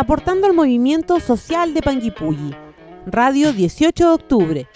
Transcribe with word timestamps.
aportando 0.00 0.46
al 0.46 0.54
movimiento 0.54 1.20
social 1.20 1.74
de 1.74 1.82
Panguipulli. 1.82 2.56
Radio 3.04 3.52
18 3.52 4.06
de 4.06 4.14
octubre. 4.14 4.66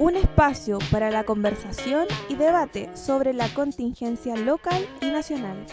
Un 0.00 0.16
espacio 0.16 0.80
para 0.90 1.12
la 1.12 1.22
conversación 1.22 2.06
y 2.28 2.34
debate 2.34 2.90
sobre 2.96 3.32
la 3.34 3.48
contingencia 3.50 4.34
local 4.34 4.84
y 5.00 5.12
nacional. 5.12 5.64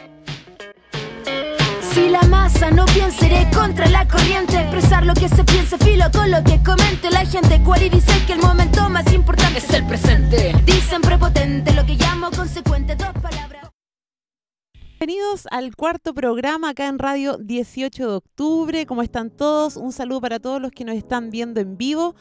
Si 1.94 2.10
la 2.10 2.22
masa 2.30 2.70
no 2.70 2.86
piensa, 2.86 3.26
iré 3.26 3.48
contra 3.52 3.88
la 3.88 4.08
corriente. 4.08 4.60
Expresar 4.60 5.04
lo 5.04 5.16
que 5.16 5.30
se 5.30 5.44
piensa, 5.46 5.80
filo 5.80 6.06
con 6.14 6.30
lo 6.30 6.44
que 6.44 6.62
comente 6.62 7.10
la 7.10 7.26
gente. 7.26 7.60
Cual 7.64 7.82
y 7.82 7.90
dice 7.90 8.14
que 8.28 8.34
el 8.34 8.40
momento 8.40 8.88
más 8.88 9.12
importante 9.12 9.58
es 9.58 9.74
el 9.74 9.84
presente. 9.88 10.54
Dicen 10.64 11.02
prepotente, 11.02 11.74
lo 11.74 11.84
que 11.88 11.96
llamo 11.96 12.30
consecuente, 12.30 12.96
dos 12.96 13.14
palabras. 13.20 13.51
Bienvenidos 15.04 15.48
al 15.50 15.76
cuarto 15.76 16.14
programa 16.14 16.70
acá 16.70 16.88
en 16.88 17.00
Radio 17.00 17.38
18 17.40 18.08
de 18.08 18.16
octubre. 18.18 18.86
¿Cómo 18.86 19.02
están 19.02 19.32
todos? 19.32 19.76
Un 19.76 19.94
saludo 19.94 20.22
para 20.22 20.40
todos 20.40 20.62
los 20.62 20.70
que 20.70 20.86
nos 20.86 20.96
están 20.96 21.32
viendo 21.32 21.60
en 21.60 21.76
vivo. 21.76 22.14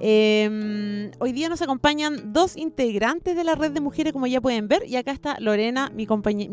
Eh, 0.00 1.10
hoy 1.18 1.32
día 1.32 1.48
nos 1.48 1.62
acompañan 1.62 2.32
dos 2.32 2.56
integrantes 2.56 3.34
de 3.34 3.42
la 3.42 3.56
red 3.56 3.72
de 3.72 3.80
mujeres, 3.80 4.12
como 4.12 4.28
ya 4.28 4.40
pueden 4.40 4.68
ver, 4.68 4.84
y 4.86 4.94
acá 4.94 5.10
está 5.10 5.36
Lorena, 5.40 5.90
mi, 5.92 6.06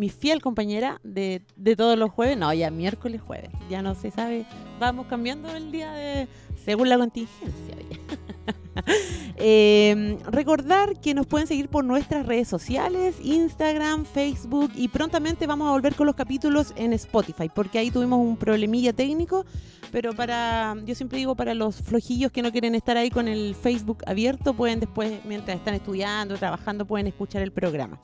fiel 0.09 0.41
compañera 0.41 0.99
de, 1.03 1.43
todos 1.77 1.99
los 1.99 2.09
jueves, 2.09 2.35
no, 2.35 2.51
ya 2.51 2.71
miércoles, 2.71 3.21
jueves, 3.21 3.51
ya 3.69 3.83
no 3.83 3.93
se 3.93 4.09
sabe, 4.09 4.47
vamos 4.79 5.05
cambiando 5.05 5.55
el 5.55 5.71
día 5.71 5.91
de 5.91 6.27
según 6.65 6.89
la 6.89 6.97
contingencia. 6.97 7.75
eh, 9.37 10.17
recordar 10.27 10.99
que 10.99 11.13
nos 11.13 11.27
pueden 11.27 11.47
seguir 11.47 11.69
por 11.69 11.83
nuestras 11.83 12.25
redes 12.25 12.47
sociales, 12.47 13.15
Instagram, 13.21 14.05
Facebook 14.05 14.71
y 14.75 14.87
prontamente 14.87 15.47
vamos 15.47 15.67
a 15.67 15.71
volver 15.71 15.95
con 15.95 16.07
los 16.07 16.15
capítulos 16.15 16.73
en 16.75 16.93
Spotify, 16.93 17.49
porque 17.53 17.79
ahí 17.79 17.91
tuvimos 17.91 18.19
un 18.19 18.37
problemilla 18.37 18.93
técnico, 18.93 19.45
pero 19.91 20.13
para, 20.13 20.75
yo 20.85 20.95
siempre 20.95 21.17
digo, 21.17 21.35
para 21.35 21.53
los 21.53 21.77
flojillos 21.77 22.31
que 22.31 22.41
no 22.41 22.51
quieren 22.51 22.75
estar 22.75 22.97
ahí 22.97 23.09
con 23.09 23.27
el 23.27 23.55
Facebook 23.55 23.99
abierto, 24.05 24.53
pueden 24.53 24.79
después, 24.79 25.19
mientras 25.25 25.57
están 25.57 25.73
estudiando, 25.73 26.37
trabajando, 26.37 26.85
pueden 26.85 27.07
escuchar 27.07 27.41
el 27.41 27.51
programa. 27.51 27.99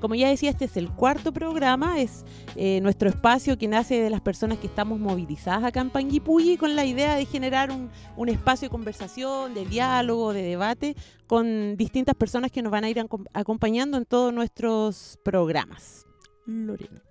Como 0.00 0.14
ya 0.14 0.28
decía, 0.28 0.50
este 0.50 0.66
es 0.66 0.76
el 0.76 0.90
cuarto 0.90 1.32
programa, 1.32 2.00
es 2.00 2.24
eh, 2.54 2.80
nuestro 2.80 3.08
espacio 3.08 3.58
que 3.58 3.68
nace 3.68 4.00
de 4.00 4.10
las 4.10 4.20
personas 4.20 4.58
que 4.58 4.66
estamos 4.66 4.98
movilizadas 4.98 5.64
acá 5.64 5.80
en 5.80 5.90
Panguipulli 5.90 6.56
con 6.56 6.76
la 6.76 6.84
idea 6.84 7.16
de 7.16 7.24
generar 7.26 7.70
un, 7.70 7.90
un 8.16 8.28
espacio 8.28 8.66
de 8.66 8.70
conversación, 8.70 9.54
de 9.54 9.64
diálogo, 9.64 10.32
de 10.32 10.42
debate 10.42 10.96
con 11.26 11.76
distintas 11.76 12.14
personas 12.14 12.52
que 12.52 12.62
nos 12.62 12.70
van 12.70 12.84
a 12.84 12.90
ir 12.90 13.04
acompañando 13.32 13.96
en 13.96 14.04
todos 14.04 14.32
nuestros 14.32 15.18
programas. 15.24 16.06
Lorena. 16.46 17.02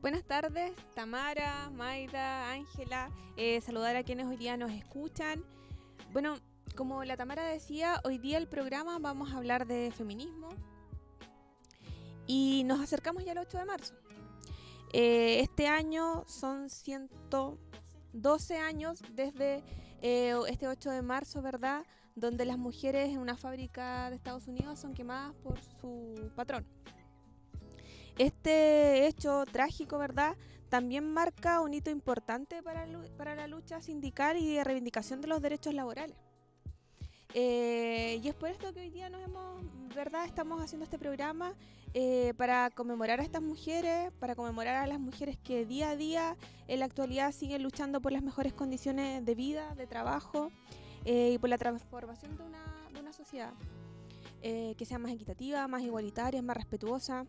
Buenas 0.00 0.24
tardes, 0.24 0.72
Tamara, 0.94 1.70
Maida, 1.74 2.50
Ángela, 2.52 3.10
eh, 3.36 3.60
saludar 3.60 3.96
a 3.96 4.02
quienes 4.02 4.26
hoy 4.26 4.36
día 4.36 4.56
nos 4.56 4.70
escuchan. 4.72 5.44
Bueno, 6.12 6.36
como 6.74 7.04
la 7.04 7.18
Tamara 7.18 7.44
decía, 7.44 8.00
hoy 8.04 8.16
día 8.16 8.38
el 8.38 8.46
programa 8.46 8.98
vamos 8.98 9.32
a 9.32 9.36
hablar 9.36 9.66
de 9.66 9.92
feminismo, 9.94 10.48
y 12.30 12.62
nos 12.62 12.78
acercamos 12.78 13.24
ya 13.24 13.32
al 13.32 13.38
8 13.38 13.58
de 13.58 13.64
marzo. 13.64 13.94
Eh, 14.92 15.40
este 15.40 15.66
año 15.66 16.22
son 16.28 16.70
112 16.70 18.56
años 18.56 19.02
desde 19.16 19.64
eh, 20.00 20.36
este 20.48 20.68
8 20.68 20.90
de 20.90 21.02
marzo, 21.02 21.42
¿verdad? 21.42 21.84
Donde 22.14 22.44
las 22.44 22.56
mujeres 22.56 23.08
en 23.08 23.18
una 23.18 23.36
fábrica 23.36 24.10
de 24.10 24.16
Estados 24.16 24.46
Unidos 24.46 24.78
son 24.78 24.94
quemadas 24.94 25.34
por 25.42 25.58
su 25.60 26.30
patrón. 26.36 26.64
Este 28.16 29.08
hecho 29.08 29.44
trágico, 29.50 29.98
¿verdad? 29.98 30.36
También 30.68 31.12
marca 31.12 31.60
un 31.60 31.74
hito 31.74 31.90
importante 31.90 32.62
para, 32.62 32.86
para 33.16 33.34
la 33.34 33.48
lucha 33.48 33.80
sindical 33.80 34.36
y 34.36 34.54
de 34.54 34.62
reivindicación 34.62 35.20
de 35.20 35.26
los 35.26 35.42
derechos 35.42 35.74
laborales. 35.74 36.29
Eh, 37.34 38.20
y 38.22 38.28
es 38.28 38.34
por 38.34 38.48
esto 38.48 38.72
que 38.72 38.80
hoy 38.80 38.90
día 38.90 39.08
nos 39.08 39.22
hemos, 39.22 39.62
¿verdad? 39.94 40.24
Estamos 40.24 40.60
haciendo 40.60 40.84
este 40.84 40.98
programa 40.98 41.54
eh, 41.94 42.34
para 42.36 42.70
conmemorar 42.70 43.20
a 43.20 43.22
estas 43.22 43.42
mujeres, 43.42 44.12
para 44.18 44.34
conmemorar 44.34 44.76
a 44.76 44.86
las 44.86 44.98
mujeres 44.98 45.38
que 45.38 45.64
día 45.64 45.90
a 45.90 45.96
día 45.96 46.36
en 46.66 46.80
la 46.80 46.86
actualidad 46.86 47.32
siguen 47.32 47.62
luchando 47.62 48.00
por 48.00 48.10
las 48.10 48.22
mejores 48.22 48.52
condiciones 48.52 49.24
de 49.24 49.34
vida, 49.36 49.74
de 49.76 49.86
trabajo 49.86 50.50
eh, 51.04 51.32
y 51.34 51.38
por 51.38 51.50
la 51.50 51.58
transformación 51.58 52.36
de 52.36 52.42
una, 52.42 52.88
de 52.92 53.00
una 53.00 53.12
sociedad 53.12 53.52
que 54.42 54.86
sea 54.86 54.98
más 54.98 55.12
equitativa, 55.12 55.68
más 55.68 55.82
igualitaria, 55.82 56.40
más 56.40 56.56
respetuosa. 56.56 57.26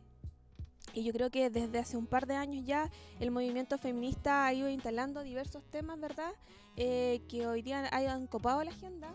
Y 0.93 1.03
yo 1.03 1.11
creo 1.11 1.29
que 1.29 1.49
desde 1.49 1.77
hace 1.77 1.97
un 1.97 2.07
par 2.07 2.25
de 2.25 2.35
años 2.35 2.65
ya 2.65 2.89
el 3.19 3.31
movimiento 3.31 3.77
feminista 3.77 4.45
ha 4.45 4.53
ido 4.53 4.69
instalando 4.69 5.21
diversos 5.21 5.61
temas, 5.65 5.99
¿verdad? 5.99 6.31
que 6.77 7.47
hoy 7.47 7.61
día 7.63 7.89
hayan 7.91 8.27
copado 8.27 8.63
la 8.63 8.71
agenda 8.71 9.13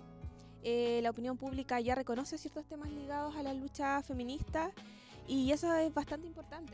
eh, 0.69 0.99
la 1.01 1.11
opinión 1.11 1.37
pública 1.37 1.79
ya 1.79 1.95
reconoce 1.95 2.39
ciertos 2.39 2.67
temas 2.67 2.91
ligados 2.91 3.37
a 3.37 3.45
la 3.45 3.55
lucha 3.55 4.03
feminista 4.03 4.73
y 5.29 5.53
eso 5.53 5.73
es 5.77 5.95
bastante 5.95 6.27
importante. 6.27 6.73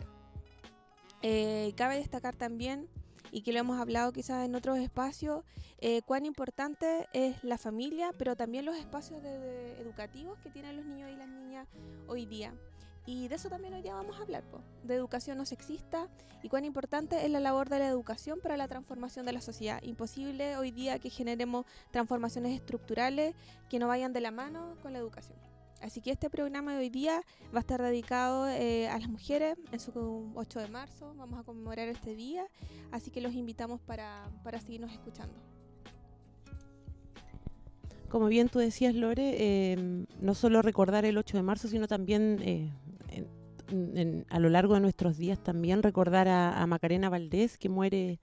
Eh, 1.20 1.74
cabe 1.76 1.96
destacar 1.96 2.34
también, 2.34 2.88
y 3.32 3.42
que 3.42 3.52
lo 3.52 3.58
hemos 3.58 3.78
hablado 3.78 4.10
quizás 4.10 4.46
en 4.46 4.54
otros 4.54 4.78
espacios, 4.78 5.44
eh, 5.78 6.00
cuán 6.06 6.24
importante 6.24 7.06
es 7.12 7.44
la 7.44 7.58
familia, 7.58 8.12
pero 8.16 8.34
también 8.34 8.64
los 8.64 8.76
espacios 8.76 9.22
educativos 9.22 10.38
que 10.38 10.48
tienen 10.48 10.78
los 10.78 10.86
niños 10.86 11.10
y 11.10 11.16
las 11.16 11.28
niñas 11.28 11.68
hoy 12.08 12.24
día. 12.24 12.54
Y 13.04 13.26
de 13.26 13.34
eso 13.34 13.48
también 13.48 13.74
hoy 13.74 13.82
día 13.82 13.94
vamos 13.94 14.18
a 14.18 14.22
hablar, 14.22 14.44
de 14.84 14.94
educación 14.94 15.36
no 15.38 15.44
sexista 15.44 16.08
y 16.40 16.48
cuán 16.48 16.64
importante 16.64 17.24
es 17.24 17.30
la 17.30 17.40
labor 17.40 17.68
de 17.68 17.80
la 17.80 17.88
educación 17.88 18.38
para 18.40 18.56
la 18.56 18.68
transformación 18.68 19.26
de 19.26 19.32
la 19.32 19.40
sociedad. 19.40 19.82
Imposible 19.82 20.56
hoy 20.56 20.70
día 20.70 21.00
que 21.00 21.10
generemos 21.10 21.66
transformaciones 21.90 22.54
estructurales 22.54 23.34
que 23.68 23.80
no 23.80 23.88
vayan 23.88 24.12
de 24.12 24.20
la 24.20 24.30
mano 24.30 24.76
con 24.82 24.92
la 24.92 25.00
educación. 25.00 25.36
Así 25.80 26.00
que 26.00 26.12
este 26.12 26.30
programa 26.30 26.74
de 26.74 26.78
hoy 26.78 26.90
día 26.90 27.22
va 27.52 27.58
a 27.58 27.60
estar 27.60 27.82
dedicado 27.82 28.48
eh, 28.48 28.88
a 28.88 29.00
las 29.00 29.08
mujeres 29.08 29.58
en 29.72 29.80
su 29.80 30.30
8 30.36 30.60
de 30.60 30.68
marzo. 30.68 31.12
Vamos 31.16 31.40
a 31.40 31.42
conmemorar 31.42 31.88
este 31.88 32.14
día, 32.14 32.46
así 32.92 33.10
que 33.10 33.20
los 33.20 33.34
invitamos 33.34 33.80
para, 33.80 34.30
para 34.44 34.60
seguirnos 34.60 34.92
escuchando. 34.92 35.34
Como 38.12 38.26
bien 38.26 38.48
tú 38.48 38.58
decías, 38.58 38.94
Lore, 38.94 39.36
eh, 39.38 40.04
no 40.20 40.34
solo 40.34 40.60
recordar 40.60 41.04
el 41.06 41.16
8 41.16 41.38
de 41.38 41.42
marzo, 41.42 41.66
sino 41.66 41.88
también 41.88 42.38
eh, 42.42 42.70
a 44.28 44.38
lo 44.38 44.48
largo 44.48 44.74
de 44.74 44.80
nuestros 44.80 45.16
días 45.16 45.42
también 45.42 45.82
recordar 45.82 46.28
a, 46.28 46.66
Macarena 46.66 47.08
Valdés, 47.08 47.58
que 47.58 47.68
muere 47.68 48.20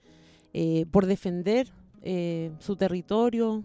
eh, 0.53 0.85
por 0.91 1.05
defender 1.05 1.67
eh, 2.01 2.51
su 2.59 2.75
territorio, 2.75 3.63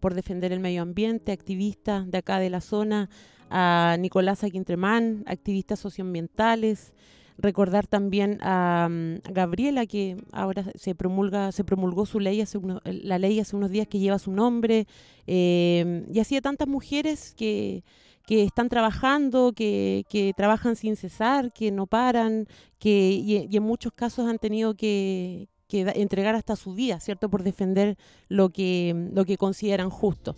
por 0.00 0.14
defender 0.14 0.52
el 0.52 0.60
medio 0.60 0.82
ambiente, 0.82 1.32
activista 1.32 2.04
de 2.06 2.18
acá 2.18 2.38
de 2.38 2.50
la 2.50 2.60
zona, 2.60 3.08
a 3.50 3.96
Nicolás 3.98 4.44
Aquintremán, 4.44 5.22
activistas 5.26 5.78
socioambientales, 5.78 6.92
recordar 7.38 7.86
también 7.86 8.38
a, 8.42 8.88
Gabriela 9.30 9.86
que 9.86 10.16
ahora 10.32 10.64
se 10.74 10.94
promulga 10.94 11.52
se 11.52 11.64
promulgó 11.64 12.06
su 12.06 12.18
ley 12.18 12.40
hace 12.40 12.58
la 12.84 13.18
ley 13.18 13.40
hace 13.40 13.56
unos 13.56 13.70
días 13.70 13.86
que 13.88 13.98
lleva 13.98 14.18
su 14.18 14.32
nombre 14.32 14.86
eh, 15.26 16.06
y 16.10 16.18
así 16.20 16.36
a 16.36 16.40
tantas 16.40 16.66
mujeres 16.66 17.34
que 17.36 17.84
que 18.26 18.42
están 18.42 18.68
trabajando, 18.68 19.52
que, 19.52 20.34
trabajan 20.36 20.76
sin 20.76 20.96
cesar, 20.96 21.52
que 21.52 21.70
no 21.70 21.86
paran, 21.86 22.46
que 22.78 23.10
y, 23.10 23.56
en 23.56 23.62
muchos 23.62 23.92
casos 23.92 24.28
han 24.28 24.38
tenido 24.38 24.74
que, 24.74 25.48
entregar 25.68 26.34
hasta 26.34 26.56
su 26.56 26.74
vida, 26.74 27.00
¿cierto? 27.00 27.28
Por 27.28 27.42
defender 27.42 27.96
lo 28.28 28.50
que, 28.50 29.10
lo 29.12 29.24
que 29.24 29.36
consideran 29.36 29.90
justo. 29.90 30.34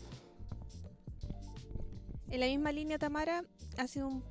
En 2.31 2.41
la 2.41 2.47
misma 2.47 2.73
línea, 2.73 2.99
Tamara, 2.99 3.43
hace 3.79 4.05
un 4.05 4.23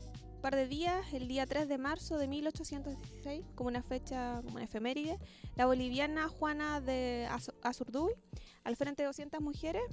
par 0.42 0.56
de 0.56 0.68
días, 0.68 1.14
el 1.14 1.28
día 1.28 1.46
3 1.48 1.68
de 1.68 1.78
marzo 1.80 2.18
de 2.18 2.28
1816, 2.28 3.44
como 3.56 3.70
una 3.70 3.82
fecha, 3.82 4.42
como 4.44 4.56
una 4.56 4.66
efeméride, 4.66 5.18
la 5.56 5.66
boliviana 5.66 6.28
Juana 6.28 6.80
de 6.80 7.28
Azurduy, 7.64 8.14
al 8.64 8.76
frente 8.76 9.02
de 9.02 9.08
200 9.08 9.42
mujeres 9.42 9.84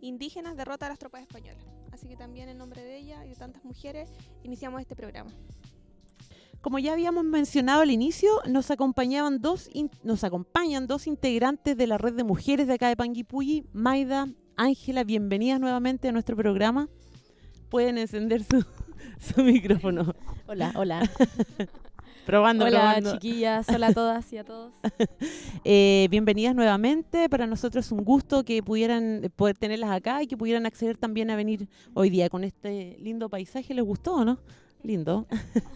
indígenas, 0.00 0.56
derrota 0.56 0.86
a 0.86 0.90
las 0.90 0.98
tropas 0.98 1.22
españolas. 1.22 1.64
Así 1.96 2.08
que 2.08 2.16
también 2.16 2.50
en 2.50 2.58
nombre 2.58 2.84
de 2.84 2.98
ella 2.98 3.24
y 3.24 3.30
de 3.30 3.36
tantas 3.36 3.64
mujeres 3.64 4.10
iniciamos 4.42 4.82
este 4.82 4.94
programa. 4.94 5.30
Como 6.60 6.78
ya 6.78 6.92
habíamos 6.92 7.24
mencionado 7.24 7.80
al 7.80 7.90
inicio, 7.90 8.28
nos 8.46 8.70
acompañaban 8.70 9.40
dos 9.40 9.70
nos 10.02 10.22
acompañan 10.22 10.86
dos 10.86 11.06
integrantes 11.06 11.74
de 11.74 11.86
la 11.86 11.96
red 11.96 12.12
de 12.12 12.22
mujeres 12.22 12.66
de 12.66 12.74
acá 12.74 12.90
de 12.90 12.96
Panguipulli, 12.96 13.64
Maida, 13.72 14.28
Ángela, 14.58 15.04
bienvenidas 15.04 15.58
nuevamente 15.58 16.08
a 16.08 16.12
nuestro 16.12 16.36
programa. 16.36 16.90
Pueden 17.70 17.96
encender 17.96 18.44
su, 18.44 18.62
su 19.18 19.42
micrófono. 19.42 20.14
Hola, 20.46 20.74
hola. 20.76 21.00
Probando, 22.26 22.64
Hola, 22.64 23.00
chiquillas. 23.00 23.68
Hola 23.68 23.86
a 23.86 23.94
todas 23.94 24.32
y 24.32 24.38
a 24.38 24.44
todos. 24.44 24.72
Eh, 25.68 26.06
bienvenidas 26.10 26.54
nuevamente. 26.54 27.28
Para 27.28 27.46
nosotros 27.46 27.86
es 27.86 27.92
un 27.92 28.04
gusto 28.04 28.44
que 28.44 28.62
pudieran 28.62 29.32
poder 29.34 29.56
tenerlas 29.56 29.90
acá 29.90 30.22
y 30.22 30.26
que 30.26 30.36
pudieran 30.36 30.64
acceder 30.64 30.96
también 30.96 31.30
a 31.30 31.36
venir 31.36 31.68
hoy 31.94 32.08
día 32.10 32.28
con 32.28 32.44
este 32.44 32.96
lindo 33.00 33.28
paisaje. 33.28 33.74
¿Les 33.74 33.84
gustó 33.84 34.14
o 34.14 34.24
no? 34.24 34.38
lindo. 34.82 35.26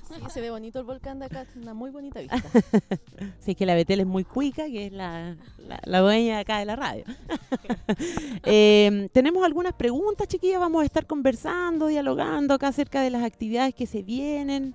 Sí, 0.09 0.15
se 0.29 0.41
ve 0.41 0.51
bonito 0.51 0.79
el 0.79 0.85
volcán 0.85 1.19
de 1.19 1.27
acá, 1.27 1.45
una 1.57 1.75
muy 1.75 1.91
bonita 1.91 2.21
vista. 2.21 2.37
Sí, 3.41 3.53
es 3.53 3.57
que 3.57 3.67
la 3.67 3.75
Betel 3.75 4.01
es 4.01 4.07
muy 4.07 4.25
cuica, 4.25 4.67
que 4.67 4.87
es 4.87 4.93
la, 4.93 5.37
la, 5.59 5.81
la 5.85 6.01
dueña 6.01 6.39
acá 6.39 6.59
de 6.59 6.65
la 6.65 6.77
radio. 6.77 7.05
Eh, 8.45 9.09
tenemos 9.13 9.45
algunas 9.45 9.75
preguntas, 9.75 10.29
chiquillas. 10.29 10.61
Vamos 10.61 10.83
a 10.83 10.87
estar 10.87 11.07
conversando, 11.07 11.89
dialogando 11.89 12.55
acá 12.55 12.69
acerca 12.69 13.03
de 13.03 13.11
las 13.11 13.25
actividades 13.25 13.75
que 13.75 13.87
se 13.87 14.03
vienen. 14.03 14.75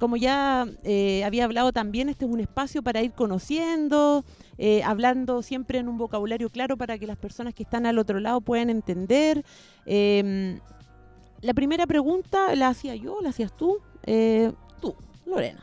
Como 0.00 0.16
ya 0.16 0.66
eh, 0.82 1.22
había 1.24 1.44
hablado 1.44 1.72
también, 1.72 2.08
este 2.08 2.24
es 2.24 2.30
un 2.30 2.40
espacio 2.40 2.82
para 2.82 3.02
ir 3.02 3.12
conociendo, 3.12 4.24
eh, 4.56 4.82
hablando 4.82 5.42
siempre 5.42 5.78
en 5.78 5.88
un 5.88 5.98
vocabulario 5.98 6.48
claro 6.48 6.78
para 6.78 6.96
que 6.96 7.06
las 7.06 7.18
personas 7.18 7.52
que 7.52 7.64
están 7.64 7.84
al 7.84 7.98
otro 7.98 8.18
lado 8.18 8.40
puedan 8.40 8.70
entender. 8.70 9.44
Eh, 9.84 10.58
la 11.42 11.52
primera 11.52 11.86
pregunta 11.86 12.56
la 12.56 12.68
hacía 12.68 12.96
yo, 12.96 13.20
la 13.20 13.28
hacías 13.28 13.54
tú. 13.54 13.78
Eh, 14.04 14.50
tú, 14.80 14.96
Lorena. 15.26 15.62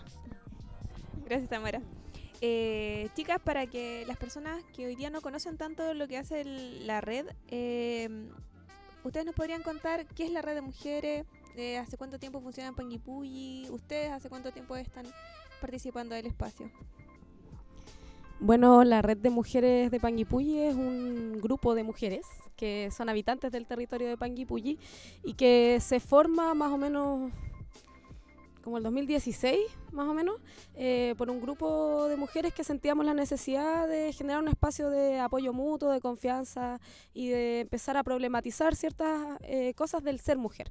Gracias, 1.25 1.49
Tamara. 1.49 1.81
Chicas, 3.15 3.39
para 3.43 3.65
que 3.65 4.05
las 4.07 4.17
personas 4.17 4.63
que 4.75 4.85
hoy 4.85 4.95
día 4.95 5.09
no 5.09 5.21
conocen 5.21 5.57
tanto 5.57 5.95
lo 5.95 6.07
que 6.07 6.19
hace 6.19 6.45
la 6.45 7.01
red, 7.01 7.25
eh, 7.47 8.07
ustedes 9.03 9.25
nos 9.25 9.33
podrían 9.33 9.63
contar 9.63 10.05
qué 10.05 10.25
es 10.25 10.31
la 10.31 10.43
red 10.43 10.53
de 10.53 10.61
mujeres, 10.61 11.25
hace 11.77 11.97
cuánto 11.97 12.19
tiempo 12.19 12.39
funciona 12.39 12.71
Panguipulli, 12.73 13.67
ustedes 13.71 14.11
hace 14.11 14.29
cuánto 14.29 14.51
tiempo 14.51 14.75
están 14.75 15.05
participando 15.59 16.13
del 16.13 16.27
espacio. 16.27 16.69
Bueno, 18.39 18.83
la 18.83 19.01
red 19.01 19.17
de 19.17 19.31
mujeres 19.31 19.89
de 19.89 19.99
Panguipulli 19.99 20.59
es 20.59 20.75
un 20.75 21.39
grupo 21.41 21.73
de 21.73 21.83
mujeres 21.83 22.25
que 22.55 22.89
son 22.95 23.09
habitantes 23.09 23.51
del 23.51 23.65
territorio 23.65 24.07
de 24.07 24.17
Panguipulli 24.17 24.77
y 25.23 25.33
que 25.33 25.79
se 25.81 25.99
forma 25.99 26.53
más 26.53 26.71
o 26.71 26.77
menos 26.77 27.31
como 28.67 28.77
el 28.77 28.83
2016, 28.83 29.59
más 29.93 30.09
o 30.09 30.13
menos, 30.13 30.35
eh, 30.75 31.15
por 31.17 31.29
un 31.29 31.39
grupo 31.39 32.09
de 32.09 32.17
mujeres 32.17 32.53
que 32.53 32.65
sentíamos 32.65 33.05
la 33.05 33.13
necesidad 33.13 33.87
de 33.87 34.11
generar 34.11 34.43
un 34.43 34.49
espacio 34.49 34.89
de 34.89 35.19
apoyo 35.21 35.53
mutuo, 35.53 35.89
de 35.89 36.01
confianza 36.01 36.81
y 37.13 37.29
de 37.29 37.61
empezar 37.61 37.95
a 37.95 38.03
problematizar 38.03 38.75
ciertas 38.75 39.39
eh, 39.43 39.73
cosas 39.73 40.03
del 40.03 40.19
ser 40.19 40.37
mujer. 40.37 40.69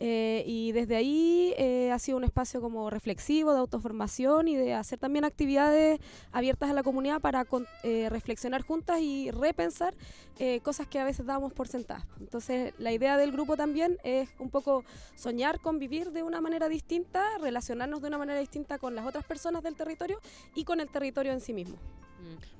Eh, 0.00 0.44
y 0.46 0.72
desde 0.72 0.94
ahí 0.96 1.54
eh, 1.58 1.90
ha 1.92 1.98
sido 1.98 2.18
un 2.18 2.24
espacio 2.24 2.60
como 2.60 2.88
reflexivo, 2.88 3.52
de 3.52 3.58
autoformación 3.58 4.46
y 4.46 4.54
de 4.56 4.74
hacer 4.74 4.98
también 4.98 5.24
actividades 5.24 5.98
abiertas 6.30 6.70
a 6.70 6.72
la 6.72 6.82
comunidad 6.84 7.20
para 7.20 7.44
con- 7.44 7.66
eh, 7.82 8.08
reflexionar 8.08 8.62
juntas 8.62 9.00
y 9.00 9.30
repensar 9.32 9.94
eh, 10.38 10.60
cosas 10.60 10.86
que 10.86 11.00
a 11.00 11.04
veces 11.04 11.26
dábamos 11.26 11.52
por 11.52 11.66
sentadas. 11.66 12.04
Entonces, 12.20 12.72
la 12.78 12.92
idea 12.92 13.16
del 13.16 13.32
grupo 13.32 13.56
también 13.56 13.98
es 14.04 14.28
un 14.38 14.50
poco 14.50 14.84
soñar 15.16 15.58
con 15.60 15.80
vivir 15.80 16.12
de 16.12 16.22
una 16.22 16.40
manera 16.40 16.68
distinta, 16.68 17.24
relacionarnos 17.40 18.00
de 18.00 18.08
una 18.08 18.18
manera 18.18 18.38
distinta 18.38 18.78
con 18.78 18.94
las 18.94 19.04
otras 19.04 19.24
personas 19.24 19.64
del 19.64 19.74
territorio 19.74 20.20
y 20.54 20.62
con 20.64 20.80
el 20.80 20.88
territorio 20.88 21.32
en 21.32 21.40
sí 21.40 21.52
mismo. 21.52 21.76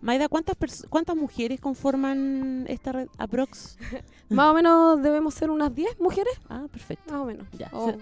Maida, 0.01 0.29
¿cuántas, 0.29 0.57
¿cuántas 0.89 1.17
mujeres 1.17 1.61
conforman 1.61 2.65
esta 2.69 2.93
red? 2.93 3.09
¿Aprox? 3.19 3.77
más 4.29 4.51
o 4.51 4.55
menos 4.55 5.03
debemos 5.03 5.35
ser 5.35 5.51
unas 5.51 5.75
10 5.75 5.99
mujeres, 6.01 6.33
Ah, 6.49 6.67
perfecto. 6.71 7.13
más 7.13 7.23
o 7.23 7.25
menos. 7.25 7.47
Ya, 7.59 7.69
O 7.73 7.91
se- 7.91 7.99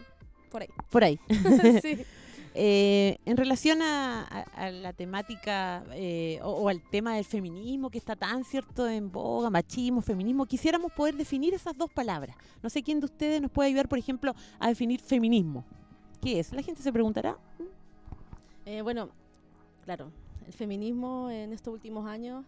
por 0.51 0.63
ahí. 0.63 0.69
Por 0.91 1.05
ahí. 1.05 1.19
sí. 1.83 1.99
Eh, 2.59 3.19
en 3.27 3.37
relación 3.37 3.83
a, 3.83 4.23
a- 4.23 4.67
a 4.67 4.71
la 4.71 4.93
temática 4.95 5.85
eh, 5.93 6.39
o, 6.43 6.51
o 6.53 6.69
al 6.71 6.81
tema 6.91 7.15
del 7.17 7.25
feminismo 7.27 7.91
que 7.91 7.99
está 7.99 8.17
tan 8.17 8.45
cierto 8.45 8.89
en 8.89 9.11
boga, 9.13 9.51
machismo, 9.51 10.01
feminismo, 10.01 10.47
quisiéramos 10.47 10.91
poder 10.93 11.17
definir 11.17 11.53
esas 11.53 11.77
dos 11.77 11.91
palabras. 11.91 12.35
No 12.63 12.71
sé 12.71 12.83
quién 12.83 13.01
de 13.01 13.07
ustedes 13.07 13.43
nos 13.43 13.51
puede 13.51 13.69
ayudar, 13.69 13.89
por 13.89 13.99
ejemplo, 13.99 14.35
a 14.59 14.69
definir 14.69 15.01
feminismo. 15.01 15.65
¿Qué 16.23 16.41
es? 16.41 16.51
La 16.53 16.63
gente 16.63 16.83
se 16.83 16.91
preguntará. 16.93 17.37
Eh, 18.65 18.81
bueno, 18.81 19.11
claro, 19.85 20.11
el 20.47 20.53
feminismo 20.53 21.31
en 21.31 21.53
estos 21.53 21.75
últimos 21.75 22.07
años, 22.07 22.45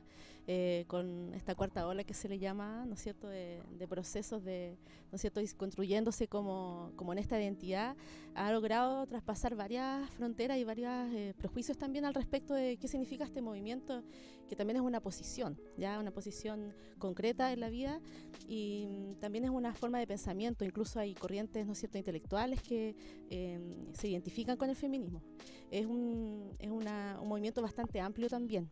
eh, 0.50 0.86
con 0.88 1.34
esta 1.34 1.54
cuarta 1.54 1.86
ola 1.86 2.04
que 2.04 2.14
se 2.14 2.26
le 2.26 2.38
llama, 2.38 2.86
¿no 2.86 2.94
es 2.94 3.02
cierto?, 3.02 3.28
de, 3.28 3.60
de 3.78 3.86
procesos 3.86 4.42
de, 4.42 4.78
¿no 5.12 5.16
es 5.16 5.20
cierto?, 5.20 5.42
y 5.42 5.48
construyéndose 5.48 6.26
como, 6.26 6.90
como 6.96 7.12
en 7.12 7.18
esta 7.18 7.38
identidad, 7.38 7.96
ha 8.34 8.50
logrado 8.50 9.06
traspasar 9.06 9.54
varias 9.56 10.08
fronteras 10.12 10.56
y 10.56 10.64
varios 10.64 10.90
prejuicios 11.36 11.76
también 11.76 12.06
al 12.06 12.14
respecto 12.14 12.54
de 12.54 12.78
qué 12.78 12.88
significa 12.88 13.24
este 13.24 13.42
movimiento, 13.42 14.02
que 14.48 14.56
también 14.56 14.76
es 14.78 14.82
una 14.82 15.00
posición, 15.00 15.60
ya 15.76 15.98
una 16.00 16.12
posición 16.12 16.72
concreta 16.98 17.52
en 17.52 17.60
la 17.60 17.68
vida 17.68 18.00
y 18.48 18.86
mm, 18.88 19.20
también 19.20 19.44
es 19.44 19.50
una 19.50 19.74
forma 19.74 19.98
de 19.98 20.06
pensamiento, 20.06 20.64
incluso 20.64 20.98
hay 20.98 21.14
corrientes, 21.14 21.66
¿no 21.66 21.72
es 21.72 21.78
cierto?, 21.78 21.98
intelectuales 21.98 22.62
que 22.62 22.96
eh, 23.28 23.60
se 23.92 24.08
identifican 24.08 24.56
con 24.56 24.70
el 24.70 24.76
feminismo 24.76 25.22
es 25.70 25.84
un, 25.84 26.56
es 26.58 26.70
una- 26.70 27.18
un 27.20 27.28
movimiento 27.28 27.60
bastante 27.60 28.00
amplio 28.00 28.28
también. 28.30 28.70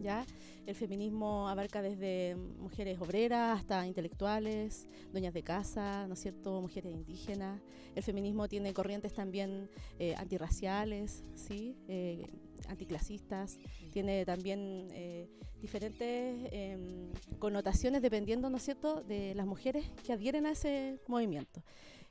¿Ya? 0.00 0.24
El 0.66 0.74
feminismo 0.74 1.48
abarca 1.48 1.82
desde 1.82 2.36
mujeres 2.58 3.00
obreras 3.00 3.60
hasta 3.60 3.86
intelectuales, 3.86 4.88
dueñas 5.12 5.34
de 5.34 5.42
casa, 5.42 6.06
¿no 6.08 6.14
es 6.14 6.20
cierto? 6.20 6.60
mujeres 6.60 6.92
indígenas. 6.92 7.60
El 7.94 8.02
feminismo 8.02 8.48
tiene 8.48 8.72
corrientes 8.74 9.14
también 9.14 9.70
eh, 9.98 10.14
antirraciales, 10.16 11.24
¿sí? 11.34 11.76
Eh, 11.88 12.26
anticlasistas, 12.68 13.58
tiene 13.92 14.24
también 14.24 14.88
eh, 14.92 15.28
diferentes 15.60 16.48
em, 16.52 17.10
connotaciones 17.38 18.02
dependiendo, 18.02 18.50
¿no 18.50 18.56
es 18.56 18.64
cierto?, 18.64 19.02
de 19.02 19.34
las 19.34 19.46
mujeres 19.46 19.90
que 20.04 20.12
adhieren 20.12 20.46
a 20.46 20.52
ese 20.52 20.98
movimiento. 21.06 21.62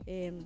Em, 0.06 0.40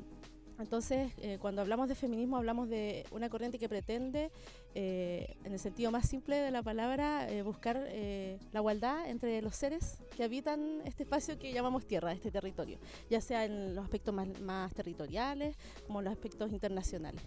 entonces, 0.59 1.13
eh, 1.19 1.38
cuando 1.39 1.62
hablamos 1.62 1.88
de 1.88 1.95
feminismo, 1.95 2.35
hablamos 2.35 2.68
de 2.68 3.06
una 3.12 3.30
corriente 3.30 3.57
que 3.57 3.69
pretende, 3.69 4.30
eh, 4.75 5.36
en 5.44 5.54
el 5.54 5.60
sentido 5.60 5.89
más 5.92 6.07
simple 6.07 6.36
de 6.36 6.51
la 6.51 6.62
palabra, 6.62 7.30
eh, 7.30 7.42
buscar 7.42 7.83
eh, 7.88 8.38
la 8.51 8.60
igualdad 8.60 9.10
entre 9.10 9.42
los 9.42 9.56
seres 9.56 9.98
que 10.16 10.24
habitan 10.24 10.81
este 10.86 11.04
espacio 11.04 11.39
que 11.39 11.51
llamamos 11.51 11.88
tierra, 11.88 12.12
este 12.12 12.30
territorio, 12.30 12.77
ya 13.10 13.19
sea 13.19 13.45
en 13.45 13.74
los 13.74 13.83
aspectos 13.83 14.13
más, 14.13 14.74
territoriales 14.74 15.57
como 15.88 16.01
los 16.01 16.13
aspectos 16.13 16.51
internacionales. 16.51 17.21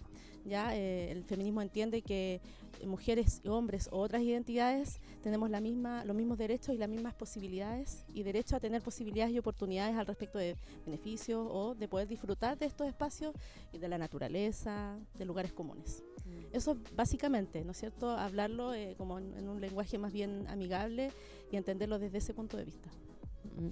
Ya 0.45 0.75
Eh, 0.75 1.11
el 1.11 1.23
feminismo 1.23 1.61
entiende 1.61 2.01
que 2.01 2.41
mujeres, 2.85 3.41
hombres 3.45 3.87
o 3.91 3.99
otras 3.99 4.21
identidades 4.21 4.99
tenemos 5.21 5.49
la 5.49 5.61
misma, 5.61 6.03
los 6.05 6.15
mismos 6.15 6.37
derechos 6.37 6.75
y 6.75 6.77
las 6.77 6.89
mismas 6.89 7.13
posibilidades 7.13 8.03
y 8.13 8.23
derecho 8.23 8.55
a 8.55 8.59
tener 8.59 8.81
posibilidades 8.81 9.33
y 9.33 9.39
oportunidades 9.39 9.95
al 9.95 10.05
respecto 10.05 10.37
de 10.37 10.57
beneficios 10.85 11.47
o 11.49 11.75
de 11.75 11.87
poder 11.87 12.07
disfrutar 12.07 12.57
de 12.57 12.65
estos 12.65 12.87
espacios 12.87 13.33
y 13.71 13.77
de 13.77 13.87
la 13.87 13.97
naturaleza, 13.97 14.97
de 15.17 15.25
lugares 15.25 15.53
comunes. 15.53 16.03
Eso 16.51 16.77
básicamente, 16.95 17.63
¿no 17.63 17.71
es 17.71 17.77
cierto? 17.77 18.09
Hablarlo 18.09 18.73
eh, 18.73 18.95
como 18.97 19.19
en, 19.19 19.33
en 19.37 19.49
un 19.49 19.59
lenguaje 19.61 19.97
más 19.97 20.11
bien 20.11 20.45
amigable 20.47 21.11
y 21.51 21.57
entenderlo 21.57 21.99
desde 21.99 22.17
ese 22.17 22.33
punto 22.33 22.57
de 22.57 22.65
vista. 22.65 22.89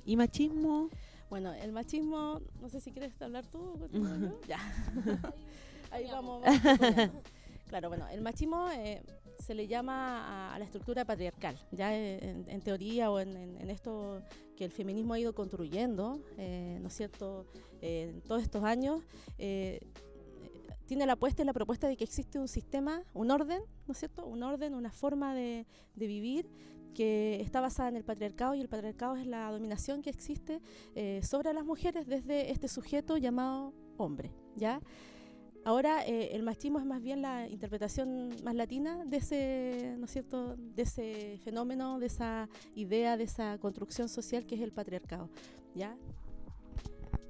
¿Y 0.06 0.16
machismo? 0.16 0.90
Bueno, 1.30 1.54
el 1.54 1.72
machismo, 1.72 2.42
no 2.60 2.70
sé 2.70 2.82
si 2.82 2.92
quieres 2.92 3.20
hablar 3.22 3.46
tú 3.48 3.60
o 3.60 3.80
continúo 3.80 4.16
yo. 4.18 4.42
Ya. 4.48 4.60
Ahí 5.92 6.08
vamos. 6.12 6.42
claro, 7.68 7.90
bueno, 7.90 8.08
el 8.10 8.22
machismo 8.22 8.70
eh, 8.72 9.02
se 9.40 9.54
le 9.54 9.68
llama 9.68 10.50
a, 10.52 10.56
a 10.56 10.60
la 10.60 10.66
estructura 10.66 11.06
patriarcal, 11.06 11.58
ya 11.72 11.96
en, 11.96 12.46
en 12.50 12.62
teoría 12.62 13.12
o 13.12 13.20
en, 13.20 13.36
en- 13.36 13.58
en 13.62 13.70
esto 13.70 14.22
que 14.56 14.66
el 14.66 14.72
feminismo 14.72 15.14
ha 15.14 15.20
ido 15.20 15.34
construyendo, 15.34 16.20
eh, 16.38 16.78
¿no 16.82 16.88
es 16.88 16.94
cierto?, 16.96 17.46
Eh, 17.84 18.10
en 18.14 18.22
todos 18.22 18.44
estos 18.44 18.64
años. 18.64 19.02
tiene 20.86 21.06
la 21.08 21.14
apuesta 21.14 21.42
y 21.42 21.46
la 21.46 21.54
propuesta 21.54 21.88
de 21.88 21.96
que 21.96 22.04
existe 22.04 22.38
un 22.38 22.48
sistema, 22.48 23.02
un 23.14 23.32
orden, 23.32 23.62
¿no 23.88 23.94
es 23.94 23.98
cierto? 23.98 24.26
Un 24.26 24.44
orden, 24.44 24.76
una 24.76 24.92
forma 24.92 25.34
de, 25.34 25.66
de 25.96 26.06
vivir 26.08 26.50
que 26.94 27.40
está 27.42 27.62
basada 27.62 27.90
en 27.90 27.96
el 27.96 28.04
patriarcado 28.04 28.54
y 28.54 28.60
el 28.62 28.68
patriarcado 28.68 29.16
es 29.16 29.26
la 29.26 29.50
dominación 29.50 30.02
que 30.02 30.10
existe 30.10 30.60
eh, 30.94 31.22
sobre 31.24 31.54
las 31.54 31.64
mujeres 31.66 32.06
desde 32.08 32.52
este 32.52 32.68
sujeto 32.68 33.18
llamado 33.18 33.74
hombre, 33.98 34.32
¿ya? 34.56 34.82
Ahora 35.64 36.04
eh, 36.08 36.30
el 36.34 36.42
machismo 36.42 36.80
es 36.80 36.86
más 36.86 37.02
bien 37.04 37.22
la 37.22 37.48
interpretación 37.48 38.30
más 38.44 38.56
latina 38.56 39.06
de 39.06 39.18
ese, 39.18 39.96
¿no 40.00 40.06
es 40.06 40.12
cierto?, 40.12 40.56
de 40.58 40.82
ese 40.82 41.38
fenómeno, 41.44 42.00
de 42.00 42.08
esa 42.08 42.50
idea, 42.74 43.16
de 43.16 43.26
esa 43.26 43.60
construcción 43.60 44.10
social 44.10 44.48
que 44.48 44.56
es 44.56 44.62
el 44.62 44.72
patriarcado, 44.72 45.30
¿ya? 45.76 45.96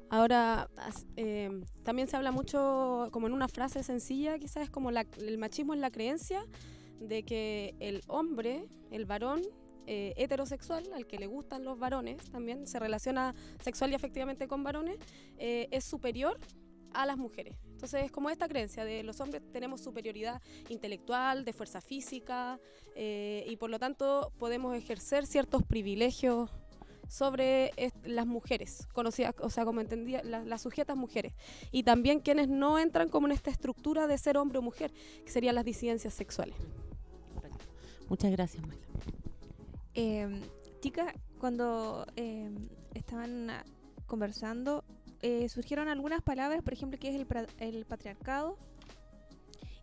Ahora, 0.09 0.69
eh, 1.17 1.61
también 1.83 2.07
se 2.07 2.15
habla 2.15 2.31
mucho, 2.31 3.09
como 3.11 3.27
en 3.27 3.33
una 3.33 3.47
frase 3.50 3.83
sencilla, 3.83 4.39
quizás 4.39 4.63
es 4.63 4.69
como 4.69 4.91
la- 4.91 5.05
el 5.19 5.38
machismo 5.38 5.73
es 5.73 5.79
la 5.81 5.91
creencia 5.91 6.45
de 7.00 7.23
que 7.23 7.75
el 7.79 8.01
hombre, 8.07 8.65
el 8.91 9.05
varón 9.05 9.41
eh, 9.88 10.13
heterosexual, 10.15 10.83
al 10.93 11.07
que 11.07 11.17
le 11.17 11.25
gustan 11.27 11.65
los 11.65 11.79
varones 11.79 12.29
también, 12.29 12.67
se 12.67 12.79
relaciona 12.79 13.33
sexual 13.61 13.91
y 13.91 13.95
afectivamente 13.95 14.47
con 14.47 14.63
varones, 14.63 14.97
eh, 15.38 15.67
es 15.71 15.83
superior 15.83 16.39
a 16.93 17.05
las 17.05 17.17
mujeres. 17.17 17.55
Entonces 17.81 18.05
es 18.05 18.11
como 18.11 18.29
esta 18.29 18.47
creencia 18.47 18.85
de 18.85 19.01
los 19.01 19.19
hombres 19.21 19.41
tenemos 19.51 19.81
superioridad 19.81 20.39
intelectual, 20.69 21.43
de 21.43 21.51
fuerza 21.51 21.81
física, 21.81 22.59
eh, 22.95 23.43
y 23.50 23.55
por 23.55 23.71
lo 23.71 23.79
tanto 23.79 24.31
podemos 24.38 24.75
ejercer 24.75 25.25
ciertos 25.25 25.63
privilegios 25.63 26.51
sobre 27.07 27.71
las 28.03 28.27
mujeres, 28.27 28.88
conocidas, 28.93 29.33
o 29.39 29.50
sea, 29.50 29.65
como 29.65 29.81
entendía, 29.81 30.21
las 30.21 30.61
sujetas 30.61 30.95
mujeres. 30.95 31.33
Y 31.71 31.81
también 31.81 32.19
quienes 32.19 32.50
no 32.50 32.77
entran 32.77 33.09
como 33.09 33.25
en 33.25 33.33
esta 33.33 33.50
estructura 33.50 34.05
de 34.05 34.19
ser 34.19 34.38
hombre 34.38 34.59
o 34.59 34.61
mujer, 34.61 34.93
que 35.25 35.31
serían 35.31 35.55
las 35.55 35.65
disidencias 35.65 36.13
sexuales. 36.13 36.55
Muchas 38.09 38.29
gracias, 38.29 38.61
Mayla. 38.61 38.85
Eh, 39.95 40.39
chicas, 40.81 41.15
cuando 41.39 42.05
em, 42.15 42.69
estaban 42.93 43.47
conversando, 44.05 44.83
eh, 45.21 45.49
surgieron 45.49 45.87
algunas 45.87 46.21
palabras, 46.21 46.63
por 46.63 46.73
ejemplo, 46.73 46.99
que 46.99 47.09
es 47.09 47.15
el, 47.59 47.85
patriarcado, 47.85 48.57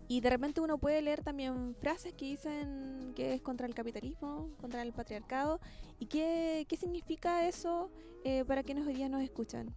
y 0.09 0.21
de 0.21 0.31
repente 0.31 0.61
uno 0.61 0.79
puede 0.79 1.03
leer 1.03 1.23
también 1.23 1.75
frases 1.81 2.15
que 2.15 2.25
dicen 2.25 3.13
que 3.15 3.35
es 3.35 3.43
contra 3.43 3.67
el 3.67 3.75
capitalismo, 3.75 4.51
contra 4.61 4.83
el 4.83 4.93
patriarcado. 4.93 5.61
¿Y 5.99 6.07
qué, 6.07 6.67
qué 6.69 6.77
significa 6.77 7.47
eso 7.47 7.91
eh, 8.25 8.45
para 8.47 8.63
quienes 8.63 8.87
hoy 8.87 8.95
día 8.95 9.09
nos 9.09 9.23
escuchan? 9.23 9.75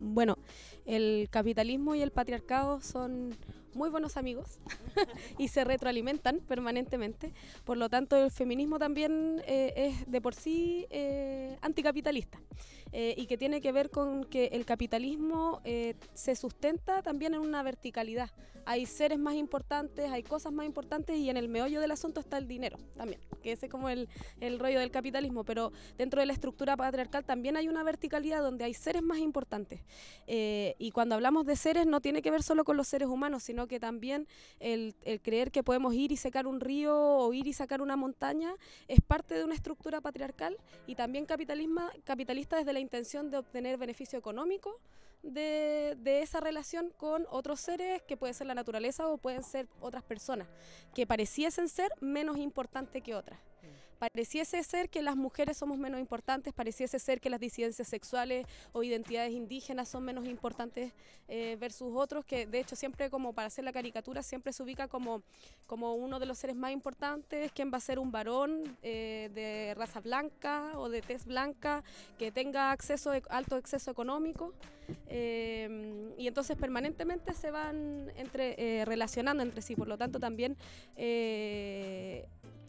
Bueno, 0.00 0.38
el 0.86 1.28
capitalismo 1.30 1.94
y 1.94 2.00
el 2.00 2.10
patriarcado 2.10 2.80
son 2.80 3.36
muy 3.74 3.90
buenos 3.90 4.16
amigos 4.16 4.58
y 5.38 5.48
se 5.48 5.64
retroalimentan 5.64 6.40
permanentemente. 6.40 7.32
Por 7.64 7.76
lo 7.76 7.88
tanto, 7.88 8.16
el 8.16 8.30
feminismo 8.30 8.78
también 8.78 9.42
eh, 9.46 9.72
es 9.76 10.10
de 10.10 10.20
por 10.20 10.34
sí 10.34 10.86
eh, 10.90 11.56
anticapitalista. 11.60 12.38
Eh, 12.92 13.14
y 13.16 13.26
que 13.26 13.38
tiene 13.38 13.60
que 13.60 13.70
ver 13.70 13.88
con 13.88 14.24
que 14.24 14.46
el 14.46 14.64
capitalismo 14.64 15.62
se 16.12 16.34
sustenta 16.34 17.02
también 17.02 17.34
en 17.34 17.40
una 17.40 17.62
verticalidad. 17.62 18.30
Hay 18.66 18.84
seres 18.84 19.18
más 19.18 19.34
importantes, 19.34 20.10
hay 20.10 20.24
cosas 20.24 20.52
más 20.52 20.66
importantes 20.66 21.16
y 21.16 21.30
en 21.30 21.36
el 21.36 21.48
meollo 21.48 21.80
del 21.80 21.92
asunto 21.92 22.18
está 22.18 22.36
el 22.36 22.48
dinero 22.48 22.78
también, 22.96 23.20
que 23.42 23.52
ese 23.52 23.66
es 23.66 23.72
como 23.72 23.88
el, 23.88 24.08
el 24.40 24.58
rollo 24.58 24.80
del 24.80 24.90
capitalismo, 24.90 25.44
pero 25.44 25.72
dentro 25.96 26.20
de 26.20 26.26
la 26.26 26.32
estructura 26.32 26.76
patriarcal 26.76 27.24
también 27.24 27.56
hay 27.56 27.68
una 27.68 27.84
verticalidad 27.84 28.42
donde 28.42 28.64
hay 28.64 28.74
seres 28.74 29.02
más 29.02 29.18
importantes. 29.18 29.80
Y 30.26 30.90
cuando 30.90 31.14
hablamos 31.14 31.46
de 31.46 31.54
seres 31.56 31.86
no 31.86 32.00
tiene 32.00 32.22
que 32.22 32.30
ver 32.30 32.42
solo 32.42 32.64
con 32.64 32.76
los 32.76 32.88
seres 32.88 33.08
humanos, 33.08 33.44
sino 33.44 33.59
que 33.66 33.80
también 33.80 34.26
el, 34.58 34.94
creer 35.22 35.50
que 35.50 35.62
podemos 35.62 35.94
ir 35.94 36.12
y 36.12 36.16
secar 36.16 36.46
un 36.46 36.60
río 36.60 36.96
o 36.96 37.32
ir 37.32 37.46
y 37.46 37.52
sacar 37.52 37.82
una 37.82 37.96
montaña 37.96 38.54
es 38.88 39.00
parte 39.00 39.34
de 39.34 39.44
una 39.44 39.54
estructura 39.54 40.00
patriarcal 40.00 40.56
y 40.86 40.94
también 40.94 41.26
capitalismo, 41.26 41.82
capitalista 42.04 42.56
desde 42.56 42.72
la 42.72 42.80
intención 42.80 43.30
de 43.30 43.38
obtener 43.38 43.78
beneficio 43.78 44.18
económico 44.18 44.80
de, 45.22 46.20
esa 46.22 46.40
relación 46.40 46.92
con 46.96 47.26
otros 47.30 47.60
seres, 47.60 48.02
que 48.02 48.16
puede 48.16 48.34
ser 48.34 48.46
la 48.46 48.54
naturaleza 48.54 49.08
o 49.08 49.18
pueden 49.18 49.42
ser 49.42 49.68
otras 49.80 50.02
personas, 50.02 50.48
que 50.94 51.06
pareciesen 51.06 51.68
ser 51.68 51.92
menos 52.00 52.38
importantes 52.38 53.02
que 53.02 53.14
otras 53.14 53.38
pareciese 54.00 54.62
ser 54.64 54.88
que 54.88 55.02
las 55.02 55.14
mujeres 55.14 55.58
somos 55.58 55.76
menos 55.76 56.00
importantes, 56.00 56.54
pareciese 56.54 56.98
ser 56.98 57.20
que 57.20 57.28
las 57.28 57.38
disidencias 57.38 57.86
sexuales 57.86 58.46
o 58.72 58.82
identidades 58.82 59.32
indígenas 59.32 59.90
son 59.90 60.04
menos 60.04 60.26
importantes 60.26 60.94
eh, 61.28 61.58
versus 61.60 61.92
otros, 61.94 62.24
que 62.24 62.46
de 62.46 62.60
hecho 62.60 62.76
siempre 62.76 63.10
como 63.10 63.34
para 63.34 63.48
hacer 63.48 63.62
la 63.62 63.74
caricatura 63.74 64.22
siempre 64.22 64.54
se 64.54 64.62
ubica 64.62 64.88
como, 64.88 65.22
como 65.66 65.94
uno 65.96 66.18
de 66.18 66.24
los 66.24 66.38
seres 66.38 66.56
más 66.56 66.72
importantes, 66.72 67.52
quien 67.52 67.70
va 67.70 67.76
a 67.76 67.80
ser 67.80 67.98
un 67.98 68.10
varón 68.10 68.78
eh, 68.82 69.30
de 69.34 69.74
raza 69.74 70.00
blanca 70.00 70.72
o 70.76 70.88
de 70.88 71.02
tez 71.02 71.26
blanca, 71.26 71.84
que 72.18 72.32
tenga 72.32 72.72
acceso, 72.72 73.12
alto 73.28 73.56
acceso 73.56 73.90
económico. 73.90 74.54
Eh, 75.08 76.14
y 76.16 76.26
entonces 76.26 76.56
permanentemente 76.56 77.34
se 77.34 77.50
van 77.50 78.10
entre, 78.16 78.84
relacionando 78.84 79.42
entre 79.42 79.62
sí, 79.62 79.74
por 79.74 79.88
lo 79.88 79.96
tanto 79.96 80.20
también 80.20 80.56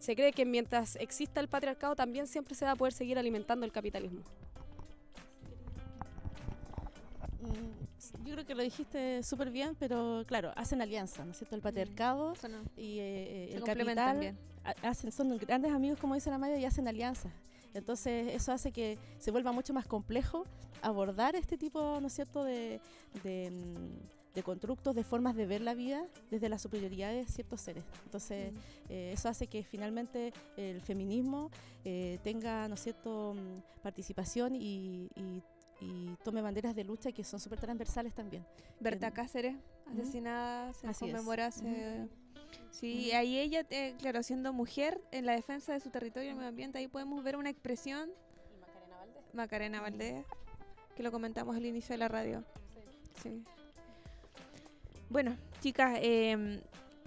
se 0.02 0.16
cree 0.16 0.32
que 0.32 0.44
mientras 0.44 0.96
exista 0.96 1.40
el 1.40 1.48
patriarcado 1.48 1.94
también 1.94 2.26
siempre 2.26 2.54
se 2.54 2.64
va 2.64 2.72
a 2.72 2.76
poder 2.76 2.92
seguir 2.92 3.18
alimentando 3.18 3.64
el 3.64 3.72
capitalismo. 3.72 4.22
Mm, 7.42 8.24
yo 8.24 8.34
creo 8.34 8.46
que 8.46 8.54
lo 8.54 8.62
dijiste 8.62 9.22
súper 9.22 9.50
bien, 9.50 9.76
pero 9.78 10.24
claro, 10.26 10.52
hacen 10.56 10.82
alianza, 10.82 11.24
¿no 11.24 11.32
es 11.32 11.38
cierto? 11.38 11.56
El 11.56 11.62
patriarcado 11.62 12.34
y 12.76 12.98
eh, 12.98 13.50
eh, 13.50 13.54
el 13.54 13.64
capital 13.64 14.36
hacen, 14.82 15.12
son 15.12 15.36
grandes 15.38 15.72
amigos, 15.72 15.98
como 15.98 16.14
dice 16.14 16.30
la 16.30 16.38
Maya, 16.38 16.56
y 16.56 16.64
hacen 16.64 16.88
alianzas. 16.88 17.32
Entonces 17.74 18.34
eso 18.34 18.52
hace 18.52 18.72
que 18.72 18.98
se 19.18 19.30
vuelva 19.30 19.52
mucho 19.52 19.72
más 19.72 19.86
complejo 19.86 20.44
abordar 20.82 21.36
este 21.36 21.56
tipo, 21.56 21.98
¿no 22.00 22.06
es 22.06 22.12
cierto?, 22.12 22.44
de, 22.44 22.80
de 23.22 23.50
mm, 23.50 24.22
de 24.34 24.42
constructos, 24.42 24.94
de 24.94 25.04
formas 25.04 25.36
de 25.36 25.46
ver 25.46 25.60
la 25.60 25.74
vida 25.74 26.06
desde 26.30 26.48
la 26.48 26.58
superioridad 26.58 27.12
de 27.12 27.26
ciertos 27.26 27.60
seres. 27.60 27.84
Entonces, 28.04 28.52
eh, 28.88 29.12
eso 29.12 29.28
hace 29.28 29.46
que 29.46 29.62
finalmente 29.62 30.32
el 30.56 30.80
feminismo 30.80 31.50
eh, 31.84 32.18
tenga, 32.22 32.68
¿no 32.68 32.74
es 32.74 32.80
cierto?, 32.80 33.34
mm, 33.34 33.82
participación 33.82 34.54
y, 34.54 35.08
tome 36.22 36.40
banderas 36.40 36.76
de 36.76 36.84
lucha 36.84 37.10
que 37.10 37.24
son 37.24 37.40
súper 37.40 37.58
transversales 37.58 38.14
también. 38.14 38.46
Berta 38.78 39.10
Cáceres, 39.10 39.56
asesinada, 39.90 40.72
se 40.74 40.86
conmemora 40.94 41.50
Sí, 42.70 43.12
ahí 43.12 43.38
ella, 43.38 43.64
eh, 43.70 43.94
claro, 43.98 44.22
siendo 44.22 44.52
mujer 44.52 45.00
en 45.12 45.26
la 45.26 45.32
defensa 45.34 45.72
de 45.72 45.80
su 45.80 45.90
territorio 45.90 46.30
y 46.30 46.34
medio 46.34 46.48
ambiente, 46.48 46.78
ahí 46.78 46.88
podemos 46.88 47.22
ver 47.22 47.36
una 47.36 47.50
expresión. 47.50 48.10
Y 48.10 48.60
Macarena 48.60 48.96
Valdés. 48.98 49.34
Macarena 49.34 49.80
Valdés, 49.80 50.26
que 50.96 51.02
lo 51.02 51.12
comentamos 51.12 51.56
al 51.56 51.64
inicio 51.64 51.94
de 51.94 51.98
la 51.98 52.08
radio. 52.08 52.44
sí. 53.22 53.44
Bueno, 55.10 55.36
chicas, 55.60 55.98
eh, 56.00 56.62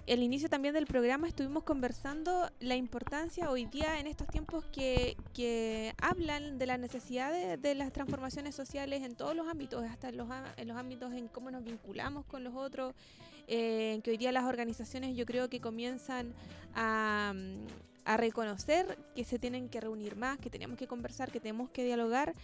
el 0.06 0.22
inicio 0.22 0.48
también 0.48 0.72
del 0.72 0.86
programa 0.86 1.26
estuvimos 1.26 1.64
conversando 1.64 2.48
la 2.60 2.76
importancia 2.76 3.50
hoy 3.50 3.66
día 3.66 3.98
en 3.98 4.06
estos 4.06 4.28
tiempos 4.28 4.64
que, 4.66 5.16
que 5.34 5.92
hablan 6.00 6.58
de 6.58 6.66
la 6.66 6.78
necesidad 6.78 7.32
de, 7.58 7.74
las 7.74 7.92
transformaciones 7.92 8.54
sociales 8.54 9.02
en 9.02 9.16
todos 9.16 9.34
los 9.34 9.48
ámbitos, 9.48 9.84
hasta 9.84 10.10
en 10.10 10.16
los, 10.18 10.28
en 10.56 10.68
los 10.68 10.76
ámbitos 10.76 11.12
en 11.12 11.26
cómo 11.26 11.50
nos 11.50 11.64
vinculamos 11.64 12.24
con 12.26 12.44
los 12.44 12.54
otros, 12.54 12.94
eh, 13.46 14.00
que 14.02 14.10
hoy 14.10 14.16
día 14.16 14.32
las 14.32 14.44
organizaciones 14.44 15.16
yo 15.16 15.26
creo 15.26 15.48
que 15.48 15.60
comienzan 15.60 16.34
a, 16.74 17.34
a 18.04 18.16
reconocer 18.16 18.98
que 19.14 19.24
se 19.24 19.38
tienen 19.38 19.68
que 19.68 19.80
reunir 19.80 20.16
más, 20.16 20.38
que 20.38 20.50
tenemos 20.50 20.78
que 20.78 20.86
conversar, 20.86 21.30
que 21.30 21.40
tenemos 21.40 21.70
que 21.70 21.84
dialogar 21.84 22.34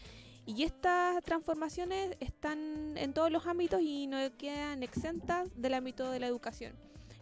y 0.45 0.65
estas 0.65 1.23
transformaciones 1.23 2.17
están 2.19 2.97
en 2.97 3.13
todos 3.13 3.31
los 3.31 3.47
ámbitos 3.47 3.81
y 3.81 4.07
no 4.09 4.19
quedan 4.37 4.83
exentas 4.83 5.49
del 5.57 5.75
ámbito 5.75 6.11
de 6.11 6.19
la 6.19 6.27
educación. 6.27 6.73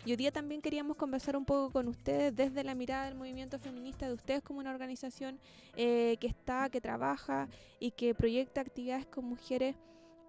Y 0.07 0.13
hoy 0.13 0.17
día 0.17 0.33
también 0.33 0.63
queríamos 0.63 0.97
conversar 0.97 1.37
un 1.37 1.45
poco 1.45 1.71
con 1.71 1.87
ustedes 1.87 2.35
desde 2.35 2.65
la 2.65 2.75
mirada 2.75 3.05
del 3.05 3.17
movimiento 3.17 3.59
feminista, 3.59 4.07
de 4.07 4.15
ustedes 4.15 4.43
como 4.43 4.59
una 4.59 4.71
organización 4.71 5.39
eh, 5.77 6.17
que 6.19 6.27
está, 6.27 6.71
que 6.71 6.81
trabaja 6.81 7.49
y 7.79 7.91
que 7.91 8.15
proyecta 8.15 8.63
actividades 8.63 9.05
con 9.05 9.27
mujeres. 9.27 9.77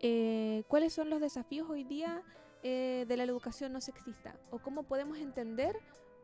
Eh, 0.02 0.64
¿Cuáles 0.68 0.92
son 0.92 1.10
los 1.10 1.22
desafíos 1.22 1.70
hoy 1.70 1.86
día 1.86 2.22
eh, 2.64 3.06
de 3.08 3.18
la 3.18 3.24
educación 3.24 3.74
no 3.74 3.82
sexista? 3.82 4.36
¿O 4.52 4.60
cómo 4.60 4.84
podemos 4.84 5.18
entender 5.18 5.78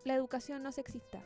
la 0.04 0.14
educación 0.16 0.64
no 0.64 0.72
sexista? 0.72 1.20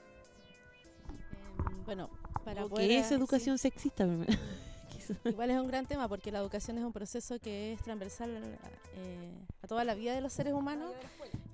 Em, 1.70 1.86
bueno, 1.86 2.10
para 2.44 2.68
¿Qué 2.68 3.00
es 3.00 3.12
educación 3.12 3.58
sexista? 3.58 4.08
Igual 5.26 5.52
es 5.52 5.60
un 5.60 5.68
gran 5.68 5.86
tema 5.86 6.08
porque 6.08 6.32
la 6.32 6.40
educación 6.40 6.78
es 6.78 6.84
un 6.84 6.94
proceso 6.94 7.40
que 7.40 7.74
es 7.74 7.82
transversal 7.82 8.58
eh, 8.96 9.32
a 9.62 9.68
toda 9.68 9.84
la 9.84 9.96
vida 9.96 10.14
de 10.14 10.22
los 10.22 10.32
seres 10.32 10.54
humanos 10.54 10.94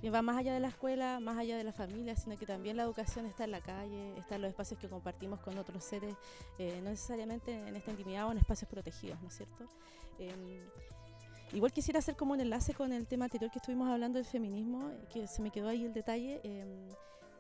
y 0.02 0.10
va 0.10 0.22
más 0.22 0.38
allá 0.38 0.54
de 0.54 0.60
la 0.60 0.68
escuela, 0.68 1.20
más 1.20 1.38
allá 1.38 1.58
de 1.58 1.64
la 1.64 1.74
familia, 1.74 2.16
sino 2.16 2.38
que 2.38 2.46
también 2.46 2.78
la 2.78 2.84
educación 2.84 3.26
está 3.26 3.46
en 3.46 3.52
la 3.52 3.62
calle, 3.62 4.18
está 4.18 4.36
en 4.36 4.44
los 4.44 4.50
espacios 4.50 4.80
que 4.80 4.88
compartimos 4.88 5.40
con 5.40 5.58
otros 5.58 5.84
seres, 5.84 6.16
eh, 6.60 6.80
no 6.84 6.90
necesariamente 6.90 7.68
en 7.68 7.76
esta 7.76 7.92
intimidad 7.92 8.28
o 8.28 8.32
en 8.32 8.38
espacios 8.38 8.70
protegidos, 8.70 9.20
¿no 9.22 9.30
es 9.30 9.38
cierto? 9.38 9.66
Em, 10.20 10.62
igual 11.54 11.72
quisiera 11.72 12.00
hacer 12.00 12.16
como 12.16 12.34
un 12.34 12.40
enlace 12.40 12.74
con 12.74 12.92
el 12.94 13.08
tema 13.08 13.26
anterior 13.26 13.52
que 13.52 13.60
estuvimos 13.60 13.90
hablando 13.90 14.18
del 14.18 14.26
feminismo, 14.26 14.92
que 15.10 15.28
se 15.28 15.42
me 15.42 15.52
quedó 15.52 15.70
ahí 15.70 15.86
el 15.86 15.94
detalle, 15.94 16.40
em, 16.44 16.90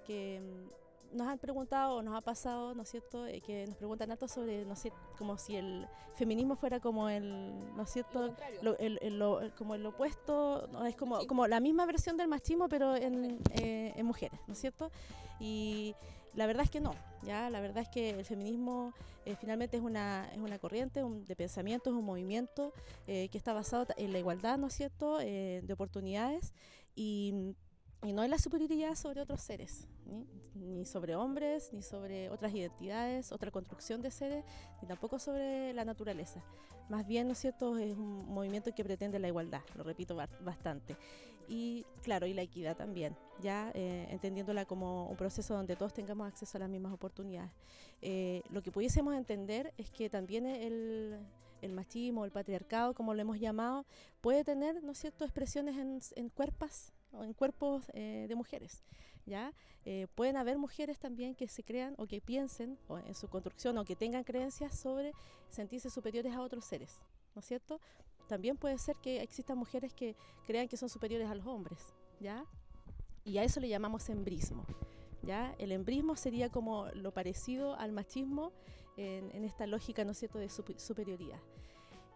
que 0.06 0.38
em, 0.38 0.70
nos 1.12 1.28
han 1.28 1.40
preguntado 1.40 1.96
o 1.96 2.02
nos 2.02 2.16
ha 2.16 2.22
pasado, 2.22 2.74
¿no 2.76 2.84
es 2.84 2.90
cierto?, 2.90 3.26
eh, 3.26 3.42
que 3.42 3.66
nos 3.66 3.78
preguntan 3.78 4.12
harto 4.12 4.28
sobre, 4.28 4.66
no 4.66 4.76
sé, 4.76 4.92
como 5.18 5.38
si 5.38 5.56
el 5.56 5.88
feminismo 6.16 6.56
fuera 6.56 6.80
como 6.80 7.10
el, 7.10 7.76
¿no 7.76 7.84
es 7.84 7.90
cierto?, 7.90 8.36
el, 8.80 9.54
como 9.58 9.76
el 9.76 9.86
opuesto, 9.86 10.68
¿no? 10.72 10.86
es 10.86 10.96
como, 10.96 11.26
como 11.28 11.48
la 11.48 11.60
misma 11.60 11.86
versión 11.86 12.18
del 12.18 12.28
machismo, 12.28 12.68
pero 12.68 12.96
en, 12.96 13.40
eh, 13.52 13.94
en 13.96 14.06
mujeres, 14.06 14.40
¿no 14.48 14.54
es 14.54 14.60
cierto? 14.60 14.92
Y 15.40 15.96
la 16.38 16.48
verdad 16.48 16.64
es 16.64 16.70
que 16.70 16.80
no, 16.80 16.94
ya 17.24 17.50
la 17.50 17.60
verdad 17.60 17.84
es 17.84 17.90
que 17.90 18.12
el 18.12 18.24
feminismo 18.24 18.94
eh, 19.26 19.36
finalmente 19.36 19.76
es 19.76 19.84
una, 19.84 20.30
es 20.32 20.38
una 20.38 20.58
corriente 20.58 21.04
de 21.04 21.36
pensamiento, 21.36 21.90
es 21.90 21.96
un 21.98 22.06
movimiento 22.06 22.72
que 23.06 23.30
está 23.34 23.52
basado 23.52 23.88
en 23.98 24.14
la 24.14 24.20
igualdad, 24.20 24.58
¿no 24.58 24.68
es 24.68 24.74
cierto?, 24.74 25.18
de 25.18 25.70
oportunidades 25.74 26.54
y 26.96 27.54
y 28.04 28.14
no 28.14 28.24
es 28.24 28.30
la 28.30 28.38
superioridad 28.38 28.96
sobre 28.96 29.22
otros 29.22 29.42
seres, 29.42 29.88
¿ni? 30.54 30.86
sobre 30.86 31.16
hombres, 31.16 31.74
ni 31.74 31.82
sobre 31.82 32.30
otras 32.30 32.54
identidades, 32.54 33.32
otra 33.32 33.50
construcción 33.50 34.02
de 34.02 34.12
seres, 34.12 34.46
ni 34.82 34.88
tampoco 34.88 35.18
sobre 35.18 35.74
la 35.74 35.84
naturaleza. 35.84 36.44
Más 36.90 37.06
bien, 37.08 37.28
¿no 37.28 37.34
es 37.34 37.40
cierto?, 37.40 37.78
es 37.78 37.98
un 37.98 38.26
movimiento 38.28 38.74
que 38.74 38.84
pretende 38.84 39.20
la 39.20 39.28
igualdad, 39.28 39.62
lo 39.76 39.84
repito 39.84 40.16
bastante. 40.16 40.96
Y 41.48 41.86
claro, 42.04 42.28
y 42.28 42.34
la 42.34 42.42
equidad 42.42 42.76
también, 42.76 43.16
ya 43.42 43.72
eh, 43.74 44.08
entendiéndola 44.10 44.66
como 44.66 45.08
un 45.08 45.16
proceso 45.16 45.54
donde 45.54 45.76
todos 45.76 45.94
tengamos 45.94 46.28
acceso 46.28 46.58
a 46.58 46.62
las 46.62 46.70
mismas 46.70 46.94
oportunidades. 46.94 47.52
Eh, 48.02 48.42
lo 48.50 48.62
que 48.62 48.72
pudiésemos 48.72 49.16
entender 49.16 49.74
es 49.78 49.90
que 49.90 50.10
también 50.10 50.46
el, 50.46 51.18
el 51.62 51.72
machismo, 51.72 52.26
el 52.26 52.32
patriarcado, 52.32 52.94
como 52.94 53.14
lo 53.14 53.22
hemos 53.22 53.40
llamado, 53.40 53.86
puede 54.22 54.44
tener, 54.44 54.84
¿no 54.84 54.92
es 54.92 55.00
cierto?, 55.00 55.24
expresiones 55.24 55.78
en, 55.78 56.00
en 56.16 56.30
cuerpos 56.30 56.92
o 57.12 57.24
en 57.24 57.34
cuerpos 57.34 57.86
eh, 57.94 58.26
de 58.28 58.36
mujeres. 58.36 58.84
¿Ya? 59.26 59.52
pueden 60.16 60.38
haber 60.38 60.58
mujeres 60.58 61.00
también 61.00 61.34
que 61.34 61.48
se 61.48 61.64
crean 61.64 61.96
o 61.98 62.08
que 62.08 62.20
piensen 62.20 62.78
o 62.88 62.98
en 62.98 63.14
su 63.14 63.30
construcción 63.30 63.78
o 63.78 63.86
que 63.86 63.96
tengan 63.96 64.26
creencias 64.26 64.78
sobre 64.78 65.14
sentirse 65.50 65.90
superiores 65.90 66.34
a 66.34 66.42
otros 66.42 66.66
seres, 66.66 67.00
¿no 67.36 67.40
es 67.40 67.46
cierto? 67.46 67.80
También 68.28 68.58
puede 68.58 68.78
ser 68.78 68.96
que 68.98 69.22
existan 69.22 69.58
mujeres 69.58 69.94
que 69.94 70.16
crean 70.46 70.68
que 70.68 70.78
son 70.78 70.90
superiores 70.90 71.30
a 71.30 71.36
los 71.36 71.46
hombres, 71.46 71.94
¿ya? 72.20 72.46
Y 73.24 73.38
a 73.38 73.44
eso 73.44 73.60
le 73.60 73.70
llamamos 73.70 74.10
embrismo, 74.10 74.66
¿ya? 75.24 75.54
El 75.58 75.72
embrismo 75.72 76.16
sería 76.16 76.50
como 76.50 76.88
lo 76.94 77.14
parecido 77.14 77.76
al 77.76 77.92
machismo 77.92 78.52
en, 78.98 79.44
esta 79.44 79.68
lógica, 79.68 80.04
¿no 80.04 80.12
es 80.12 80.18
cierto?, 80.18 80.40
de 80.40 80.50
superioridad. 80.50 81.40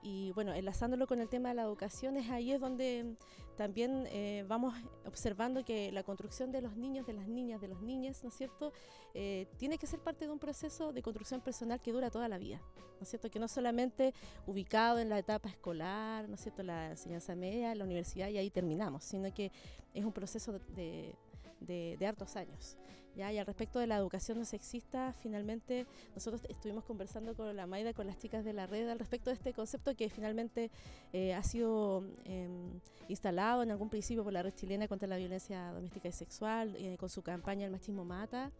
Y 0.03 0.31
bueno, 0.31 0.53
enlazándolo 0.53 1.05
con 1.05 1.20
el 1.20 1.29
tema 1.29 1.50
de 1.50 1.55
la 1.55 1.62
educación, 1.63 2.17
es 2.17 2.29
ahí 2.29 2.51
es 2.51 2.60
donde 2.60 3.15
también 3.55 4.08
eh, 4.12 4.43
vamos 4.48 4.74
observando 5.05 5.63
que 5.63 5.91
la 5.91 6.01
construcción 6.01 6.51
de 6.51 6.62
los 6.62 6.75
niños, 6.75 7.05
de 7.05 7.13
las 7.13 7.27
niñas, 7.27 7.62
de 7.62 7.67
los 7.67 7.81
niños, 7.81 8.24
¿no 8.24 8.29
es 8.29 8.36
cierto?, 8.36 8.74
eh, 9.13 9.46
tiene 9.58 9.77
que 9.77 9.86
ser 9.86 10.00
parte 10.00 10.25
de 10.25 10.31
un 10.31 10.39
proceso 10.39 10.91
de 10.91 11.01
construcción 11.03 11.41
personal 11.41 11.79
que 11.79 11.91
dura 11.91 12.10
toda 12.10 12.27
la 12.27 12.39
vida, 12.39 12.60
¿no 12.75 13.03
es 13.03 13.10
cierto?, 13.10 13.29
que 13.29 13.39
no 13.39 13.48
solamente 13.48 14.15
ubicado 14.48 14.98
en 14.98 15.10
la 15.10 15.20
etapa 15.20 15.50
escolar, 15.50 16.27
¿no 16.27 16.36
es 16.36 16.41
cierto?, 16.41 16.63
la 16.63 16.89
enseñanza 16.89 17.36
media, 17.36 17.75
la 17.75 17.84
universidad 17.84 18.29
y 18.29 18.38
ahí 18.39 18.50
terminamos, 18.50 19.03
sino 19.03 19.31
que 19.31 19.51
es 19.93 20.03
un 20.03 20.13
proceso 20.13 20.53
de, 20.75 21.15
de, 21.60 21.98
de 22.00 22.08
hartos 22.08 22.36
años. 22.36 22.77
¿Ya? 23.15 23.32
Y 23.32 23.38
al 23.38 23.46
respecto 23.46 23.80
de 23.80 23.88
la 23.88 23.98
educación 23.98 24.39
no 24.39 24.46
sexista, 24.46 25.13
finalmente 25.13 25.86
nosotros 26.15 26.41
estuvimos 26.50 26.84
conversando 26.84 27.36
con 27.36 27.56
la 27.56 27.68
Maida, 27.68 27.94
con 27.94 28.08
las 28.08 28.18
chicas 28.18 28.44
de 28.46 28.53
la 28.53 28.68
red, 28.68 28.88
al 28.89 29.00
respecto 29.00 29.30
de 29.30 29.36
este 29.36 29.53
concepto 29.53 29.96
que 29.96 30.10
finalmente 30.10 30.72
eh, 31.13 31.34
ha 31.34 31.44
sido 31.44 32.03
em, 32.25 32.80
instalado 33.08 33.63
en 33.63 33.72
algún 33.72 33.89
principio 33.89 34.24
por 34.24 34.34
la 34.34 34.44
red 34.44 34.53
chilena 34.53 34.88
contra 34.88 35.08
la 35.08 35.18
violencia 35.18 35.72
doméstica 35.72 36.10
y 36.10 36.13
sexual, 36.13 36.75
eh, 36.77 36.98
con 36.98 37.10
su 37.10 37.22
campaña 37.22 37.65
El 37.65 37.72
machismo 37.72 38.06
mata. 38.06 38.51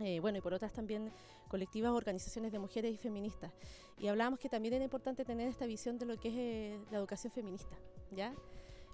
Eh, 0.00 0.20
bueno, 0.20 0.36
y 0.38 0.40
por 0.42 0.52
otras 0.52 0.72
también 0.72 1.10
colectivas 1.48 1.92
organizaciones 1.92 2.52
de 2.52 2.58
mujeres 2.58 2.94
y 2.94 2.98
feministas. 2.98 3.52
Y 3.98 4.08
hablábamos 4.08 4.38
que 4.38 4.48
también 4.48 4.74
era 4.74 4.84
importante 4.84 5.24
tener 5.24 5.48
esta 5.48 5.64
visión 5.64 5.98
de 5.98 6.06
lo 6.06 6.18
que 6.18 6.28
es 6.74 6.90
la 6.90 6.98
educación 6.98 7.32
feminista, 7.32 7.76
¿ya? 8.10 8.34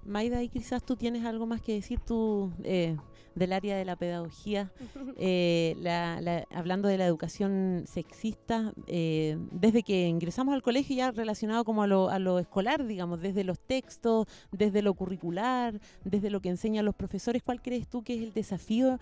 Maida, 0.04 0.42
y 0.42 0.48
quizás 0.48 0.82
tú 0.82 0.96
tienes 0.96 1.24
algo 1.24 1.46
más 1.46 1.60
que 1.60 1.74
decir 1.74 2.00
tú 2.00 2.52
eh, 2.64 2.96
del 3.34 3.52
área 3.52 3.76
de 3.76 3.84
la 3.84 3.96
pedagogía, 3.96 4.72
eh, 5.16 6.44
hablando 6.50 6.88
de 6.88 6.98
la 6.98 7.06
educación 7.06 7.84
sexista, 7.86 8.72
eh, 8.86 9.38
desde 9.52 9.82
que 9.82 10.08
ingresamos 10.08 10.54
al 10.54 10.62
colegio 10.62 10.96
ya 10.96 11.12
relacionado 11.12 11.64
como 11.64 11.82
a 11.82 11.86
lo, 11.86 12.38
escolar, 12.38 12.86
digamos, 12.86 13.20
desde 13.20 13.44
los 13.44 13.60
textos, 13.60 14.26
desde 14.50 14.82
lo 14.82 14.94
curricular, 14.94 15.80
desde 16.04 16.30
lo 16.30 16.40
que 16.40 16.48
enseñan 16.48 16.84
los 16.84 16.94
profesores, 16.94 17.42
¿cuál 17.42 17.62
crees 17.62 17.88
tú 17.88 18.02
que 18.02 18.14
es 18.14 18.22
el 18.22 18.32
desafío 18.32 18.98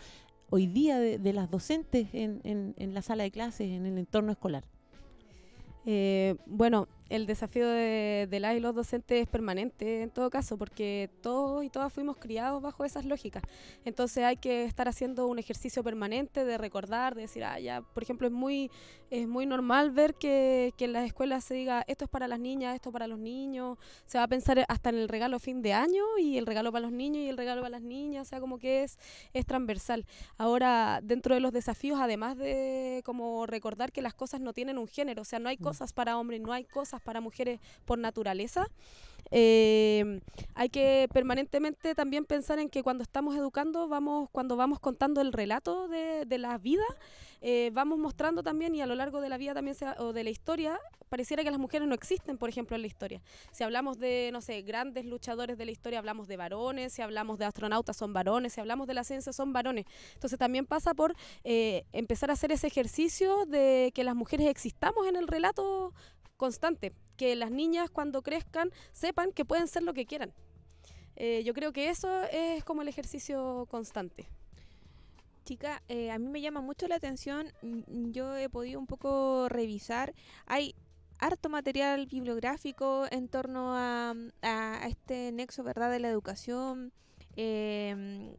hoy 0.50 0.66
día 0.66 0.98
de, 0.98 1.32
las 1.32 1.50
docentes 1.50 2.08
en, 2.12 2.40
en 2.44 2.94
la 2.94 3.02
sala 3.02 3.22
de 3.22 3.30
clases, 3.30 3.68
en 3.68 3.86
el 3.86 3.98
entorno 3.98 4.32
escolar? 4.32 4.64
bueno, 6.46 6.86
el 7.10 7.26
desafío 7.26 7.68
de, 7.68 8.28
la 8.40 8.54
y 8.54 8.60
los 8.60 8.74
docentes 8.74 9.22
es 9.22 9.28
permanente 9.28 10.02
en 10.02 10.10
todo 10.10 10.30
caso, 10.30 10.56
porque 10.56 11.10
todos 11.20 11.64
y 11.64 11.68
todas 11.68 11.92
fuimos 11.92 12.16
criados 12.16 12.62
bajo 12.62 12.84
esas 12.84 13.04
lógicas. 13.04 13.42
Entonces 13.84 14.24
hay 14.24 14.36
que 14.36 14.64
estar 14.64 14.88
haciendo 14.88 15.26
un 15.26 15.40
ejercicio 15.40 15.82
permanente 15.82 16.44
de 16.44 16.56
recordar, 16.56 17.16
de 17.16 17.22
decir, 17.22 17.44
ah, 17.44 17.58
ya, 17.58 17.82
por 17.82 18.04
ejemplo, 18.04 18.28
es 18.28 18.32
muy, 18.32 18.70
es 19.10 19.26
muy 19.26 19.44
normal 19.44 19.90
ver 19.90 20.14
que, 20.14 20.72
que 20.78 20.84
en 20.84 20.92
las 20.92 21.04
escuelas 21.04 21.44
se 21.44 21.54
diga, 21.54 21.84
esto 21.88 22.04
es 22.04 22.10
para 22.10 22.28
las 22.28 22.38
niñas, 22.38 22.76
esto 22.76 22.90
es 22.90 22.92
para 22.92 23.08
los 23.08 23.18
niños, 23.18 23.76
se 24.06 24.18
va 24.18 24.24
a 24.24 24.28
pensar 24.28 24.64
hasta 24.68 24.90
en 24.90 24.96
el 24.96 25.08
regalo 25.08 25.40
fin 25.40 25.62
de 25.62 25.72
año 25.72 26.04
y 26.16 26.38
el 26.38 26.46
regalo 26.46 26.70
para 26.70 26.82
los 26.82 26.92
niños 26.92 27.24
y 27.24 27.28
el 27.28 27.36
regalo 27.36 27.62
para 27.62 27.70
las 27.70 27.82
niñas, 27.82 28.28
o 28.28 28.30
sea, 28.30 28.40
como 28.40 28.58
que 28.58 28.84
es, 28.84 28.98
es 29.34 29.44
transversal. 29.46 30.06
Ahora, 30.38 31.00
dentro 31.02 31.34
de 31.34 31.40
los 31.40 31.52
desafíos, 31.52 31.98
además 32.00 32.36
de 32.36 33.02
como 33.04 33.46
recordar 33.46 33.90
que 33.90 34.00
las 34.00 34.14
cosas 34.14 34.40
no 34.40 34.52
tienen 34.52 34.78
un 34.78 34.86
género, 34.86 35.22
o 35.22 35.24
sea, 35.24 35.40
no 35.40 35.48
hay 35.48 35.56
mm. 35.58 35.62
cosas 35.64 35.92
para 35.92 36.16
hombres, 36.16 36.40
no 36.40 36.52
hay 36.52 36.64
cosas 36.64 36.99
para 37.00 37.20
mujeres 37.20 37.60
por 37.84 37.98
naturaleza. 37.98 38.66
Eh, 39.30 40.20
hay 40.54 40.68
que 40.70 41.08
permanentemente 41.12 41.94
también 41.94 42.24
pensar 42.24 42.58
en 42.58 42.68
que 42.68 42.82
cuando 42.82 43.02
estamos 43.02 43.36
educando, 43.36 43.88
vamos, 43.88 44.28
cuando 44.32 44.56
vamos 44.56 44.80
contando 44.80 45.20
el 45.20 45.32
relato 45.32 45.88
de, 45.88 46.24
de 46.26 46.38
la 46.38 46.58
vida, 46.58 46.84
eh, 47.42 47.70
vamos 47.72 47.98
mostrando 47.98 48.42
también 48.42 48.74
y 48.74 48.82
a 48.82 48.86
lo 48.86 48.94
largo 48.94 49.20
de 49.20 49.28
la 49.28 49.38
vida 49.38 49.54
también 49.54 49.76
o 49.98 50.12
de 50.12 50.24
la 50.24 50.30
historia, 50.30 50.78
pareciera 51.08 51.42
que 51.42 51.50
las 51.50 51.58
mujeres 51.58 51.88
no 51.88 51.94
existen, 51.94 52.36
por 52.36 52.48
ejemplo, 52.48 52.76
en 52.76 52.82
la 52.82 52.86
historia. 52.86 53.22
Si 53.50 53.64
hablamos 53.64 53.98
de, 53.98 54.30
no 54.32 54.40
sé, 54.40 54.60
grandes 54.62 55.06
luchadores 55.06 55.56
de 55.56 55.64
la 55.64 55.70
historia, 55.70 55.98
hablamos 55.98 56.28
de 56.28 56.36
varones, 56.36 56.92
si 56.92 57.02
hablamos 57.02 57.38
de 57.38 57.46
astronautas 57.46 57.96
son 57.96 58.12
varones, 58.12 58.52
si 58.52 58.60
hablamos 58.60 58.86
de 58.86 58.94
la 58.94 59.04
ciencia 59.04 59.32
son 59.32 59.52
varones. 59.52 59.86
Entonces 60.14 60.38
también 60.38 60.66
pasa 60.66 60.92
por 60.92 61.14
eh, 61.44 61.84
empezar 61.92 62.30
a 62.30 62.34
hacer 62.34 62.52
ese 62.52 62.66
ejercicio 62.66 63.46
de 63.46 63.90
que 63.94 64.04
las 64.04 64.14
mujeres 64.14 64.46
existamos 64.48 65.06
en 65.06 65.16
el 65.16 65.26
relato 65.26 65.94
constante, 66.40 66.94
que 67.18 67.36
las 67.36 67.50
niñas 67.50 67.90
cuando 67.90 68.22
crezcan 68.22 68.70
sepan 68.92 69.30
que 69.30 69.44
pueden 69.44 69.68
ser 69.68 69.82
lo 69.82 69.92
que 69.92 70.06
quieran. 70.06 70.32
Eh, 71.16 71.42
yo 71.44 71.52
creo 71.52 71.70
que 71.70 71.90
eso 71.90 72.08
es 72.32 72.64
como 72.64 72.80
el 72.80 72.88
ejercicio 72.88 73.66
constante. 73.70 74.26
Chica, 75.44 75.82
eh, 75.88 76.10
a 76.10 76.18
mí 76.18 76.28
me 76.28 76.40
llama 76.40 76.62
mucho 76.62 76.88
la 76.88 76.94
atención, 76.94 77.52
yo 78.16 78.34
he 78.36 78.48
podido 78.48 78.80
un 78.80 78.86
poco 78.86 79.50
revisar, 79.50 80.14
hay 80.46 80.74
harto 81.18 81.50
material 81.50 82.06
bibliográfico 82.06 83.04
en 83.10 83.28
torno 83.28 83.74
a, 83.74 84.14
este 84.88 85.32
nexo, 85.32 85.62
¿verdad?, 85.62 85.90
de 85.90 85.98
la 85.98 86.08
educación, 86.08 86.90
em, 87.36 88.34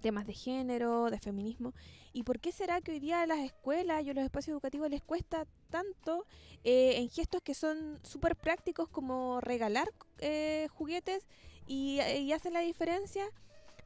temas 0.00 0.26
de 0.26 0.32
género, 0.32 1.10
de 1.10 1.20
feminismo. 1.20 1.74
¿Y 2.12 2.24
por 2.24 2.40
qué 2.40 2.50
será 2.50 2.80
que 2.80 2.90
hoy 2.90 2.98
día 2.98 3.22
a 3.22 3.26
las 3.26 3.38
escuelas 3.38 4.02
y 4.02 4.10
a 4.10 4.14
los 4.14 4.24
espacios 4.24 4.54
educativos 4.54 4.90
les 4.90 5.02
cuesta 5.02 5.46
tanto 5.72 6.24
eh, 6.62 6.98
en 6.98 7.10
gestos 7.10 7.42
que 7.42 7.54
son 7.54 7.98
súper 8.04 8.36
prácticos 8.36 8.88
como 8.88 9.40
regalar 9.40 9.88
eh, 10.18 10.68
juguetes 10.70 11.26
y, 11.66 11.98
hacen 12.32 12.52
la 12.52 12.60
diferencia? 12.60 13.24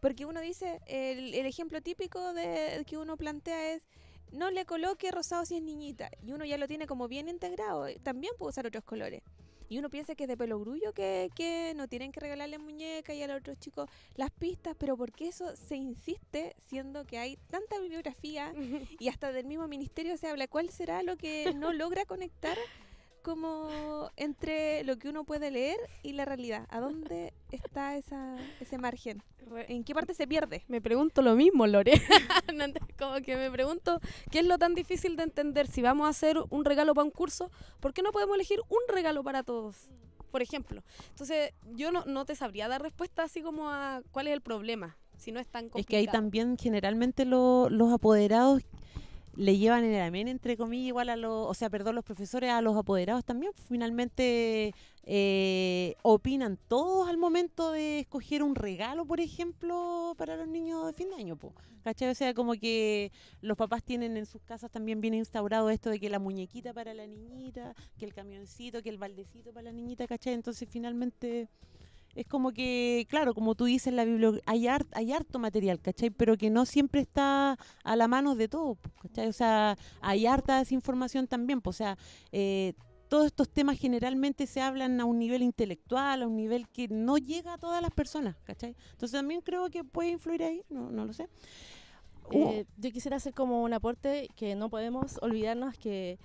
Porque 0.01 0.27
uno 0.27 0.43
dice, 0.43 0.83
el, 0.87 1.33
el 1.33 1.47
ejemplo 1.47 1.81
típico 1.81 2.35
de 2.35 2.85
que 2.87 2.99
uno 2.99 3.17
plantea 3.17 3.73
es, 3.73 3.87
no 4.33 4.51
le 4.51 4.67
coloque 4.67 5.11
rosado 5.11 5.47
si 5.47 5.57
es 5.57 5.63
niñita. 5.63 6.11
Y 6.23 6.33
uno 6.33 6.45
ya 6.45 6.59
lo 6.59 6.69
tiene 6.69 6.87
como 6.87 7.09
bien 7.09 7.29
integrado. 7.29 7.87
También 8.03 8.35
puede 8.39 8.51
usar 8.51 8.67
otros 8.67 8.85
colores. 8.85 9.23
Y 9.69 9.79
uno 9.79 9.91
piensa 9.91 10.15
que 10.15 10.25
es 10.25 10.29
de 10.29 10.37
pelo 10.37 10.59
grullo 10.59 10.93
que, 10.93 11.31
que 11.35 11.73
no 11.77 11.89
tienen 11.89 12.13
que 12.13 12.21
regalarle 12.21 12.59
muñeca 12.59 13.15
y 13.15 13.23
a 13.23 13.27
los 13.27 13.39
otros 13.39 13.59
chicos 13.59 13.89
las 14.15 14.31
pistas, 14.31 14.77
pero 14.79 14.97
¿por 14.97 15.13
qué 15.13 15.29
eso 15.29 15.55
se 15.57 15.77
insiste 15.77 16.57
siendo 16.65 17.05
que 17.05 17.19
hay 17.19 17.37
tanta 17.49 17.79
bibliografía 17.81 18.53
y 18.99 19.09
hasta 19.09 19.33
del 19.33 19.47
mismo 19.47 19.69
ministerio 19.69 20.17
se 20.17 20.29
habla? 20.29 20.47
¿Cuál 20.47 20.71
será 20.71 21.03
lo 21.03 21.17
que 21.17 21.53
no 21.55 21.73
logra 21.73 22.05
conectar 22.05 22.57
como 23.27 24.09
entre 24.17 24.85
lo 24.85 24.99
que 24.99 25.09
uno 25.09 25.25
puede 25.25 25.51
leer 25.51 25.77
y 26.05 26.13
la 26.13 26.25
realidad? 26.25 26.65
¿A 26.71 26.79
dónde 26.79 27.35
está 27.51 27.97
esa, 27.97 28.37
ese 28.61 28.79
margen? 28.79 29.21
¿En 29.67 29.83
qué 29.83 29.95
parte 29.95 30.15
se 30.15 30.29
pierde? 30.29 30.63
Me 30.69 30.81
pregunto 30.81 31.23
lo 31.23 31.35
mismo, 31.35 31.67
Lore. 31.67 31.95
como 32.97 33.21
que 33.23 33.35
me 33.37 33.51
pregunto 33.51 34.01
qué 34.31 34.39
es 34.39 34.47
lo 34.47 34.59
tan 34.59 34.75
difícil 34.75 35.17
de 35.17 35.25
entender. 35.25 35.67
Si 35.67 35.83
vamos 35.83 36.07
a 36.07 36.11
hacer 36.11 36.37
un 36.51 36.65
regalo 36.65 36.95
para 36.95 37.05
un 37.05 37.11
curso, 37.11 37.51
¿por 37.81 37.93
qué 37.93 38.01
no 38.03 38.13
podemos 38.13 38.37
elegir 38.37 38.61
un 38.69 38.95
regalo 38.95 39.25
para 39.25 39.43
todos? 39.43 39.91
Por 40.31 40.41
ejemplo. 40.41 40.85
Entonces, 41.09 41.53
yo 41.75 41.91
no, 41.91 42.05
no 42.05 42.27
te 42.27 42.37
sabría 42.37 42.69
dar 42.69 42.81
respuesta 42.81 43.25
así 43.25 43.43
como 43.43 43.71
a 43.71 44.03
cuál 44.13 44.29
es 44.29 44.35
el 44.35 44.41
problema, 44.41 44.97
si 45.17 45.33
no 45.33 45.41
es 45.41 45.49
tan 45.49 45.65
complicado. 45.65 45.81
Es 45.81 45.87
que 45.87 45.97
hay 45.97 46.07
también 46.07 46.57
generalmente 46.57 47.25
los 47.25 47.93
apoderados 47.93 48.63
le 49.37 49.59
llevan 49.59 49.85
el 49.85 50.01
amén, 50.01 50.29
entre 50.29 50.57
comillas, 50.57 50.89
igual 50.89 51.11
a 51.11 51.17
los, 51.17 51.49
o 51.49 51.55
sea, 51.55 51.69
perdón, 51.69 51.95
los 51.95 52.05
profesores 52.05 52.51
a 52.51 52.63
los 52.63 52.77
apoderados 52.77 53.25
también, 53.25 53.53
finalmente 53.69 54.75
eh, 55.05 55.95
opinan 56.03 56.59
todos 56.69 57.09
al 57.09 57.19
momento 57.19 57.71
de 57.71 58.01
escoger 58.01 58.43
un 58.43 58.55
regalo, 58.55 59.05
por 59.05 59.21
ejemplo, 59.21 60.15
para 60.17 60.37
los 60.37 60.49
niños 60.49 60.87
de 60.87 60.93
fin 60.95 61.11
de 61.11 61.17
año, 61.17 61.39
¿cachai? 61.85 62.09
O 62.09 62.15
sea, 62.15 62.33
como 62.35 62.55
que 62.55 63.13
los 63.43 63.57
papás 63.57 63.85
tienen 63.85 64.17
en 64.17 64.27
sus 64.27 64.41
casas 64.43 64.71
también 64.71 65.01
bien 65.01 65.15
instaurado 65.15 65.69
esto 65.71 65.91
de 65.91 66.01
que 66.01 66.09
la 66.09 66.19
muñequita 66.19 66.73
para 66.73 66.95
la 66.95 67.07
niñita, 67.07 67.75
que 67.99 68.07
el 68.07 68.15
camioncito, 68.15 68.83
que 68.83 68.89
el 68.89 68.99
baldecito 68.99 69.53
para 69.53 69.65
la 69.65 69.73
niñita, 69.73 70.07
¿cachai? 70.07 70.33
Entonces, 70.33 70.69
finalmente 70.69 71.49
es 72.17 72.27
como 72.27 72.53
que, 72.53 73.07
claro, 73.09 73.35
como 73.35 73.55
tú 73.55 73.67
dices, 73.67 73.93
la 73.93 74.05
biblioteca 74.05 74.43
hay, 74.51 74.67
hay 74.67 75.13
harto 75.13 75.39
material, 75.39 75.81
¿cachai? 75.81 76.11
Pero 76.11 76.37
que 76.37 76.51
no 76.51 76.65
siempre 76.65 77.03
está 77.03 77.59
a 77.85 77.97
la 77.97 78.09
mano 78.09 78.35
de 78.35 78.49
todo, 78.49 78.79
¿cachai? 79.03 79.29
O 79.29 79.33
sea, 79.33 79.77
hay 80.01 80.27
harta 80.27 80.59
desinformación 80.59 81.27
también, 81.29 81.61
pues, 81.61 81.77
o 81.77 81.79
sea, 81.79 81.99
eh, 82.33 82.73
todos 83.09 83.27
estos 83.27 83.49
temas 83.49 83.79
generalmente 83.79 84.47
se 84.47 84.61
hablan 84.61 85.01
a 85.01 85.05
un 85.05 85.19
nivel 85.19 85.43
intelectual, 85.43 86.23
a 86.23 86.27
un 86.27 86.37
nivel 86.37 86.69
que 86.69 86.89
no 86.89 87.19
llega 87.19 87.55
a 87.55 87.59
todas 87.59 87.81
las 87.81 87.93
personas, 87.93 88.35
¿cachai? 88.45 88.75
Entonces 88.93 89.13
también 89.13 89.43
creo 89.43 89.71
que 89.71 89.85
puede 89.85 90.09
influir 90.09 90.43
ahí, 90.43 90.63
no, 90.71 90.91
no 90.91 91.05
lo 91.05 91.13
sé. 91.13 91.29
Uh, 92.33 92.49
Eh, 92.49 92.67
yo 92.79 92.91
quisiera 92.91 93.19
hacer 93.19 93.35
como 93.35 93.63
un 93.63 93.73
aporte 93.73 94.29
que 94.35 94.57
no 94.57 94.69
podemos 94.71 95.19
olvidarnos 95.23 95.77
que 95.79 96.19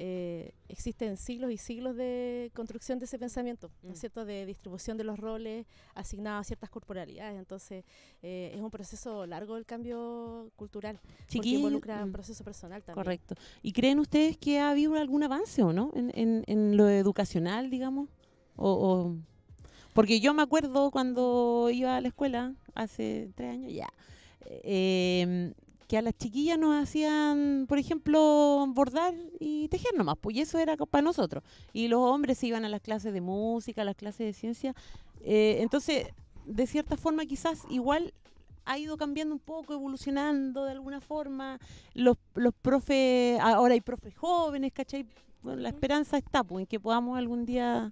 eh, 0.00 0.52
existen 0.68 1.16
siglos 1.16 1.50
y 1.50 1.56
siglos 1.56 1.96
de 1.96 2.52
construcción 2.54 3.00
de 3.00 3.06
ese 3.06 3.18
pensamiento, 3.18 3.70
¿no 3.82 3.90
Mm. 3.90 3.92
es 3.92 3.98
cierto? 4.00 4.24
De 4.24 4.46
distribución 4.46 4.96
de 4.96 5.02
los 5.04 5.18
roles 5.18 5.66
asignados 5.94 6.42
a 6.42 6.44
ciertas 6.44 6.70
corporalidades. 6.70 7.36
Entonces, 7.38 7.84
eh, 8.22 8.52
es 8.54 8.60
un 8.60 8.70
proceso 8.70 9.26
largo 9.26 9.56
el 9.56 9.66
cambio 9.66 10.50
cultural, 10.56 10.98
porque 11.02 11.26
chiquillo, 11.26 11.58
involucra 11.58 12.02
un 12.04 12.10
mm, 12.10 12.12
proceso 12.12 12.44
personal 12.44 12.82
también. 12.82 13.04
Correcto. 13.04 13.34
¿Y 13.62 13.72
creen 13.72 13.98
ustedes 13.98 14.36
que 14.36 14.60
ha 14.60 14.70
habido 14.70 14.94
algún 14.94 15.22
avance 15.24 15.62
o 15.62 15.72
no 15.72 15.90
en, 15.94 16.12
en, 16.14 16.44
en 16.46 16.76
lo 16.76 16.88
educacional, 16.88 17.68
digamos? 17.70 18.08
O, 18.56 18.70
o- 18.72 19.16
Porque 19.94 20.20
yo 20.20 20.32
me 20.32 20.42
acuerdo 20.42 20.92
cuando 20.92 21.70
iba 21.72 21.96
a 21.96 22.00
la 22.00 22.06
escuela, 22.08 22.54
hace 22.74 23.30
tres 23.34 23.50
años 23.52 23.72
ya, 23.72 23.88
eh, 24.62 25.52
que 25.88 25.96
a 25.96 26.02
las 26.02 26.16
chiquillas 26.16 26.58
nos 26.58 26.80
hacían, 26.80 27.64
por 27.66 27.78
ejemplo, 27.78 28.66
bordar 28.68 29.14
y 29.40 29.68
tejer 29.68 29.94
nomás, 29.96 30.16
pues 30.20 30.36
y 30.36 30.42
eso 30.42 30.58
era 30.58 30.76
para 30.76 31.02
nosotros. 31.02 31.42
Y 31.72 31.88
los 31.88 32.00
hombres 32.00 32.38
se 32.38 32.46
iban 32.46 32.66
a 32.66 32.68
las 32.68 32.82
clases 32.82 33.14
de 33.14 33.22
música, 33.22 33.82
a 33.82 33.84
las 33.86 33.96
clases 33.96 34.26
de 34.26 34.32
ciencia. 34.34 34.74
Eh, 35.22 35.56
entonces, 35.60 36.08
de 36.44 36.66
cierta 36.66 36.98
forma, 36.98 37.24
quizás 37.24 37.62
igual 37.70 38.12
ha 38.66 38.78
ido 38.78 38.98
cambiando 38.98 39.34
un 39.34 39.40
poco, 39.40 39.72
evolucionando 39.72 40.66
de 40.66 40.72
alguna 40.72 41.00
forma. 41.00 41.58
Los, 41.94 42.18
los 42.34 42.52
profes, 42.54 43.40
ahora 43.40 43.72
hay 43.72 43.80
profes 43.80 44.14
jóvenes, 44.14 44.72
¿cachai? 44.74 45.06
Bueno, 45.42 45.62
la 45.62 45.70
esperanza 45.70 46.18
está, 46.18 46.44
pues, 46.44 46.62
en 46.62 46.66
que 46.66 46.78
podamos 46.78 47.16
algún 47.16 47.46
día... 47.46 47.90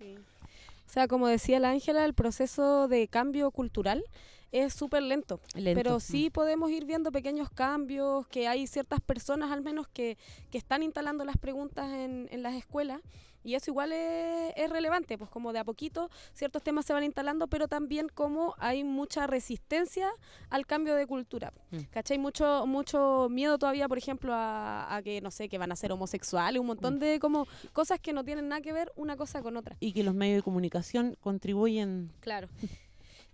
O 0.87 0.89
sea, 0.89 1.09
como 1.09 1.27
decía 1.27 1.59
la 1.59 1.71
Ángela, 1.71 2.05
el 2.05 2.15
proceso 2.15 2.87
de 2.87 3.09
cambio 3.09 3.51
cultural 3.51 4.05
es 4.53 4.73
súper 4.75 5.03
lento, 5.03 5.41
lento. 5.55 5.79
pero 5.81 5.97
Mm. 5.97 6.01
sí 6.01 6.31
podemos 6.31 6.71
ir 6.71 6.85
viendo 6.85 7.11
pequeños 7.13 7.51
cambios, 7.51 8.27
que 8.29 8.49
hay 8.49 8.67
ciertas 8.67 9.01
personas 9.01 9.51
al 9.51 9.63
menos 9.63 9.87
que, 9.89 10.17
que 10.51 10.59
están 10.59 10.83
instalando 10.83 11.25
las 11.25 11.37
preguntas 11.37 11.91
en, 11.93 12.29
en 12.31 12.43
las 12.43 12.55
escuelas. 12.55 13.01
Y 13.45 13.55
eso 13.55 13.71
igual 13.71 13.93
es, 13.93 14.53
es 14.57 14.69
relevante, 14.71 15.17
pues 15.17 15.31
como 15.31 15.53
de 15.53 15.61
a 15.61 15.65
poquito 15.65 16.11
ciertos 16.33 16.65
temas 16.65 16.85
se 16.85 16.93
van 16.93 17.05
instalando, 17.05 17.47
pero 17.47 17.69
también 17.69 18.09
como 18.13 18.57
hay 18.59 18.83
mucha 18.83 19.29
resistencia 19.29 20.11
al 20.51 20.67
cambio 20.67 20.97
de 20.97 21.07
cultura. 21.07 21.53
Mm. 21.71 21.79
¿Cachai? 21.93 22.19
Mucho, 22.19 22.67
mucho 22.67 23.29
miedo 23.31 23.57
todavía, 23.57 23.87
por 23.87 23.99
ejemplo, 23.99 24.33
a, 24.35 24.93
a 24.97 25.01
que, 25.01 25.21
no 25.21 25.31
sé, 25.31 25.49
que 25.49 25.59
van 25.59 25.71
a 25.71 25.77
ser 25.77 25.93
homosexuales, 25.93 26.59
un 26.61 26.67
montón 26.67 26.97
Mm. 26.97 26.99
de 26.99 27.21
como 27.21 27.47
cosas 27.73 28.01
que 28.01 28.13
no 28.13 28.25
tienen 28.25 28.49
nada 28.49 28.63
que 28.63 28.73
ver 28.73 28.91
una 28.97 29.17
cosa 29.17 29.41
con 29.43 29.57
otra. 29.57 29.77
Y 29.79 29.93
que 29.93 30.03
los 30.03 30.15
medios 30.15 30.39
de 30.39 30.43
comunicación 30.43 31.17
contribuyen... 31.21 32.11
Claro. 32.21 32.49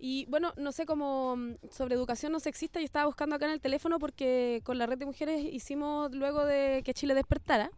Y 0.05 0.25
bueno, 0.25 0.51
no 0.57 0.73
sé 0.73 0.85
cómo 0.85 1.37
mm, 1.37 1.53
sobre 1.71 1.95
educación 1.95 2.33
no 2.33 2.41
sexista, 2.41 2.81
yo 2.81 2.85
estaba 2.85 3.05
buscando 3.05 3.37
acá 3.37 3.45
en 3.45 3.53
el 3.53 3.61
teléfono 3.61 3.99
porque 3.99 4.59
con 4.65 4.77
la 4.77 4.85
red 4.85 4.97
de 4.97 5.05
mujeres 5.05 5.41
hicimos 5.45 6.11
luego 6.13 6.43
de 6.45 6.81
que 6.83 6.93
Chile 6.93 7.13
despertara, 7.13 7.71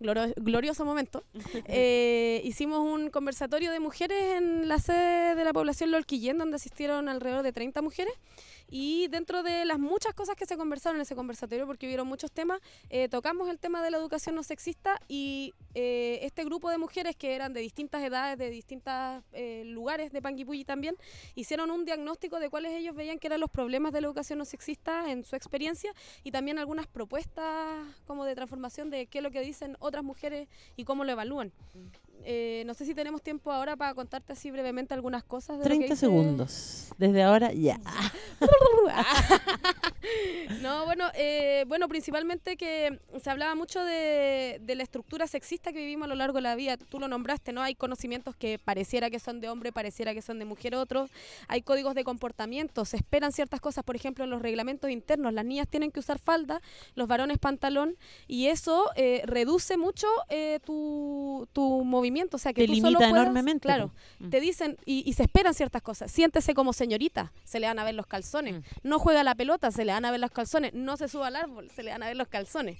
gloro- 0.00 0.32
glorioso 0.36 0.86
momento, 0.86 1.24
eh, 1.66 2.40
hicimos 2.42 2.78
un 2.80 3.10
conversatorio 3.10 3.70
de 3.70 3.80
mujeres 3.80 4.36
en 4.38 4.66
la 4.66 4.78
sede 4.78 5.34
de 5.34 5.44
la 5.44 5.52
población 5.52 5.90
Lolquillén, 5.90 6.38
donde 6.38 6.56
asistieron 6.56 7.06
alrededor 7.10 7.42
de 7.42 7.52
30 7.52 7.82
mujeres. 7.82 8.14
Y 8.68 9.08
dentro 9.08 9.42
de 9.42 9.64
las 9.64 9.78
muchas 9.78 10.14
cosas 10.14 10.36
que 10.36 10.46
se 10.46 10.56
conversaron 10.56 10.96
en 10.96 11.02
ese 11.02 11.16
conversatorio, 11.16 11.66
porque 11.66 11.86
hubieron 11.86 12.06
muchos 12.06 12.30
temas, 12.30 12.60
eh, 12.90 13.08
tocamos 13.08 13.48
el 13.48 13.58
tema 13.58 13.82
de 13.82 13.90
la 13.90 13.98
educación 13.98 14.34
no 14.34 14.42
sexista 14.42 15.00
y 15.08 15.54
eh, 15.74 16.20
este 16.22 16.44
grupo 16.44 16.70
de 16.70 16.78
mujeres 16.78 17.16
que 17.16 17.34
eran 17.34 17.52
de 17.52 17.60
distintas 17.60 18.02
edades, 18.02 18.38
de 18.38 18.50
distintos 18.50 18.88
lugares 19.64 20.12
de 20.12 20.20
Panguipulli 20.20 20.64
también, 20.64 20.96
hicieron 21.34 21.70
un 21.70 21.84
diagnóstico 21.84 22.40
de 22.40 22.50
cuáles 22.50 22.72
ellos 22.72 22.94
veían 22.94 23.18
que 23.18 23.28
eran 23.28 23.40
los 23.40 23.50
problemas 23.50 23.92
de 23.92 24.00
la 24.00 24.08
educación 24.08 24.38
no 24.38 24.44
sexista 24.44 25.10
en 25.10 25.24
su 25.24 25.36
experiencia 25.36 25.92
y 26.24 26.30
también 26.30 26.58
algunas 26.58 26.86
propuestas 26.86 27.86
como 28.06 28.24
de 28.24 28.34
transformación 28.34 28.90
de 28.90 29.06
qué 29.06 29.18
es 29.18 29.24
lo 29.24 29.30
que 29.30 29.40
dicen 29.40 29.76
otras 29.80 30.04
mujeres 30.04 30.48
y 30.76 30.84
cómo 30.84 31.04
lo 31.04 31.12
evalúan. 31.12 31.52
Eh, 32.24 32.64
no 32.66 32.74
sé 32.74 32.84
si 32.84 32.94
tenemos 32.94 33.22
tiempo 33.22 33.52
ahora 33.52 33.76
para 33.76 33.94
contarte 33.94 34.32
así 34.32 34.50
brevemente 34.50 34.92
algunas 34.92 35.24
cosas. 35.24 35.58
De 35.58 35.64
lo 35.64 35.70
que 35.70 35.76
30 35.76 35.96
segundos. 35.96 36.88
Desde 36.98 37.22
ahora, 37.22 37.52
ya. 37.52 37.80
no, 40.62 40.84
bueno, 40.84 41.08
eh, 41.14 41.64
bueno, 41.68 41.88
principalmente 41.88 42.56
que 42.56 42.98
se 43.22 43.30
hablaba 43.30 43.54
mucho 43.54 43.82
de, 43.84 44.58
de 44.62 44.74
la 44.74 44.82
estructura 44.82 45.26
sexista 45.26 45.72
que 45.72 45.78
vivimos 45.80 46.06
a 46.06 46.08
lo 46.08 46.14
largo 46.14 46.36
de 46.36 46.42
la 46.42 46.54
vida. 46.54 46.76
Tú 46.76 46.98
lo 47.00 47.08
nombraste, 47.08 47.52
¿no? 47.52 47.62
Hay 47.62 47.74
conocimientos 47.74 48.36
que 48.36 48.58
pareciera 48.58 49.10
que 49.10 49.18
son 49.18 49.40
de 49.40 49.48
hombre, 49.48 49.72
pareciera 49.72 50.14
que 50.14 50.22
son 50.22 50.38
de 50.38 50.44
mujer 50.44 50.74
otros. 50.74 51.10
Hay 51.48 51.62
códigos 51.62 51.94
de 51.94 52.04
comportamiento, 52.04 52.84
se 52.84 52.96
esperan 52.96 53.32
ciertas 53.32 53.60
cosas, 53.60 53.84
por 53.84 53.96
ejemplo, 53.96 54.24
en 54.24 54.30
los 54.30 54.42
reglamentos 54.42 54.90
internos. 54.90 55.32
Las 55.32 55.44
niñas 55.44 55.68
tienen 55.68 55.90
que 55.90 56.00
usar 56.00 56.18
falda, 56.18 56.60
los 56.94 57.08
varones 57.08 57.38
pantalón, 57.38 57.96
y 58.26 58.46
eso 58.46 58.90
eh, 58.96 59.22
reduce 59.24 59.76
mucho 59.76 60.06
eh, 60.28 60.60
tu, 60.64 61.48
tu 61.52 61.84
movimiento. 61.84 62.36
O 62.36 62.40
sea, 62.40 62.52
que 62.52 62.62
Te 62.62 62.66
tú 62.68 62.74
solo 62.76 62.88
limita 62.90 63.10
puedas- 63.10 63.22
enormemente, 63.24 63.58
Claro. 63.68 63.92
Mm. 64.18 64.30
te 64.30 64.40
dicen 64.40 64.78
y, 64.84 65.02
y 65.08 65.12
se 65.14 65.22
esperan 65.24 65.54
ciertas 65.54 65.82
cosas. 65.82 66.10
Siéntese 66.10 66.54
como 66.54 66.72
señorita, 66.72 67.32
se 67.44 67.60
le 67.60 67.66
van 67.66 67.78
a 67.78 67.84
ver 67.84 67.94
los 67.94 68.06
calzones. 68.06 68.47
No 68.82 68.98
juega 68.98 69.22
la 69.24 69.34
pelota, 69.34 69.70
se 69.70 69.84
le 69.84 69.92
van 69.92 70.04
a 70.04 70.10
ver 70.10 70.20
los 70.20 70.30
calzones. 70.30 70.74
No 70.74 70.96
se 70.96 71.08
suba 71.08 71.28
al 71.28 71.36
árbol, 71.36 71.70
se 71.70 71.82
le 71.82 71.90
van 71.90 72.02
a 72.02 72.06
ver 72.06 72.16
los 72.16 72.28
calzones. 72.28 72.78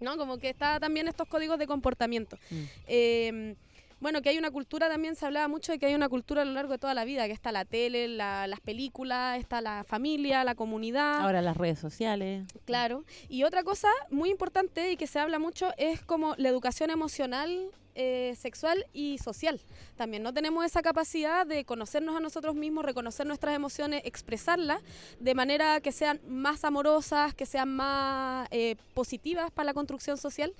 ¿No? 0.00 0.16
Como 0.18 0.36
que 0.38 0.50
está 0.50 0.78
también 0.78 1.08
estos 1.08 1.26
códigos 1.28 1.58
de 1.58 1.66
comportamiento. 1.66 2.36
Mm. 2.50 2.62
Eh, 2.86 3.54
bueno, 3.98 4.20
que 4.20 4.28
hay 4.28 4.36
una 4.36 4.50
cultura, 4.50 4.88
también 4.90 5.16
se 5.16 5.24
hablaba 5.24 5.48
mucho 5.48 5.72
de 5.72 5.78
que 5.78 5.86
hay 5.86 5.94
una 5.94 6.10
cultura 6.10 6.42
a 6.42 6.44
lo 6.44 6.52
largo 6.52 6.72
de 6.72 6.78
toda 6.78 6.92
la 6.92 7.06
vida, 7.06 7.24
que 7.26 7.32
está 7.32 7.50
la 7.50 7.64
tele, 7.64 8.08
la- 8.08 8.46
las 8.46 8.60
películas, 8.60 9.38
está 9.38 9.62
la 9.62 9.84
familia, 9.84 10.44
la 10.44 10.54
comunidad. 10.54 11.20
Ahora 11.22 11.40
las 11.40 11.56
redes 11.56 11.78
sociales. 11.78 12.44
Claro. 12.66 13.04
Y 13.30 13.44
otra 13.44 13.62
cosa 13.62 13.88
muy 14.10 14.28
importante 14.30 14.92
y 14.92 14.98
que 14.98 15.06
se 15.06 15.18
habla 15.18 15.38
mucho 15.38 15.70
es 15.78 16.02
como 16.02 16.34
la 16.36 16.50
educación 16.50 16.90
emocional, 16.90 17.70
eh, 17.96 18.34
sexual 18.38 18.86
y 18.92 19.18
social. 19.18 19.60
También 19.96 20.22
no 20.22 20.32
tenemos 20.32 20.64
esa 20.64 20.82
capacidad 20.82 21.46
de 21.46 21.64
conocernos 21.64 22.14
a 22.16 22.20
nosotros 22.20 22.54
mismos, 22.54 22.84
reconocer 22.84 23.26
nuestras 23.26 23.54
emociones, 23.56 24.02
expresarlas 24.04 24.80
de 25.18 25.34
manera 25.34 25.80
que 25.80 25.90
sean 25.90 26.20
más 26.28 26.64
amorosas, 26.64 27.34
que 27.34 27.46
sean 27.46 27.74
más 27.74 28.46
eh, 28.50 28.76
positivas 28.94 29.50
para 29.50 29.66
la 29.66 29.74
construcción 29.74 30.16
social 30.18 30.52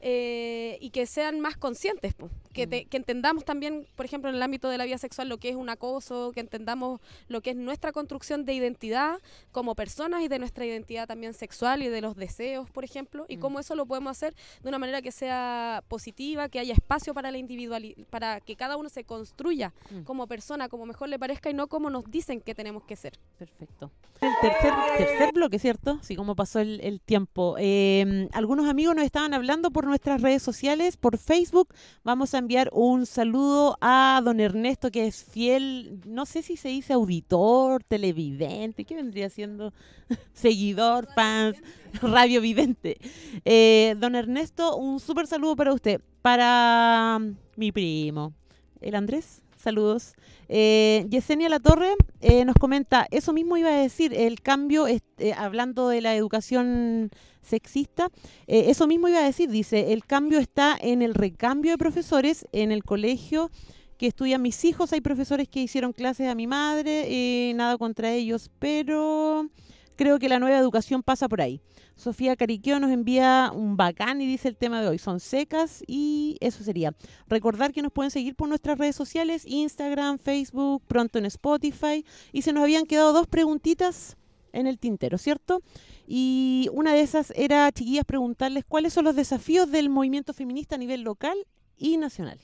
eh, 0.00 0.78
y 0.80 0.90
que 0.90 1.06
sean 1.06 1.40
más 1.40 1.56
conscientes. 1.56 2.14
po. 2.14 2.30
Que, 2.52 2.66
te- 2.68 2.84
que 2.84 2.96
entendamos 2.96 3.44
también, 3.44 3.86
por 3.96 4.06
ejemplo, 4.06 4.30
en 4.30 4.36
el 4.36 4.42
ámbito 4.42 4.68
de 4.68 4.78
la 4.78 4.84
vida 4.84 4.98
sexual, 4.98 5.28
lo 5.28 5.38
que 5.38 5.48
es 5.48 5.56
un 5.56 5.68
acoso, 5.68 6.30
que 6.32 6.40
entendamos 6.40 7.00
lo 7.28 7.40
que 7.40 7.50
es 7.50 7.56
nuestra 7.56 7.90
construcción 7.90 8.44
de 8.44 8.54
identidad 8.54 9.18
como 9.50 9.74
personas 9.74 10.22
y 10.22 10.28
de 10.28 10.38
nuestra 10.38 10.64
identidad 10.64 11.08
también 11.08 11.34
sexual 11.34 11.82
y 11.82 11.88
de 11.88 12.00
los 12.00 12.14
deseos, 12.14 12.70
por 12.70 12.84
ejemplo, 12.84 13.26
y 13.28 13.36
Mm. 13.38 13.40
cómo 13.40 13.58
eso 13.60 13.74
lo 13.74 13.86
podemos 13.86 14.12
hacer 14.12 14.34
de 14.62 14.68
una 14.68 14.78
manera 14.78 15.02
que 15.02 15.10
sea 15.10 15.82
positiva, 15.88 16.48
que 16.48 16.60
haya 16.60 16.74
espacio 16.84 17.14
para 17.14 17.30
la 17.30 17.38
individualidad, 17.38 17.96
para 18.10 18.40
que 18.40 18.56
cada 18.56 18.76
uno 18.76 18.88
se 18.90 19.04
construya 19.04 19.72
Mm. 19.90 20.02
como 20.02 20.26
persona, 20.26 20.68
como 20.68 20.84
mejor 20.86 21.08
le 21.08 21.18
parezca 21.18 21.48
y 21.50 21.54
no 21.54 21.66
como 21.66 21.88
nos 21.88 22.04
dicen 22.10 22.40
que 22.42 22.54
tenemos 22.54 22.82
que 22.84 22.94
ser. 22.96 23.18
Perfecto. 23.38 23.90
El 24.20 24.30
tercer, 24.40 24.72
tercer 24.98 25.32
bloque, 25.32 25.58
¿cierto? 25.58 25.98
Así 26.00 26.14
como 26.16 26.34
pasó 26.36 26.60
el, 26.60 26.80
el 26.82 27.00
tiempo. 27.00 27.56
Eh, 27.58 28.28
algunos 28.32 28.68
amigos 28.68 28.94
nos 28.94 29.04
estaban 29.04 29.32
hablando 29.34 29.70
por 29.70 29.86
nuestras 29.86 30.20
redes 30.20 30.42
sociales, 30.42 30.96
por 30.96 31.16
Facebook. 31.18 31.68
Vamos 32.04 32.34
a 32.34 32.38
enviar 32.38 32.68
un 32.72 33.06
saludo 33.06 33.76
a 33.80 34.20
don 34.24 34.40
Ernesto, 34.40 34.90
que 34.90 35.06
es 35.06 35.24
fiel, 35.24 36.00
no 36.06 36.26
sé 36.26 36.42
si 36.42 36.56
se 36.56 36.68
dice 36.68 36.92
auditor, 36.92 37.82
televidente, 37.84 38.84
¿qué 38.84 38.94
vendría 38.94 39.28
siendo? 39.30 39.72
Seguidor, 40.34 41.08
fans, 41.14 41.56
radiovidente. 42.02 42.96
Eh, 43.44 43.94
don 43.98 44.14
Ernesto, 44.14 44.76
un 44.76 45.00
súper 45.00 45.26
saludo 45.26 45.56
para 45.56 45.72
usted. 45.72 46.00
Para 46.22 47.18
mm, 47.20 47.36
mi 47.56 47.72
primo, 47.72 48.32
el 48.80 48.94
Andrés, 48.94 49.42
saludos. 49.56 50.14
Eh, 50.48 51.06
Yesenia 51.10 51.48
Latorre 51.48 51.94
eh, 52.20 52.44
nos 52.44 52.54
comenta, 52.56 53.06
eso 53.10 53.32
mismo 53.32 53.56
iba 53.56 53.70
a 53.70 53.78
decir, 53.80 54.12
el 54.14 54.40
cambio, 54.40 54.86
es- 54.86 55.02
eh, 55.18 55.32
hablando 55.32 55.88
de 55.88 56.00
la 56.00 56.14
educación 56.14 57.10
sexista, 57.42 58.08
eh, 58.46 58.64
eso 58.68 58.86
mismo 58.86 59.08
iba 59.08 59.18
a 59.18 59.24
decir, 59.24 59.50
dice, 59.50 59.92
el 59.92 60.04
cambio 60.04 60.38
está 60.38 60.76
en 60.80 61.02
el 61.02 61.14
recambio 61.14 61.72
de 61.72 61.78
profesores 61.78 62.46
en 62.52 62.72
el 62.72 62.84
colegio 62.84 63.50
que 63.98 64.06
estudian 64.06 64.42
mis 64.42 64.64
hijos, 64.64 64.92
hay 64.92 65.00
profesores 65.00 65.48
que 65.48 65.60
hicieron 65.60 65.92
clases 65.92 66.28
a 66.28 66.34
mi 66.34 66.46
madre, 66.46 67.04
eh, 67.08 67.54
nada 67.54 67.78
contra 67.78 68.12
ellos, 68.12 68.50
pero 68.58 69.48
creo 69.96 70.18
que 70.18 70.28
la 70.28 70.38
nueva 70.38 70.58
educación 70.58 71.02
pasa 71.02 71.28
por 71.28 71.40
ahí. 71.40 71.60
Sofía 71.96 72.36
Cariqueo 72.36 72.80
nos 72.80 72.90
envía 72.90 73.50
un 73.54 73.76
bacán 73.76 74.20
y 74.20 74.26
dice 74.26 74.48
el 74.48 74.56
tema 74.56 74.80
de 74.80 74.88
hoy, 74.88 74.98
son 74.98 75.20
secas 75.20 75.82
y 75.86 76.36
eso 76.40 76.64
sería. 76.64 76.94
Recordar 77.28 77.72
que 77.72 77.82
nos 77.82 77.92
pueden 77.92 78.10
seguir 78.10 78.34
por 78.34 78.48
nuestras 78.48 78.78
redes 78.78 78.96
sociales, 78.96 79.44
Instagram, 79.46 80.18
Facebook, 80.18 80.82
pronto 80.86 81.18
en 81.18 81.26
Spotify. 81.26 82.04
Y 82.32 82.42
se 82.42 82.52
nos 82.52 82.64
habían 82.64 82.86
quedado 82.86 83.12
dos 83.12 83.26
preguntitas 83.26 84.16
en 84.52 84.66
el 84.66 84.78
tintero, 84.78 85.18
¿cierto? 85.18 85.62
Y 86.06 86.68
una 86.72 86.92
de 86.92 87.00
esas 87.00 87.32
era, 87.36 87.70
chiquillas, 87.72 88.04
preguntarles 88.04 88.64
cuáles 88.64 88.92
son 88.92 89.04
los 89.04 89.16
desafíos 89.16 89.70
del 89.70 89.88
movimiento 89.90 90.32
feminista 90.32 90.76
a 90.76 90.78
nivel 90.78 91.02
local 91.02 91.36
y 91.76 91.96
nacional. 91.96 92.38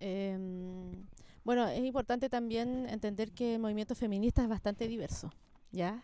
Em, 0.00 1.06
bueno, 1.44 1.66
es 1.68 1.84
importante 1.84 2.28
también 2.28 2.88
entender 2.88 3.32
que 3.32 3.54
el 3.54 3.60
movimiento 3.60 3.94
feminista 3.94 4.42
es 4.42 4.48
bastante 4.48 4.88
diverso, 4.88 5.30
¿ya? 5.74 6.02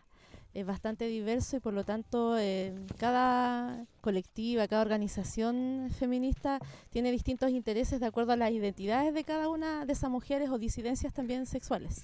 Es 0.52 0.66
bastante 0.66 1.06
diverso 1.06 1.56
y 1.56 1.60
por 1.60 1.72
lo 1.72 1.84
tanto 1.84 2.36
eh, 2.36 2.74
cada 2.98 3.86
colectiva, 4.00 4.66
cada 4.66 4.82
organización 4.82 5.90
feminista 5.96 6.58
tiene 6.90 7.12
distintos 7.12 7.50
intereses 7.50 8.00
de 8.00 8.06
acuerdo 8.06 8.32
a 8.32 8.36
las 8.36 8.50
identidades 8.50 9.14
de 9.14 9.22
cada 9.22 9.48
una 9.48 9.86
de 9.86 9.92
esas 9.92 10.10
mujeres 10.10 10.50
o 10.50 10.58
disidencias 10.58 11.14
también 11.14 11.46
sexuales. 11.46 12.02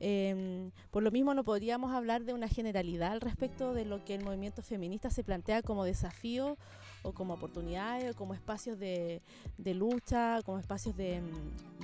Em, 0.00 0.70
por 0.90 1.02
lo 1.02 1.10
mismo 1.10 1.34
no 1.34 1.44
podríamos 1.44 1.92
hablar 1.92 2.24
de 2.24 2.34
una 2.34 2.48
generalidad 2.48 3.12
al 3.12 3.20
respecto 3.20 3.72
de 3.74 3.84
lo 3.84 4.04
que 4.04 4.14
el 4.14 4.24
movimiento 4.24 4.62
feminista 4.62 5.10
se 5.10 5.24
plantea 5.24 5.62
como 5.62 5.84
desafío 5.84 6.56
o 7.02 7.12
como 7.12 7.34
oportunidades 7.34 8.14
o 8.14 8.16
como 8.16 8.34
espacios 8.34 8.78
de, 8.78 9.20
lucha, 9.58 10.40
como 10.44 10.58
espacios 10.58 10.96
de, 10.96 11.20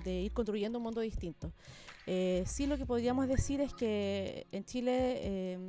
ir 0.04 0.32
construyendo 0.32 0.78
un 0.78 0.84
mundo 0.84 1.00
distinto. 1.00 1.52
Eh, 2.06 2.44
sí 2.46 2.66
lo 2.66 2.76
que 2.76 2.86
podríamos 2.86 3.28
decir 3.28 3.60
es 3.60 3.72
que 3.74 4.46
en 4.50 4.64
Chile 4.64 5.52
em, 5.52 5.68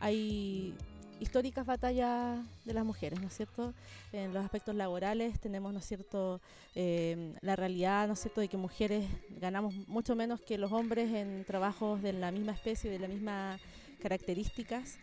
hay 0.00 0.74
históricas 1.20 1.66
batallas 1.66 2.38
de 2.64 2.72
las 2.72 2.84
mujeres, 2.84 3.20
¿no 3.20 3.26
es 3.26 3.36
cierto? 3.36 3.74
En 4.12 4.32
los 4.32 4.44
aspectos 4.44 4.74
laborales 4.74 5.38
tenemos, 5.40 5.72
¿no 5.72 5.80
es 5.80 5.84
cierto?, 5.84 6.40
em, 6.74 7.34
la 7.40 7.56
realidad, 7.56 8.06
¿no 8.06 8.14
es 8.14 8.20
cierto?, 8.20 8.40
de 8.40 8.48
que 8.48 8.56
mujeres 8.56 9.04
ganamos 9.40 9.74
mucho 9.88 10.14
menos 10.14 10.40
que 10.40 10.58
los 10.58 10.72
hombres 10.72 11.12
en 11.12 11.44
trabajos 11.44 12.02
de 12.02 12.12
la 12.12 12.30
misma 12.30 12.52
especie, 12.52 12.90
de 12.90 12.98
las 12.98 13.10
mismas 13.10 13.60
características. 14.00 14.98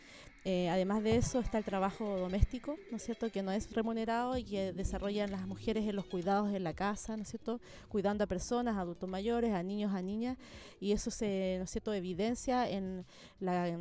Eh, 0.48 0.70
además 0.70 1.02
de 1.02 1.16
eso 1.18 1.40
está 1.40 1.58
el 1.58 1.64
trabajo 1.64 2.20
doméstico, 2.20 2.78
¿no 2.92 2.98
es 2.98 3.04
cierto?, 3.04 3.32
que 3.32 3.42
no 3.42 3.52
es 3.52 3.74
remunerado 3.74 4.38
y 4.38 4.44
que 4.44 4.74
desarrollan 4.74 5.32
las 5.32 5.48
mujeres 5.48 5.88
en 5.88 5.96
los 5.96 6.06
cuidados 6.06 6.54
en 6.54 6.64
la 6.64 6.74
casa, 6.76 7.18
¿no 7.18 7.24
es 7.24 7.30
cierto?, 7.30 7.60
cuidando 7.90 8.24
a 8.24 8.28
personas, 8.28 8.78
adultos 8.78 9.10
mayores, 9.10 9.54
a 9.54 9.64
niños, 9.64 9.96
a 9.96 10.04
niñas, 10.04 10.38
y 10.80 10.92
eso 10.92 11.10
se, 11.10 11.56
¿no 11.58 11.64
es 11.64 11.72
cierto?, 11.72 11.96
evidencia 11.96 12.70
en 12.70 13.06
la 13.40 13.76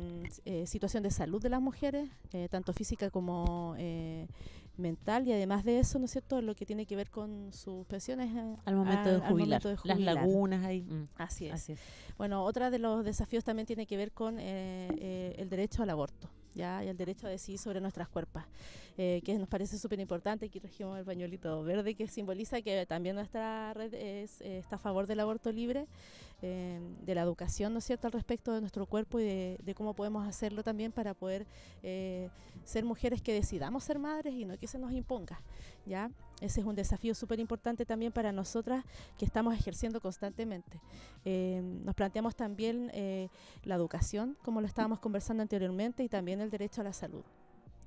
eh, 0.45 0.65
situación 0.65 1.03
de 1.03 1.11
salud 1.11 1.39
de 1.39 1.49
las 1.49 1.61
mujeres, 1.61 2.09
eh, 2.33 2.47
tanto 2.49 2.73
física 2.73 3.11
como 3.11 3.75
mental 4.77 5.27
y 5.27 5.33
además 5.33 5.63
de 5.65 5.79
eso, 5.79 5.99
¿no 5.99 6.05
es 6.05 6.11
cierto?, 6.11 6.41
lo 6.41 6.55
que 6.55 6.65
tiene 6.65 6.87
que 6.87 6.95
ver 6.95 7.11
con 7.11 7.53
sus 7.53 7.85
pensiones 7.85 8.35
al, 8.65 8.75
momento, 8.75 9.11
de 9.11 9.19
jubilar, 9.19 9.61
las 9.83 9.99
lagunas 9.99 10.65
ahí. 10.65 10.81
Mm, 10.81 11.09
así, 11.17 11.45
es. 11.45 11.73
Bueno, 12.17 12.43
otra 12.43 12.71
de 12.71 12.79
los 12.79 13.05
desafíos 13.05 13.43
también 13.43 13.67
tiene 13.67 13.85
que 13.85 13.97
ver 13.97 14.11
con 14.13 14.39
el 14.39 15.47
derecho 15.47 15.83
al 15.83 15.91
aborto 15.91 16.27
ya 16.55 16.83
y 16.83 16.87
el 16.87 16.97
derecho 16.97 17.27
a 17.27 17.29
decidir 17.29 17.59
sobre 17.59 17.81
nuestras 17.81 18.07
cuerpos, 18.07 18.43
eh, 18.97 19.21
que 19.23 19.37
nos 19.37 19.47
parece 19.47 19.77
súper 19.77 19.99
importante. 19.99 20.45
Aquí 20.45 20.59
trajimos 20.59 20.97
el 20.97 21.05
pañuelito 21.05 21.63
verde 21.63 21.93
que 21.95 22.07
simboliza 22.07 22.61
que 22.61 22.85
también 22.85 23.15
nuestra 23.15 23.73
red 23.73 23.93
es, 23.93 24.41
eh, 24.41 24.57
está 24.57 24.77
a 24.77 24.79
favor 24.79 25.05
del 25.05 25.19
aborto 25.19 25.51
libre, 25.51 25.87
eh, 26.41 26.79
de 27.01 27.15
la 27.15 27.21
educación, 27.21 27.73
¿no 27.73 27.79
es 27.79 27.85
cierto?, 27.85 28.07
al 28.07 28.13
respecto 28.13 28.53
de 28.53 28.61
nuestro 28.61 28.85
cuerpo 28.85 29.19
y 29.19 29.23
de, 29.23 29.73
cómo 29.75 29.93
podemos 29.93 30.27
hacerlo 30.27 30.63
también 30.63 30.91
para 30.91 31.13
poder 31.13 31.45
ser 32.63 32.85
mujeres 32.85 33.21
que 33.21 33.33
decidamos 33.33 33.83
ser 33.83 33.99
madres 33.99 34.33
y 34.33 34.45
no 34.45 34.57
que 34.57 34.67
se 34.67 34.79
nos 34.79 34.91
imponga, 34.93 35.41
¿ya? 35.85 36.09
Ese 36.41 36.61
es 36.61 36.65
un 36.65 36.75
desafío 36.75 37.13
súper 37.13 37.39
importante 37.39 37.85
también 37.85 38.11
para 38.11 38.31
nosotras 38.31 38.83
que 39.17 39.25
estamos 39.25 39.53
ejerciendo 39.53 40.01
constantemente. 40.01 40.79
nos 41.25 41.95
planteamos 41.95 42.35
también 42.35 42.91
la 43.63 43.75
educación, 43.75 44.37
como 44.43 44.61
lo 44.61 44.67
estábamos 44.67 44.99
conversando 44.99 45.41
anteriormente, 45.43 46.03
y 46.03 46.09
también 46.09 46.41
el 46.41 46.49
derecho 46.49 46.81
a 46.81 46.85
la 46.85 46.93
salud 46.93 47.23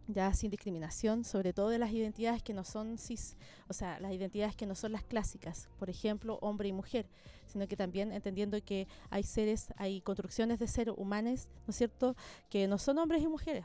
ya 0.08 0.32
sin 0.32 0.50
discriminación, 0.50 1.22
sobre 1.24 1.52
todo 1.52 1.68
de 1.68 1.78
las 1.78 1.92
identidades 1.92 2.42
que 2.42 2.54
no 2.54 2.64
son 2.64 2.98
cis, 2.98 3.36
o 3.68 3.72
sea, 3.72 4.00
las 4.00 4.12
identidades 4.12 4.56
que 4.56 4.66
no 4.66 4.74
son 4.74 4.92
las 4.92 5.04
clásicas, 5.04 5.68
por 5.78 5.90
ejemplo, 5.90 6.38
hombre 6.40 6.68
y 6.68 6.72
mujer, 6.72 7.06
sino 7.46 7.68
que 7.68 7.76
también 7.76 8.12
entendiendo 8.12 8.58
que 8.64 8.88
hay 9.10 9.22
seres, 9.22 9.68
hay 9.76 10.00
construcciones 10.00 10.58
de 10.58 10.66
seres 10.66 10.94
humanos, 10.96 11.48
¿no 11.66 11.70
es 11.70 11.76
cierto?, 11.76 12.16
que 12.50 12.66
no 12.66 12.78
son 12.78 12.98
hombres 12.98 13.22
y 13.22 13.28
mujeres, 13.28 13.64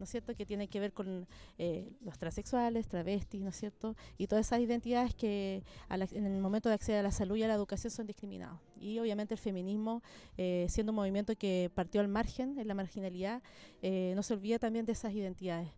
¿no 0.00 0.04
es 0.04 0.10
cierto?, 0.10 0.34
que 0.34 0.46
tiene 0.46 0.66
que 0.66 0.80
ver 0.80 0.92
con 0.92 1.28
eh, 1.58 1.92
los 2.00 2.18
transexuales, 2.18 2.88
travestis, 2.88 3.42
¿no 3.42 3.50
es 3.50 3.56
cierto?, 3.56 3.94
y 4.16 4.26
todas 4.26 4.46
esas 4.46 4.60
identidades 4.60 5.14
que 5.14 5.62
en 5.90 6.26
el 6.26 6.40
momento 6.40 6.70
de 6.70 6.74
acceder 6.74 7.00
a 7.00 7.02
la 7.02 7.12
salud 7.12 7.36
y 7.36 7.42
a 7.42 7.48
la 7.48 7.54
educación 7.54 7.90
son 7.90 8.06
discriminados. 8.06 8.58
Y 8.80 8.98
obviamente 8.98 9.34
el 9.34 9.38
feminismo, 9.38 10.02
eh, 10.38 10.66
siendo 10.70 10.92
un 10.92 10.96
movimiento 10.96 11.36
que 11.36 11.70
partió 11.74 12.00
al 12.00 12.08
margen, 12.08 12.58
en 12.58 12.66
la 12.66 12.74
marginalidad, 12.74 13.42
eh, 13.82 14.14
no 14.16 14.22
se 14.22 14.32
olvida 14.32 14.58
también 14.58 14.86
de 14.86 14.92
esas 14.92 15.12
identidades. 15.12 15.68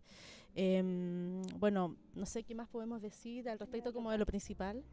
Em, 0.54 1.42
bueno, 1.58 1.96
no 2.14 2.26
sé 2.26 2.44
qué 2.44 2.54
más 2.54 2.68
podemos 2.68 3.02
decir 3.02 3.48
al 3.48 3.58
respecto 3.58 3.92
como 3.92 4.12
de 4.12 4.18
lo 4.18 4.26
principal. 4.26 4.84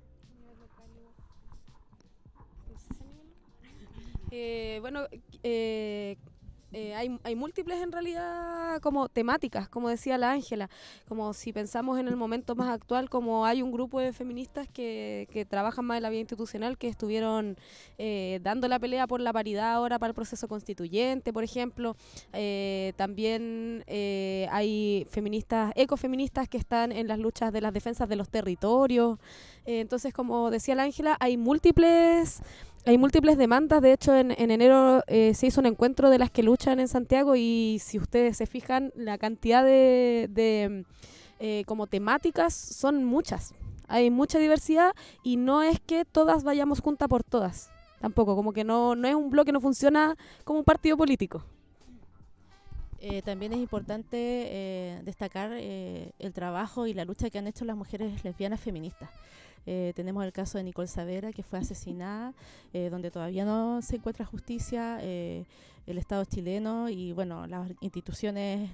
bueno, 4.81 5.07
eh, 6.71 6.93
hay, 6.93 7.19
hay, 7.23 7.35
múltiples 7.35 7.81
en 7.81 7.91
realidad 7.91 8.79
como 8.81 9.09
temáticas, 9.09 9.67
como 9.69 9.89
decía 9.89 10.17
la 10.19 10.31
Ángela, 10.31 10.69
como 11.07 11.33
si 11.33 11.51
pensamos 11.51 11.99
en 11.99 12.07
el 12.07 12.15
momento 12.15 12.55
más 12.55 12.69
actual, 12.69 13.09
como 13.09 13.45
hay 13.45 13.63
un 13.63 13.71
grupo 13.71 13.99
de 13.99 14.13
feministas 14.13 14.67
que, 14.67 15.27
que 15.31 15.45
trabajan 15.45 15.85
más 15.85 15.97
en 15.97 16.03
la 16.03 16.09
vida 16.09 16.19
institucional, 16.19 16.77
que 16.77 16.87
estuvieron 16.87 17.57
eh, 17.97 18.39
dando 18.43 18.67
la 18.67 18.77
pelea 18.77 19.07
por 19.07 19.19
la 19.19 19.33
paridad 19.33 19.73
ahora 19.73 19.97
para 19.97 20.09
el 20.09 20.15
proceso 20.15 20.47
constituyente, 20.47 21.33
por 21.33 21.43
ejemplo. 21.43 21.95
Eh, 22.33 22.93
también 22.97 23.83
hay 23.87 25.07
feministas, 25.09 25.73
ecofeministas 25.75 26.47
que 26.47 26.57
están 26.57 26.91
en 26.91 27.07
las 27.07 27.17
luchas 27.17 27.51
de 27.51 27.61
las 27.61 27.73
defensas 27.73 28.07
de 28.07 28.15
los 28.15 28.29
territorios. 28.29 29.17
Entonces, 29.77 30.13
como 30.13 30.49
decía 30.49 30.75
la 30.75 30.83
Ángela, 30.83 31.15
hay 31.19 31.37
múltiples 31.37 32.41
hay 32.85 32.97
múltiples 32.97 33.37
demandas, 33.37 33.81
de 33.81 33.93
hecho 33.93 34.15
en, 34.15 34.31
enero 34.31 35.03
eh, 35.07 35.33
se 35.33 35.47
hizo 35.47 35.59
un 35.59 35.67
encuentro 35.67 36.09
de 36.09 36.17
las 36.17 36.31
que 36.31 36.43
luchan 36.43 36.79
en 36.79 36.87
Santiago 36.87 37.35
y 37.35 37.77
si 37.79 37.99
ustedes 37.99 38.37
se 38.37 38.47
fijan, 38.47 38.91
la 38.95 39.17
cantidad 39.17 39.63
de, 39.63 40.85
eh, 41.39 41.63
como 41.67 41.87
temáticas 41.87 42.53
son 42.53 43.03
muchas. 43.03 43.53
Hay 43.87 44.09
mucha 44.09 44.39
diversidad 44.39 44.93
y 45.23 45.37
no 45.37 45.61
es 45.61 45.79
que 45.79 46.05
todas 46.05 46.43
vayamos 46.43 46.79
juntas 46.79 47.07
por 47.09 47.23
todas, 47.23 47.69
tampoco, 47.99 48.35
como 48.35 48.53
que 48.53 48.63
no, 48.63 48.95
no 48.95 49.07
es 49.07 49.15
un 49.15 49.29
bloque, 49.29 49.51
no 49.51 49.59
funciona 49.59 50.15
como 50.43 50.59
un 50.59 50.65
partido 50.65 50.95
político. 50.95 51.43
Eh, 53.01 53.21
también 53.21 53.53
es 53.53 53.59
importante 53.59 54.99
destacar 55.03 55.51
el 55.53 56.33
trabajo 56.33 56.87
y 56.87 56.93
la 56.93 57.05
lucha 57.05 57.29
que 57.29 57.37
han 57.37 57.47
hecho 57.47 57.65
las 57.65 57.77
mujeres 57.77 58.23
lesbianas 58.23 58.59
feministas. 58.59 59.09
Eh, 59.65 59.93
tenemos 59.95 60.23
el 60.23 60.31
caso 60.31 60.57
de 60.57 60.63
Nicole 60.63 60.87
Savera, 60.87 61.31
que 61.31 61.43
fue 61.43 61.59
asesinada, 61.59 62.33
eh, 62.73 62.89
donde 62.89 63.11
todavía 63.11 63.45
no 63.45 63.81
se 63.81 63.97
encuentra 63.97 64.25
justicia. 64.25 64.97
Eh, 65.01 65.45
el 65.85 65.97
Estado 65.97 66.23
chileno 66.25 66.87
y 66.89 67.13
bueno, 67.13 67.47
las 67.47 67.71
instituciones 67.81 68.69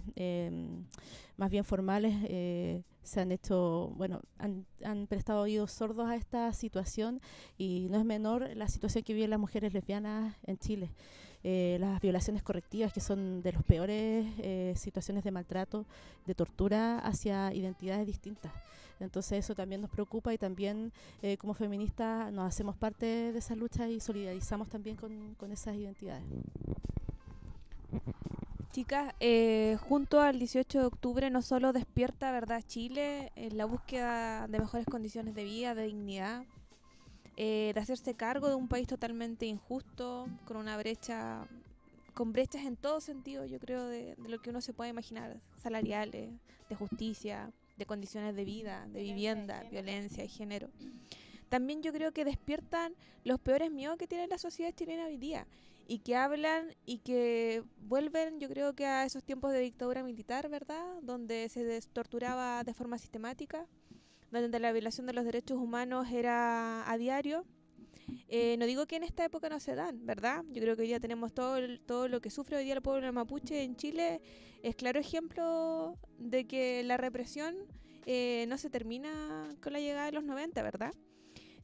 más 1.37 1.49
bien 1.49 1.63
formales 1.63 2.83
se 3.05 3.21
han 3.21 3.31
hecho, 3.31 3.93
bueno, 3.95 4.21
han, 4.37 4.65
han, 4.83 5.07
prestado 5.07 5.41
oídos 5.41 5.71
sordos 5.71 6.07
a 6.09 6.15
esta 6.15 6.51
situación 6.53 7.21
y 7.57 7.87
no 7.89 7.97
es 7.97 8.05
menor 8.05 8.49
la 8.55 8.67
situación 8.67 9.03
que 9.03 9.13
viven 9.13 9.29
las 9.29 9.39
mujeres 9.39 9.73
lesbianas 9.73 10.35
en 10.45 10.57
Chile. 10.57 10.89
las 11.43 12.01
violaciones 12.01 12.41
correctivas, 12.43 12.91
que 12.91 13.01
son 13.01 13.41
de 13.41 13.51
las 13.53 13.63
peores 13.63 14.25
situaciones 14.79 15.23
de 15.23 15.31
maltrato, 15.31 15.85
de 16.25 16.33
tortura 16.33 16.99
hacia 16.99 17.53
identidades 17.53 18.07
distintas. 18.07 18.51
Entonces 18.99 19.43
eso 19.43 19.55
también 19.55 19.81
nos 19.81 19.89
preocupa 19.89 20.33
y 20.33 20.37
también 20.37 20.91
eh, 21.21 21.37
como 21.37 21.53
feministas 21.53 22.31
nos 22.31 22.47
hacemos 22.47 22.75
parte 22.75 23.05
de 23.05 23.37
esa 23.37 23.55
lucha 23.55 23.89
y 23.89 23.99
solidarizamos 23.99 24.69
también 24.69 24.95
con, 24.95 25.51
esas 25.51 25.75
identidades. 25.75 26.23
Chicas, 28.75 29.15
eh, 29.21 29.77
junto 29.87 30.19
al 30.19 30.37
18 30.37 30.79
de 30.79 30.85
octubre 30.85 31.29
no 31.29 31.41
solo 31.41 31.71
despierta 31.71 32.33
verdad 32.33 32.61
Chile 32.61 33.31
en 33.37 33.55
la 33.55 33.63
búsqueda 33.63 34.49
de 34.49 34.59
mejores 34.59 34.85
condiciones 34.85 35.33
de 35.33 35.45
vida, 35.45 35.73
de 35.75 35.83
dignidad, 35.83 36.43
eh, 37.37 37.71
de 37.73 37.79
hacerse 37.79 38.15
cargo 38.15 38.49
de 38.49 38.55
un 38.55 38.67
país 38.67 38.85
totalmente 38.85 39.45
injusto, 39.45 40.27
con 40.43 40.57
una 40.57 40.75
brecha, 40.75 41.47
con 42.13 42.33
brechas 42.33 42.65
en 42.65 42.75
todo 42.75 42.99
sentido, 42.99 43.45
yo 43.45 43.59
creo, 43.59 43.85
de 43.85 44.17
lo 44.27 44.41
que 44.41 44.49
uno 44.49 44.59
se 44.59 44.73
puede 44.73 44.89
imaginar, 44.89 45.39
salariales, 45.63 46.33
de 46.67 46.75
justicia, 46.75 47.53
de 47.77 47.85
condiciones 47.85 48.35
de 48.35 48.43
vida, 48.43 48.87
de 48.91 49.03
vivienda, 49.03 49.63
violencia 49.71 50.25
y 50.25 50.27
género. 50.27 50.67
También 51.47 51.81
yo 51.81 51.93
creo 51.93 52.11
que 52.11 52.25
despiertan 52.25 52.93
los 53.23 53.39
peores 53.39 53.71
miedos 53.71 53.97
que 53.97 54.07
tiene 54.07 54.27
la 54.27 54.37
sociedad 54.37 54.73
chilena 54.75 55.05
hoy 55.05 55.15
día 55.15 55.47
y 55.87 55.99
que 55.99 56.15
hablan 56.15 56.75
y 56.85 56.99
que 56.99 57.63
vuelven, 57.77 58.39
yo 58.39 58.49
creo 58.49 58.73
que 58.75 58.85
a 58.85 59.05
esos 59.05 59.23
tiempos 59.23 59.51
de 59.51 59.59
dictadura 59.59 60.03
militar, 60.03 60.49
¿verdad? 60.49 60.83
Donde 61.01 61.49
se 61.49 61.81
torturaba 61.93 62.63
de 62.63 62.73
forma 62.73 62.97
sistemática, 62.97 63.67
donde 64.31 64.59
la 64.59 64.71
violación 64.71 65.05
de 65.07 65.13
los 65.13 65.25
derechos 65.25 65.57
humanos 65.57 66.09
era 66.11 66.89
a 66.89 66.97
diario 66.97 67.45
eh, 68.27 68.55
no 68.57 68.65
digo 68.65 68.85
que 68.85 68.95
en 68.95 69.03
esta 69.03 69.25
época 69.25 69.49
no 69.49 69.59
se 69.59 69.75
dan, 69.75 70.05
¿verdad? 70.05 70.43
Yo 70.51 70.61
creo 70.61 70.75
que 70.75 70.83
hoy 70.83 70.87
día 70.87 70.99
tenemos 70.99 71.33
todo, 71.33 71.57
todo 71.85 72.07
lo 72.07 72.21
que 72.21 72.29
sufre 72.29 72.57
hoy 72.57 72.65
día 72.65 72.73
el 72.73 72.81
pueblo 72.81 73.11
mapuche 73.13 73.63
en 73.63 73.75
Chile. 73.75 74.21
Es 74.63 74.75
claro 74.75 74.99
ejemplo 74.99 75.97
de 76.17 76.45
que 76.45 76.83
la 76.83 76.97
represión 76.97 77.55
eh, 78.05 78.45
no 78.47 78.57
se 78.57 78.69
termina 78.69 79.49
con 79.61 79.73
la 79.73 79.79
llegada 79.79 80.07
de 80.07 80.11
los 80.11 80.23
90, 80.23 80.61
¿verdad? 80.63 80.93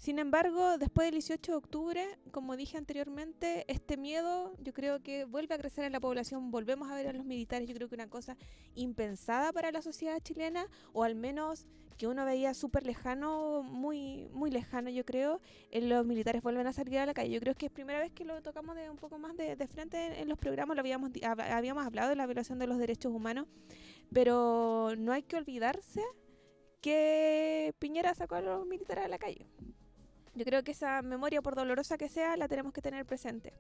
Sin 0.02 0.18
embargo, 0.18 0.80
después 0.80 1.06
del 1.06 1.14
18 1.14 1.52
de 1.52 1.58
octubre, 1.60 2.18
como 2.32 2.58
dije 2.58 2.76
anteriormente, 2.76 3.66
este 3.68 3.98
miedo 3.98 4.52
yo 4.58 4.74
creo 4.74 5.04
que 5.04 5.26
vuelve 5.26 5.54
a 5.54 5.60
crecer 5.60 5.86
en 5.86 5.92
la 5.92 6.00
población, 6.00 6.50
volvemos 6.50 6.90
a 6.90 6.96
ver 6.96 7.08
a 7.10 7.14
los 7.14 7.24
militares, 7.24 7.70
yo 7.70 7.76
creo 7.76 7.88
que 7.88 7.94
una 7.94 8.10
cosa 8.10 8.36
impensada 8.74 9.54
para 9.54 9.72
la 9.72 9.84
sociedad 9.84 10.20
chilena, 10.24 10.66
o 10.94 11.04
al 11.04 11.14
menos 11.14 11.68
que 12.00 12.08
uno 12.08 12.26
veía 12.26 12.56
súper 12.56 12.84
lejano, 12.84 13.62
muy, 13.62 14.28
muy 14.32 14.50
lejano 14.50 14.90
yo 14.90 15.06
creo, 15.06 15.40
en 15.70 15.88
los 15.88 16.04
militares 16.04 16.42
vuelven 16.42 16.66
a 16.66 16.74
salir 16.74 16.98
a 16.98 17.06
la 17.06 17.14
calle. 17.14 17.30
Yo 17.30 17.40
creo 17.40 17.54
que 17.54 17.68
es 17.68 17.72
primera 17.72 18.00
vez 18.00 18.12
que 18.12 18.26
lo 18.26 18.42
tocamos 18.42 18.76
de 18.76 18.90
un 18.90 18.98
poco 18.98 19.20
más 19.20 19.38
de, 19.38 19.56
frente 19.68 20.20
en, 20.20 20.28
los 20.28 20.40
programas, 20.40 20.76
lo 20.76 20.82
habíamos, 20.82 21.12
habíamos 21.22 21.86
hablado 21.86 22.10
de 22.10 22.16
la 22.16 22.26
violación 22.26 22.58
de 22.58 22.66
los 22.66 22.80
derechos 22.80 23.14
humanos, 23.14 23.46
pero 24.12 24.96
no 24.98 25.12
hay 25.12 25.22
que 25.22 25.36
olvidarse 25.36 26.02
que 26.82 27.76
Piñera 27.78 28.16
sacó 28.16 28.34
a 28.34 28.42
los 28.42 28.66
militares 28.66 29.06
a 29.06 29.08
la 29.08 29.20
calle. 29.20 29.46
Yo 30.34 30.46
creo 30.46 30.64
que 30.64 30.72
esa 30.72 31.02
memoria, 31.02 31.42
por 31.42 31.56
dolorosa 31.56 31.98
que 31.98 32.10
sea, 32.10 32.38
la 32.38 32.48
tenemos 32.48 32.74
que 32.74 32.82
tener 32.82 33.06
presente. 33.06 33.54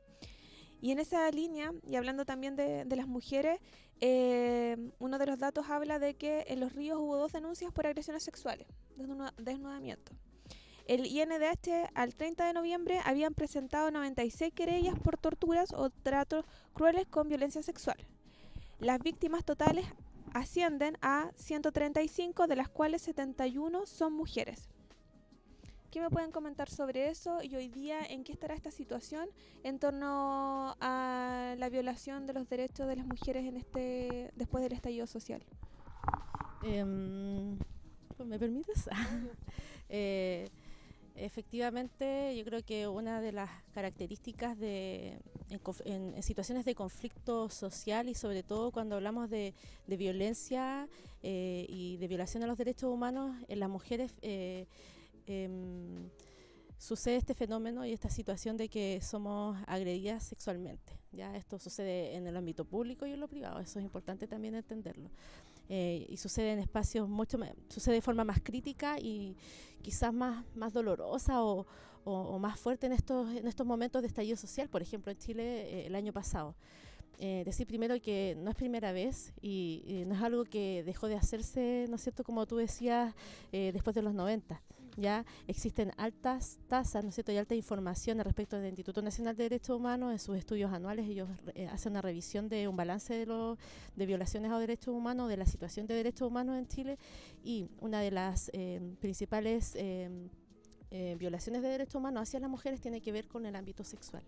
Y 0.80 0.92
en 0.92 1.00
esa 1.00 1.30
línea, 1.30 1.72
y 1.88 1.96
hablando 1.96 2.26
también 2.26 2.56
de, 2.56 2.86
las 2.96 3.08
mujeres, 3.08 3.60
eh, 4.00 4.78
uno 4.98 5.20
de 5.20 5.28
los 5.28 5.38
datos 5.38 5.70
habla 5.70 6.00
de 6.00 6.16
que 6.16 6.46
en 6.48 6.60
los 6.60 6.74
ríos 6.74 7.00
hubo 7.00 7.18
dos 7.18 7.32
denuncias 7.32 7.72
por 7.72 7.86
agresiones 7.86 8.24
sexuales, 8.24 8.68
desnudamiento. 9.38 10.14
El 10.88 11.06
INDH 11.06 11.92
al 11.94 12.16
30 12.16 12.48
de 12.48 12.54
noviembre 12.54 13.00
habían 13.06 13.36
presentado 13.36 13.92
96 13.92 14.54
querellas 14.54 15.00
por 15.00 15.18
torturas 15.18 15.72
o 15.74 15.92
tratos 15.92 16.46
crueles 16.74 17.06
con 17.08 17.30
violencia 17.30 17.62
sexual. 17.62 17.98
Las 18.80 19.00
víctimas 19.00 19.46
totales 19.46 19.86
ascienden 20.34 20.98
a 21.02 21.32
135, 21.36 22.48
de 22.48 22.56
las 22.56 22.70
cuales 22.70 23.04
71 23.04 23.86
son 23.86 24.14
mujeres. 24.14 24.70
¿Qué 25.92 26.00
me 26.00 26.10
pueden 26.10 26.32
comentar 26.32 26.70
sobre 26.70 27.10
eso 27.10 27.44
y 27.44 27.54
hoy 27.54 27.68
día 27.68 28.00
en 28.06 28.24
qué 28.24 28.32
estará 28.32 28.56
esta 28.56 28.72
situación 28.72 29.28
en 29.62 29.78
torno 29.78 30.78
a 30.80 31.54
la 31.58 31.68
violación 31.68 32.26
de 32.28 32.32
los 32.32 32.48
derechos 32.48 32.88
de 32.88 32.96
las 32.96 33.06
mujeres 33.06 33.44
en 33.46 33.58
este 33.58 34.32
después 34.38 34.64
del 34.64 34.72
estallido 34.72 35.06
social? 35.06 35.44
Em, 36.64 37.58
¿Me 38.26 38.40
permites? 38.40 38.90
Eh, 39.94 40.48
efectivamente, 41.18 42.34
yo 42.38 42.46
creo 42.46 42.64
que 42.64 42.88
una 42.88 43.20
de 43.20 43.34
las 43.34 43.50
características 43.74 44.58
de 44.58 45.20
en, 45.84 46.24
situaciones 46.24 46.64
de 46.64 46.74
conflicto 46.76 47.50
social 47.50 48.08
y 48.08 48.16
sobre 48.16 48.42
todo 48.42 48.72
cuando 48.72 48.96
hablamos 48.96 49.30
de, 49.30 49.54
violencia 49.88 50.88
eh, 51.24 51.66
y 51.68 51.98
de 51.98 52.08
violación 52.08 52.40
de 52.40 52.48
los 52.48 52.58
derechos 52.58 52.90
humanos 52.90 53.36
en 53.50 53.60
las 53.60 53.70
mujeres 53.70 54.14
eh, 55.28 55.50
sucede 56.82 57.18
este 57.18 57.36
fenómeno 57.36 57.86
y 57.86 57.94
esta 57.94 58.10
situación 58.10 58.58
de 58.58 58.68
que 58.68 59.00
somos 59.02 59.56
agredidas 59.68 60.24
sexualmente. 60.24 60.98
Ya 61.12 61.36
esto 61.36 61.60
sucede 61.60 62.16
en 62.16 62.26
el 62.26 62.36
ámbito 62.36 62.66
público 62.66 63.06
y 63.06 63.12
en 63.12 63.20
lo 63.20 63.28
privado, 63.28 63.60
eso 63.60 63.78
es 63.78 63.86
importante 63.86 64.28
también 64.28 64.56
entenderlo. 64.56 65.12
Eh, 65.70 66.08
y 66.10 66.18
sucede 66.18 66.54
en 66.54 66.60
espacios 66.60 67.08
mucho 67.08 67.38
sucede 67.70 67.96
de 67.96 68.02
forma 68.02 68.24
más 68.24 68.42
crítica 68.42 68.98
y 69.00 69.38
quizás 69.84 70.12
más, 70.12 70.44
más 70.56 70.74
dolorosa 70.74 71.44
o, 71.44 71.68
más 72.40 72.60
fuerte 72.60 72.88
en 72.88 72.94
estos, 72.94 73.30
en 73.36 73.48
estos 73.48 73.68
momentos 73.68 74.02
de 74.02 74.08
estallido 74.08 74.36
social, 74.36 74.68
por 74.68 74.82
ejemplo 74.82 75.12
en 75.12 75.20
Chile 75.20 75.44
eh, 75.44 75.86
el 75.86 75.94
año 75.94 76.12
pasado. 76.12 76.56
Eh, 77.20 77.44
decir 77.46 77.68
primero 77.68 78.02
que 78.02 78.36
no 78.40 78.50
es 78.50 78.56
primera 78.56 78.92
vez 78.92 79.34
y, 79.40 80.04
no 80.08 80.16
es 80.16 80.22
algo 80.24 80.46
que 80.46 80.82
dejó 80.84 81.08
de 81.08 81.16
hacerse, 81.16 81.86
¿no 81.90 81.98
es 81.98 82.02
cierto?, 82.02 82.24
como 82.24 82.48
tú 82.48 82.58
decías, 82.58 83.14
después 83.52 83.96
de 83.96 84.02
los 84.02 84.16
90 84.16 84.60
ya 84.98 85.26
existen 85.48 85.92
altas 85.98 86.60
tasas, 86.68 87.04
¿no 87.04 87.10
es 87.10 87.16
cierto?, 87.16 87.32
y 87.32 87.38
alta 87.38 87.56
información 87.56 88.20
respecto 88.20 88.58
del 88.58 88.70
Instituto 88.70 89.02
Nacional 89.02 89.36
de 89.36 89.44
Derechos 89.44 89.78
Humanos 89.78 90.12
en 90.12 90.20
sus 90.20 90.38
estudios 90.38 90.72
anuales. 90.72 91.08
Ellos 91.08 91.30
eh, 91.56 91.68
hacen 91.68 91.94
una 91.94 92.02
revisión 92.02 92.50
de 92.50 92.68
un 92.68 92.76
balance 92.76 93.14
de, 93.14 93.26
los 93.26 93.58
de 93.96 94.06
violaciones 94.06 94.52
a 94.52 94.60
derechos 94.60 94.94
humanos, 94.94 95.30
de 95.30 95.38
la 95.38 95.46
situación 95.46 95.88
de 95.88 95.96
derechos 95.96 96.28
humanos 96.28 96.58
en 96.58 96.68
Chile 96.68 96.98
y 97.44 97.68
una 97.80 98.02
de 98.02 98.12
las 98.12 98.50
eh, 98.54 98.82
principales 99.00 99.74
eh, 99.76 100.10
eh, 100.94 101.16
violaciones 101.18 101.62
de 101.62 101.70
derechos 101.70 101.96
humanos 101.96 102.24
hacia 102.24 102.42
las 102.42 102.50
mujeres 102.50 102.82
tiene 102.82 103.00
que 103.00 103.14
ver 103.14 103.26
con 103.26 103.46
el 103.46 103.56
ámbito 103.56 103.86
sexual. 103.86 104.24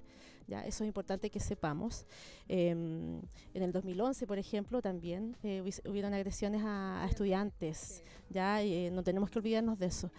¿ya? 0.48 0.66
Eso 0.66 0.86
es 0.86 0.88
importante 0.88 1.30
que 1.30 1.42
sepamos. 1.42 2.06
Em, 2.48 3.20
en 3.54 3.64
el 3.64 3.74
2011, 3.74 4.26
por 4.26 4.38
ejemplo, 4.38 4.82
también 4.82 5.36
eh, 5.44 5.62
hubieron 5.90 6.14
agresiones 6.14 6.62
a, 6.64 7.06
estudiantes. 7.10 8.02
¿ya? 8.30 8.62
Eh, 8.62 8.92
no 8.92 9.04
tenemos 9.04 9.30
que 9.30 9.40
olvidarnos 9.40 9.78
de 9.78 9.88
eso. 9.88 10.10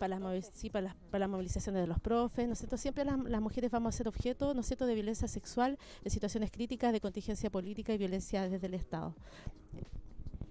para, 0.00 0.18
las, 0.18 0.50
sí, 0.52 0.68
para, 0.68 0.88
las, 0.88 0.96
para 1.12 1.20
las 1.20 1.28
movilizaciones 1.28 1.80
de 1.80 1.86
los 1.86 2.00
profes, 2.00 2.48
¿no 2.48 2.54
es 2.54 2.80
Siempre 2.80 3.04
las, 3.04 3.16
las, 3.22 3.40
mujeres 3.40 3.70
vamos 3.70 3.94
a 3.94 3.98
ser 3.98 4.08
objeto, 4.08 4.54
¿no 4.54 4.62
es 4.62 4.66
cierto?, 4.66 4.86
de 4.86 4.94
violencia 4.94 5.28
sexual, 5.28 5.78
de 6.02 6.10
situaciones 6.10 6.50
críticas, 6.50 6.92
de 6.92 7.00
contingencia 7.00 7.50
política 7.50 7.94
y 7.94 7.98
violencia 7.98 8.48
desde 8.48 8.66
el 8.66 8.74
Estado. 8.74 9.14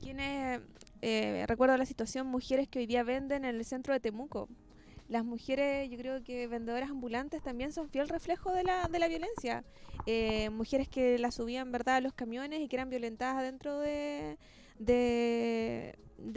¿Quiénes, 0.02 0.62
recuerdo 1.48 1.76
la 1.76 1.86
situación, 1.86 2.28
mujeres 2.28 2.70
que 2.70 2.80
hoy 2.80 2.86
día 2.86 3.04
venden 3.04 3.44
en 3.44 3.56
el 3.56 3.66
centro 3.66 3.94
de 3.94 4.00
Temuco, 4.00 4.48
las 5.12 5.26
mujeres, 5.26 5.90
yo 5.90 5.98
creo 5.98 6.24
que 6.24 6.48
vendedoras 6.48 6.90
ambulantes 6.90 7.44
también 7.44 7.74
son 7.74 7.90
fiel 7.90 8.08
reflejo 8.08 8.54
de 8.54 8.64
la, 8.64 8.88
de 8.88 8.98
la 8.98 9.10
violencia. 9.10 9.66
Eh, 10.06 10.50
mujeres 10.52 10.88
que 10.88 11.20
las 11.20 11.36
subían, 11.36 11.70
¿verdad?, 11.70 11.98
a 11.98 12.02
los 12.02 12.14
camiones 12.14 12.62
y 12.62 12.70
que 12.70 12.78
eran 12.78 12.90
violentadas 12.90 13.44
dentro 13.44 13.78
de, 13.80 14.38
de, 14.80 15.96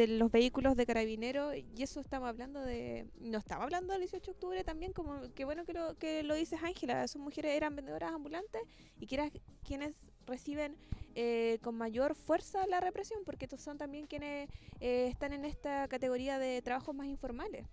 los 0.09 0.33
vehículos 0.33 0.75
de 0.77 0.87
carabineros. 0.87 1.55
Y 1.55 1.85
eso 1.85 2.01
estamos 2.01 2.29
hablando 2.29 2.61
de. 2.63 3.07
No 3.21 3.39
estaba 3.39 3.63
hablando 3.63 3.93
del 3.93 4.03
18 4.03 4.25
de 4.25 4.33
octubre 4.33 4.65
también, 4.65 4.93
como 4.93 5.33
que 5.35 5.45
bueno 5.45 5.65
que 5.65 5.73
lo, 5.73 5.97
que 5.97 6.25
lo 6.25 6.35
dices, 6.35 6.61
Ángela. 6.61 7.05
Esas 7.05 7.23
mujeres 7.23 7.53
eran 7.53 7.77
vendedoras 7.77 8.13
ambulantes 8.13 8.63
y 8.99 9.07
que 9.07 9.15
eran 9.15 9.31
quienes 9.63 10.01
reciben 10.27 10.77
eh, 11.15 11.59
con 11.63 11.77
mayor 11.77 12.17
fuerza 12.17 12.67
la 12.67 12.81
represión, 12.81 13.21
porque 13.25 13.45
estos 13.45 13.61
son 13.61 13.79
también 13.79 14.09
quienes 14.09 14.51
eh, 14.81 15.07
están 15.07 15.33
en 15.33 15.45
esta 15.45 15.87
categoría 15.87 16.41
de 16.41 16.61
trabajos 16.61 16.93
más 16.93 17.07
informales. 17.07 17.69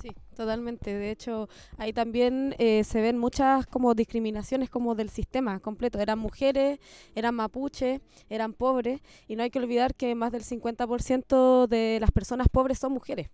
Sí, 0.00 0.14
totalmente. 0.34 0.94
De 0.94 1.10
hecho, 1.10 1.48
ahí 1.76 1.92
también 1.92 2.54
eh, 2.58 2.84
se 2.84 3.02
ven 3.02 3.18
muchas 3.18 3.66
como 3.66 3.94
discriminaciones 3.94 4.70
como 4.70 4.94
del 4.94 5.10
sistema 5.10 5.60
completo. 5.60 5.98
Eran 5.98 6.18
mujeres, 6.18 6.78
eran 7.14 7.34
mapuches, 7.34 8.00
eran 8.30 8.54
pobres 8.54 9.00
y 9.28 9.36
no 9.36 9.42
hay 9.42 9.50
que 9.50 9.58
olvidar 9.58 9.94
que 9.94 10.14
más 10.14 10.32
del 10.32 10.42
50% 10.42 11.66
de 11.66 11.98
las 12.00 12.10
personas 12.12 12.48
pobres 12.48 12.78
son 12.78 12.92
mujeres 12.92 13.30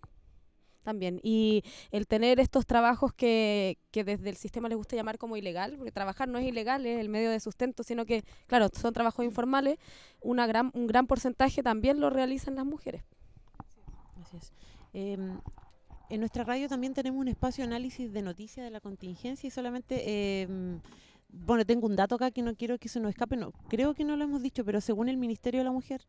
también. 0.83 1.20
Y 1.22 1.62
el 1.90 2.07
tener 2.07 2.40
estos 2.40 2.64
trabajos 2.66 3.12
que, 3.12 3.79
que, 3.90 4.05
desde 4.05 4.31
el 4.31 4.37
sistema 4.37 4.68
les 4.68 4.79
gusta 4.79 4.96
llamar 4.96 5.18
como 5.18 5.37
ilegal, 5.37 5.74
porque 5.76 5.90
trabajar 5.90 6.29
no 6.29 6.38
es 6.38 6.46
ilegal, 6.46 6.87
es 6.87 7.00
el 7.00 7.09
medio 7.09 7.31
de 7.31 7.40
sustento, 7.40 7.83
sino 7.83 8.07
que, 8.07 8.22
claro, 8.46 8.68
son 8.72 8.92
trabajos 8.92 9.24
informales, 9.24 9.79
una 10.20 10.46
gran, 10.46 10.70
un 10.74 10.87
gran 10.87 11.09
porcentaje 11.09 11.64
también 11.64 12.00
lo 12.00 12.09
realizan 12.09 12.55
las 12.55 12.64
mujeres. 12.64 13.02
Así. 14.22 14.52
Em, 14.92 15.40
en 16.09 16.21
nuestra 16.21 16.45
radio 16.45 16.69
también 16.69 16.95
tenemos 16.95 17.21
un 17.21 17.29
espacio 17.29 17.62
de 17.64 17.69
análisis 17.69 18.12
de 18.12 18.23
noticias 18.23 18.64
de 18.64 18.71
la 18.71 18.81
contingencia 18.81 19.47
y 19.47 19.51
solamente, 19.51 20.42
em, 20.42 20.81
bueno, 21.29 21.64
tengo 21.64 21.87
un 21.87 21.97
dato 21.97 22.14
acá 22.14 22.31
que 22.31 22.42
no 22.42 22.55
quiero 22.55 22.79
que 22.79 22.88
se 22.88 23.01
nos 23.01 23.11
escape, 23.11 23.37
no, 23.37 23.53
creo 23.69 23.95
que 23.95 24.05
no 24.05 24.16
lo 24.16 24.25
hemos 24.25 24.42
dicho, 24.42 24.64
pero 24.64 24.81
según 24.81 25.09
el 25.09 25.16
Ministerio 25.16 25.61
de 25.61 25.64
la 25.64 25.73
Mujer, 25.73 26.03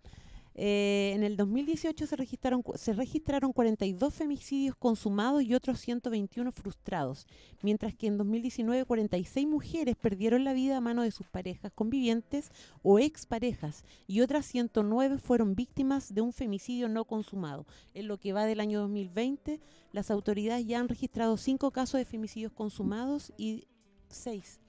eh, 0.59 1.11
en 1.13 1.23
el 1.23 1.37
2018 1.37 2.07
se 2.07 2.15
registraron, 2.15 2.63
se 2.73 2.93
registraron 2.93 3.53
42 3.53 4.11
femicidios 4.11 4.75
consumados 4.75 5.43
y 5.43 5.53
otros 5.53 5.79
121 5.79 6.51
frustrados, 6.51 7.27
mientras 7.61 7.93
que 7.93 8.07
en 8.07 8.17
2019 8.17 8.85
46 8.85 9.47
mujeres 9.47 9.95
perdieron 9.95 10.43
la 10.43 10.53
vida 10.53 10.77
a 10.77 10.81
mano 10.81 11.03
de 11.03 11.11
sus 11.11 11.27
parejas 11.27 11.71
convivientes 11.75 12.51
o 12.81 12.97
exparejas 12.97 13.85
y 14.07 14.21
otras 14.21 14.47
109 14.47 15.19
fueron 15.19 15.53
víctimas 15.53 16.11
de 16.13 16.21
un 16.21 16.33
femicidio 16.33 16.89
no 16.89 17.05
consumado. 17.05 17.67
En 17.93 18.07
lo 18.07 18.17
que 18.17 18.33
va 18.33 18.45
del 18.45 18.59
año 18.59 18.81
2020, 18.81 19.59
las 19.91 20.09
autoridades 20.09 20.65
ya 20.65 20.79
han 20.79 20.89
registrado 20.89 21.37
5 21.37 21.69
casos 21.69 21.99
de 21.99 22.05
femicidios 22.05 22.51
consumados 22.51 23.31
y 23.37 23.67
6 24.09 24.59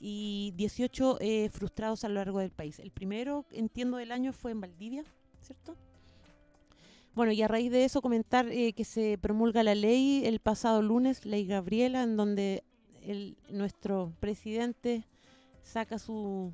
y 0.00 0.52
18 0.56 1.18
eh, 1.20 1.50
frustrados 1.50 2.04
a 2.04 2.08
lo 2.08 2.14
largo 2.14 2.38
del 2.40 2.50
país. 2.50 2.78
El 2.78 2.90
primero, 2.90 3.44
entiendo, 3.52 3.98
del 3.98 4.10
año 4.10 4.32
fue 4.32 4.50
en 4.50 4.60
Valdivia, 4.60 5.04
¿cierto? 5.42 5.76
Bueno, 7.14 7.32
y 7.32 7.42
a 7.42 7.48
raíz 7.48 7.70
de 7.70 7.84
eso 7.84 8.00
comentar 8.00 8.48
eh, 8.48 8.72
que 8.72 8.84
se 8.84 9.18
promulga 9.18 9.62
la 9.62 9.74
ley 9.74 10.22
el 10.24 10.40
pasado 10.40 10.80
lunes, 10.80 11.26
ley 11.26 11.44
Gabriela, 11.44 12.02
en 12.02 12.16
donde 12.16 12.64
nuestro 13.50 14.12
presidente 14.20 15.04
saca 15.62 15.98
su 15.98 16.52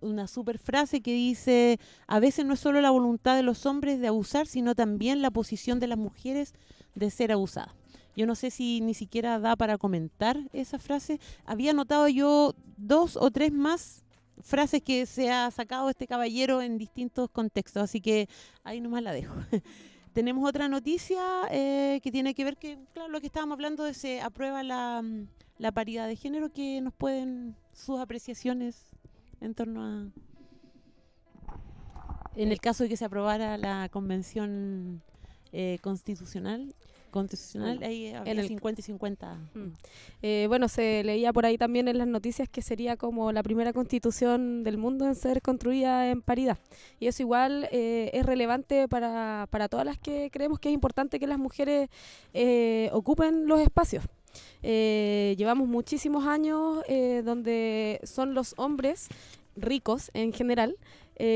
una 0.00 0.26
super 0.26 0.58
frase 0.58 1.00
que 1.00 1.12
dice, 1.12 1.78
a 2.06 2.20
veces 2.20 2.44
no 2.46 2.54
es 2.54 2.60
solo 2.60 2.80
la 2.80 2.90
voluntad 2.90 3.36
de 3.36 3.42
los 3.42 3.66
hombres 3.66 4.00
de 4.00 4.08
abusar, 4.08 4.46
sino 4.46 4.74
también 4.74 5.22
la 5.22 5.30
posición 5.30 5.78
de 5.78 5.86
las 5.86 5.98
mujeres 5.98 6.54
de 6.94 7.10
ser 7.10 7.32
abusadas. 7.32 7.79
Yo 8.16 8.26
no 8.26 8.34
sé 8.34 8.50
si 8.50 8.80
ni 8.80 8.94
siquiera 8.94 9.38
da 9.38 9.56
para 9.56 9.78
comentar 9.78 10.38
esa 10.52 10.78
frase. 10.78 11.20
Había 11.44 11.72
notado 11.72 12.08
yo 12.08 12.54
dos 12.76 13.16
o 13.16 13.30
tres 13.30 13.52
más 13.52 14.04
frases 14.42 14.82
que 14.82 15.06
se 15.06 15.30
ha 15.30 15.50
sacado 15.50 15.90
este 15.90 16.06
caballero 16.06 16.62
en 16.62 16.78
distintos 16.78 17.30
contextos, 17.30 17.82
así 17.82 18.00
que 18.00 18.28
ahí 18.64 18.80
nomás 18.80 19.02
la 19.02 19.12
dejo. 19.12 19.34
Tenemos 20.12 20.48
otra 20.48 20.68
noticia 20.68 21.22
eh, 21.50 22.00
que 22.02 22.10
tiene 22.10 22.34
que 22.34 22.44
ver 22.44 22.56
que, 22.56 22.78
claro, 22.92 23.08
lo 23.10 23.20
que 23.20 23.26
estábamos 23.26 23.54
hablando 23.54 23.84
de 23.84 23.94
se 23.94 24.20
aprueba 24.20 24.62
la, 24.62 25.02
mm, 25.02 25.28
la 25.58 25.72
paridad 25.72 26.08
de 26.08 26.16
género, 26.16 26.52
que 26.52 26.80
nos 26.80 26.92
pueden 26.94 27.54
sus 27.72 28.00
apreciaciones 28.00 28.90
en 29.40 29.54
torno 29.54 29.84
a... 29.84 30.10
En 32.36 32.52
el 32.52 32.60
caso 32.60 32.84
de 32.84 32.88
que 32.88 32.96
se 32.96 33.04
aprobara 33.04 33.58
la 33.58 33.88
convención 33.88 35.02
eh, 35.52 35.78
constitucional, 35.82 36.74
constitucional, 37.10 37.82
ahí 37.82 38.12
había 38.14 38.32
en 38.32 38.38
el- 38.38 38.48
50 38.48 38.80
y 38.80 38.84
50. 38.84 39.34
Mm. 39.54 39.66
Eh, 40.22 40.44
bueno, 40.48 40.68
se 40.68 41.02
leía 41.04 41.32
por 41.32 41.44
ahí 41.46 41.58
también 41.58 41.88
en 41.88 41.98
las 41.98 42.06
noticias 42.06 42.48
que 42.48 42.62
sería 42.62 42.96
como 42.96 43.32
la 43.32 43.42
primera 43.42 43.72
constitución 43.72 44.62
del 44.64 44.78
mundo 44.78 45.06
en 45.06 45.14
ser 45.14 45.42
construida 45.42 46.10
en 46.10 46.22
paridad. 46.22 46.58
Y 46.98 47.06
eso 47.06 47.22
igual 47.22 47.68
eh, 47.72 48.10
es 48.12 48.24
relevante 48.24 48.88
para, 48.88 49.46
para 49.50 49.68
todas 49.68 49.84
las 49.86 49.98
que 49.98 50.30
creemos 50.30 50.58
que 50.58 50.68
es 50.68 50.74
importante 50.74 51.18
que 51.18 51.26
las 51.26 51.38
mujeres 51.38 51.88
eh, 52.34 52.88
ocupen 52.92 53.46
los 53.46 53.60
espacios. 53.60 54.04
Eh, 54.62 55.34
llevamos 55.38 55.66
muchísimos 55.68 56.24
años 56.26 56.84
donde 57.24 57.98
son 58.04 58.34
los 58.34 58.54
hombres 58.58 59.08
ricos 59.56 60.10
en 60.14 60.32
general 60.32 60.76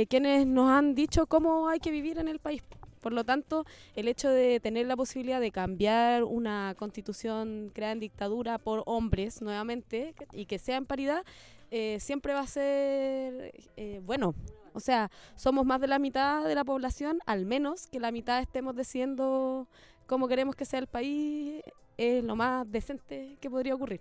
quienes 0.09 0.47
nos 0.47 0.70
han 0.70 0.95
dicho 0.95 1.27
cómo 1.27 1.68
hay 1.68 1.79
que 1.79 1.91
vivir 1.91 2.18
en 2.18 2.29
el 2.29 2.39
país. 2.39 2.62
Por 3.05 3.12
lo 3.12 3.22
tanto, 3.22 3.66
el 3.96 4.09
hecho 4.09 4.30
de 4.30 4.61
tener 4.61 4.86
la 4.86 4.96
posibilidad 4.96 5.38
de 5.38 5.50
cambiar 5.50 6.24
una 6.24 6.74
constitución 6.78 7.70
creada 7.74 7.92
en 7.92 8.00
dictadura 8.00 8.57
por 8.57 8.82
hombres 8.86 9.42
nuevamente 9.42 10.14
y 10.32 10.46
que 10.46 10.59
sea 10.59 10.78
en 10.78 10.86
paridad, 10.86 11.22
eh, 11.70 11.98
siempre 12.00 12.32
va 12.32 12.40
a 12.40 12.46
ser 12.46 13.52
eh, 13.76 14.00
bueno. 14.07 14.34
O 14.72 14.80
sea, 14.80 15.11
somos 15.36 15.66
más 15.66 15.82
de 15.82 15.86
la 15.86 15.98
mitad 15.98 16.46
de 16.46 16.55
la 16.55 16.64
población, 16.64 17.18
al 17.26 17.44
menos 17.44 17.88
que 17.88 18.00
la 18.00 18.11
mitad 18.11 18.40
estemos 18.40 18.74
decidiendo 18.74 19.68
cómo 20.07 20.26
queremos 20.26 20.57
que 20.57 20.64
sea 20.64 20.78
el 20.78 20.86
país, 20.86 21.62
es 21.98 22.24
lo 22.24 22.36
más 22.36 22.64
decente 22.72 23.36
que 23.38 23.50
podría 23.50 23.74
ocurrir. 23.74 24.00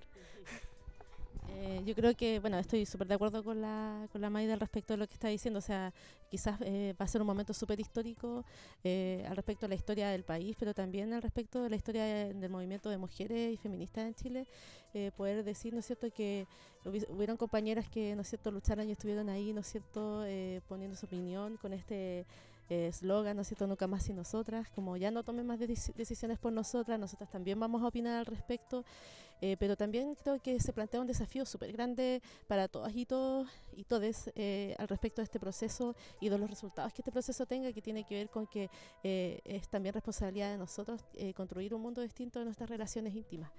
Eh, 1.65 1.81
yo 1.85 1.95
creo 1.95 2.13
que, 2.13 2.39
bueno, 2.41 2.59
estoy 2.59 2.85
súper 2.85 3.07
de 3.07 3.13
acuerdo 3.13 3.41
con 3.41 3.61
la, 3.61 4.09
con 4.11 4.19
la 4.19 4.29
Maida 4.29 4.53
al 4.53 4.59
respecto 4.59 4.93
de 4.93 4.97
lo 4.97 5.07
que 5.07 5.13
está 5.13 5.29
diciendo. 5.29 5.59
O 5.59 5.61
sea, 5.61 5.93
quizás 6.29 6.59
eh, 6.59 6.93
va 6.99 7.05
a 7.05 7.07
ser 7.07 7.21
un 7.21 7.27
momento 7.27 7.53
súper 7.53 7.79
histórico 7.79 8.43
eh, 8.83 9.25
al 9.29 9.35
respecto 9.37 9.61
de 9.65 9.69
la 9.69 9.75
historia 9.75 10.09
del 10.09 10.23
país, 10.25 10.57
pero 10.59 10.73
también 10.73 11.13
al 11.13 11.21
respecto 11.21 11.63
de 11.63 11.69
la 11.69 11.77
historia 11.77 12.03
de- 12.03 12.33
del 12.33 12.49
movimiento 12.51 12.89
de 12.89 12.97
mujeres 12.97 13.53
y 13.53 13.55
feministas 13.55 14.05
en 14.07 14.13
Chile. 14.13 14.45
eh, 14.95 15.09
poder 15.17 15.43
decir, 15.43 15.73
¿no 15.73 15.79
es 15.79 15.85
cierto?, 15.87 16.11
que 16.11 16.45
hubi- 16.85 17.07
hubieron 17.09 17.35
compañeras 17.37 17.89
que, 17.89 18.13
¿no 18.15 18.21
es 18.21 18.27
cierto?, 18.27 18.51
lucharon 18.51 18.87
y 18.87 18.91
estuvieron 18.91 19.27
ahí, 19.29 19.51
¿no 19.53 19.61
es 19.61 19.67
cierto?, 19.67 20.23
eh, 20.25 20.61
poniendo 20.67 20.95
su 20.97 21.05
opinión 21.07 21.57
con 21.57 21.73
este 21.73 22.25
eslogan, 22.69 23.35
¿no 23.35 23.41
es 23.41 23.47
cierto?, 23.47 23.65
nunca 23.67 23.87
más 23.87 24.03
sin 24.03 24.15
nosotras, 24.17 24.69
como 24.69 24.95
ya 24.97 25.09
no 25.11 25.23
tomen 25.23 25.47
más 25.47 25.59
deci- 25.59 25.93
decisiones 25.95 26.37
por 26.37 26.53
nosotras, 26.53 26.99
nosotras 26.99 27.29
también 27.31 27.59
vamos 27.59 27.81
a 27.81 27.87
opinar 27.87 28.17
al 28.19 28.25
respecto. 28.27 28.83
Eh, 29.45 29.57
pero 29.59 29.75
también 29.75 30.15
creo 30.15 30.41
que 30.41 30.57
se 30.61 30.71
plantea 30.71 31.01
un 31.01 31.07
desafío 31.07 31.45
súper 31.45 31.73
grande 31.73 32.21
para 32.47 32.69
todas 32.69 32.95
y 32.95 33.05
todos 33.05 33.49
y 33.75 33.83
todes 33.83 34.31
eh, 34.35 34.73
al 34.77 34.87
respecto 34.87 35.21
de 35.21 35.25
este 35.25 35.37
proceso 35.37 35.97
y 36.21 36.29
de 36.29 36.37
los 36.37 36.49
resultados 36.49 36.93
que 36.93 37.01
este 37.01 37.11
proceso 37.11 37.45
tenga, 37.45 37.73
que 37.73 37.81
tiene 37.81 38.05
que 38.05 38.15
ver 38.15 38.29
con 38.29 38.47
que 38.47 38.69
eh, 39.03 39.41
es 39.43 39.67
también 39.67 39.93
responsabilidad 39.93 40.49
de 40.49 40.57
nosotros 40.57 41.03
eh, 41.15 41.33
construir 41.33 41.73
un 41.73 41.81
mundo 41.81 42.01
distinto 42.01 42.39
de 42.39 42.45
nuestras 42.45 42.69
relaciones 42.69 43.13
íntimas 43.13 43.51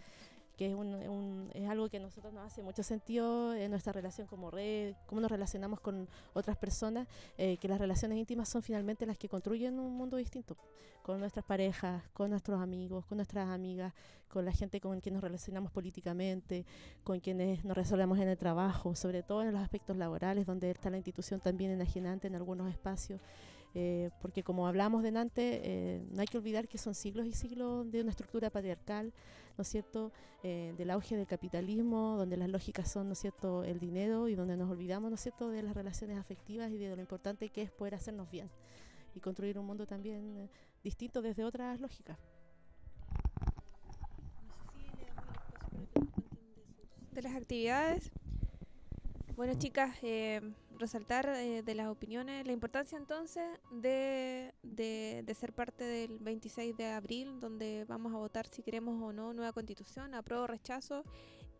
que 0.57 0.69
es, 0.69 0.75
un, 0.75 1.51
es 1.53 1.69
algo 1.69 1.89
que 1.89 1.97
a 1.97 2.01
nosotros 2.01 2.33
nos 2.33 2.47
hace 2.47 2.63
mucho 2.63 2.83
sentido 2.83 3.55
en 3.55 3.71
nuestra 3.71 3.93
relación 3.93 4.27
como 4.27 4.51
red, 4.51 4.95
cómo 5.07 5.21
nos 5.21 5.31
relacionamos 5.31 5.81
con 5.81 6.09
otras 6.33 6.57
personas, 6.57 7.09
eh, 7.39 7.57
que 7.59 7.69
las 7.69 7.81
relaciones 7.81 8.19
íntimas 8.19 8.49
son 8.49 8.63
finalmente 8.63 9.07
las 9.07 9.19
que 9.19 9.29
construyen 9.29 9.79
un 9.79 9.97
mundo 9.97 10.17
distinto, 10.17 10.57
con 11.03 11.21
nuestras 11.21 11.45
parejas, 11.45 12.03
con 12.13 12.31
nuestros 12.31 12.61
amigos, 12.61 13.05
con 13.07 13.17
nuestras 13.17 13.49
amigas, 13.49 13.93
con 14.29 14.45
la 14.45 14.53
gente 14.53 14.81
con 14.81 15.01
quien 15.01 15.15
nos 15.15 15.23
relacionamos 15.23 15.71
políticamente, 15.71 16.65
con 17.03 17.21
quienes 17.21 17.65
nos 17.65 17.77
resolvemos 17.77 18.19
en 18.19 18.29
el 18.29 18.39
trabajo, 18.39 18.95
sobre 18.95 19.23
todo 19.23 19.43
en 19.43 19.53
los 19.53 19.61
aspectos 19.61 19.97
laborales, 19.97 20.47
donde 20.47 20.71
está 20.71 20.89
la 20.91 20.97
institución 20.97 21.41
también 21.41 21.73
enajenante 21.73 22.29
en 22.29 22.37
algunos 22.37 22.71
espacios. 22.71 23.21
Eh, 23.75 24.11
porque 24.21 24.43
como 24.43 24.67
hablamos 24.67 25.03
delante, 25.03 25.61
eh, 25.65 26.03
no 26.11 26.21
hay 26.21 26.27
que 26.27 26.39
olvidar 26.39 26.69
que 26.69 26.79
son 26.79 26.95
siglos 26.95 27.27
y 27.27 27.33
siglos 27.33 27.91
de 27.91 28.01
una 28.01 28.11
estructura 28.11 28.51
patriarcal, 28.51 29.13
¿no 29.57 29.63
es 29.63 29.69
cierto?, 29.69 30.13
eh, 30.43 30.75
del 30.77 30.91
auge 30.91 31.17
del 31.17 31.27
capitalismo, 31.27 32.17
donde 32.17 32.37
las 32.37 32.49
lógicas 32.49 32.91
son, 32.91 33.09
¿no 33.09 33.13
es 33.15 33.19
cierto?, 33.19 33.65
el 33.65 33.81
dinero 33.81 34.29
y 34.29 34.35
donde 34.35 34.57
nos 34.57 34.71
olvidamos, 34.71 35.11
¿no 35.11 35.17
es 35.17 35.21
cierto?, 35.21 35.49
de 35.49 35.63
las 35.63 35.75
relaciones 35.75 36.19
afectivas 36.19 36.71
y 36.71 36.79
de 36.79 36.95
lo 36.95 37.01
importante 37.01 37.49
que 37.49 37.63
es 37.63 37.71
poder 37.71 37.95
hacernos 37.95 38.31
bien 38.31 38.49
y 39.15 39.21
construir 39.21 39.59
un 39.59 39.67
mundo 39.67 39.87
también 39.87 40.37
eh, 40.37 40.51
distinto 40.83 41.23
desde 41.23 41.45
otras 41.45 41.81
lógicas. 41.81 42.19
de 47.15 47.23
las 47.23 47.37
actividades. 47.37 48.11
Bueno, 49.37 49.55
chicas, 49.55 49.97
eh, 50.03 50.41
resaltar 50.79 51.29
eh, 51.29 51.63
de 51.63 51.75
las 51.75 51.89
opiniones 51.89 52.47
la 52.47 52.53
importancia 52.53 52.99
entonces 52.99 53.45
de, 53.71 54.53
de, 54.63 55.35
ser 55.35 55.53
parte 55.53 55.85
del 55.85 56.19
26 56.19 56.77
de 56.77 56.87
abril, 56.87 57.41
donde 57.41 57.85
vamos 57.89 58.13
a 58.15 58.19
votar 58.19 58.47
si 58.47 58.63
queremos 58.63 59.01
o 59.03 59.13
no 59.13 59.33
nueva 59.33 59.53
constitución, 59.53 60.15
apruebo 60.15 60.45
o 60.45 60.47
rechazo. 60.47 61.05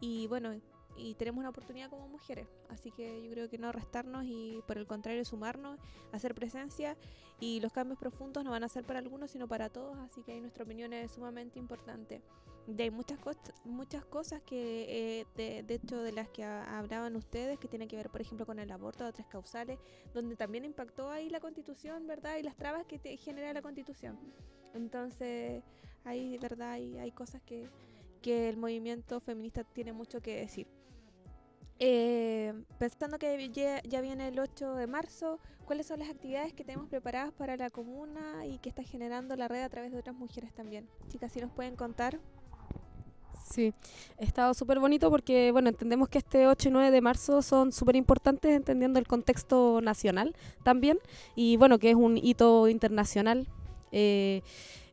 Y 0.01 0.27
bueno, 0.27 0.53
y 0.97 1.15
tenemos 1.15 1.41
una 1.41 1.51
oportunidad 1.51 1.91
como 1.91 2.09
mujeres. 2.09 2.47
Así 2.69 2.91
que 2.91 3.23
yo 3.25 3.31
creo 3.31 3.49
que 3.49 3.59
no 3.59 3.73
restarnos 3.73 4.25
y 4.25 4.61
por 4.67 4.79
el 4.79 4.87
contrario 4.87 5.25
sumarnos, 5.25 5.79
hacer 6.13 6.35
presencia. 6.35 6.97
Y 7.41 7.61
los 7.61 7.73
cambios 7.73 7.99
profundos 7.99 8.45
no 8.45 8.51
van 8.51 8.65
a 8.65 8.69
ser 8.69 8.85
para 8.85 9.01
algunos, 9.01 9.31
sino 9.31 9.49
para 9.49 9.69
todos. 9.69 9.97
Así 9.99 10.23
que 10.23 10.33
ahí 10.33 10.41
nuestra 10.41 10.65
opinión 10.65 10.93
es 10.93 11.13
sumamente 11.13 11.59
importante 11.59 12.23
de 12.67 12.91
muchas 12.91 13.19
cosas 13.19 13.53
muchas 13.65 14.05
cosas 14.07 14.41
que 14.43 15.21
eh, 15.21 15.27
de, 15.37 15.63
de 15.63 15.75
hecho 15.75 16.03
de 16.03 16.13
las 16.13 16.29
que 16.31 16.45
ha- 16.45 16.79
hablaban 16.79 17.15
ustedes 17.15 17.59
que 17.59 17.69
tienen 17.69 17.89
que 17.89 17.97
ver 17.97 18.09
por 18.09 18.21
ejemplo 18.23 18.47
con 18.47 18.59
el 18.59 18.71
aborto 18.73 19.05
de 19.05 19.11
otras 19.11 19.27
causales 19.27 19.79
donde 20.15 20.35
también 20.35 20.65
impactó 20.65 21.11
ahí 21.11 21.29
la 21.29 21.41
constitución 21.41 22.07
verdad 22.07 22.39
y 22.39 22.43
las 22.43 22.57
trabas 22.57 22.87
que 22.87 22.99
te 22.99 23.17
genera 23.19 23.53
la 23.53 23.61
constitución 23.61 24.19
entonces 24.73 25.63
ahí 26.05 26.39
verdad 26.39 26.73
hay, 26.73 26.97
hay 26.99 27.13
cosas 27.13 27.43
que, 27.43 27.69
que 28.23 28.49
el 28.49 28.57
movimiento 28.57 29.21
feminista 29.21 29.63
tiene 29.65 29.93
mucho 29.93 30.21
que 30.23 30.37
decir 30.37 30.67
Eh, 31.81 32.55
pensando 32.79 33.19
que 33.19 33.51
ya, 33.51 33.83
ya 33.83 34.01
viene 34.01 34.29
el 34.29 34.39
8 34.39 34.75
de 34.77 34.87
marzo, 34.87 35.41
¿cuáles 35.67 35.87
son 35.89 35.99
las 35.99 36.09
actividades 36.09 36.53
que 36.55 36.65
tenemos 36.65 36.89
preparadas 36.89 37.33
para 37.33 37.57
la 37.57 37.69
comuna 37.69 38.47
y 38.47 38.59
que 38.59 38.69
está 38.69 38.85
generando 38.85 39.35
la 39.37 39.49
red 39.49 39.63
a 39.63 39.69
través 39.69 39.91
de 39.91 39.99
otras 39.99 40.15
mujeres 40.17 40.55
también? 40.55 40.89
Chicas, 41.09 41.33
si 41.33 41.41
nos 41.41 41.51
pueden 41.51 41.75
contar. 41.75 42.21
Sí, 43.45 43.75
ha 44.19 44.25
estado 44.25 44.55
súper 44.55 44.81
bonito 44.81 45.11
porque, 45.11 45.53
bueno, 45.53 45.69
entendemos 45.69 46.09
que 46.09 46.19
este 46.19 46.47
8 46.47 46.71
y 46.71 46.73
9 46.73 46.91
de 46.91 47.01
marzo 47.03 47.43
son 47.43 47.73
súper 47.73 47.95
importantes 47.95 48.53
entendiendo 48.53 48.99
el 48.99 49.07
contexto 49.07 49.81
nacional 49.83 50.35
también 50.63 50.99
y, 51.37 51.57
bueno, 51.59 51.79
que 51.79 51.91
es 51.91 51.95
un 51.95 52.17
hito 52.17 52.69
internacional. 52.69 53.47
Eh, 53.93 54.43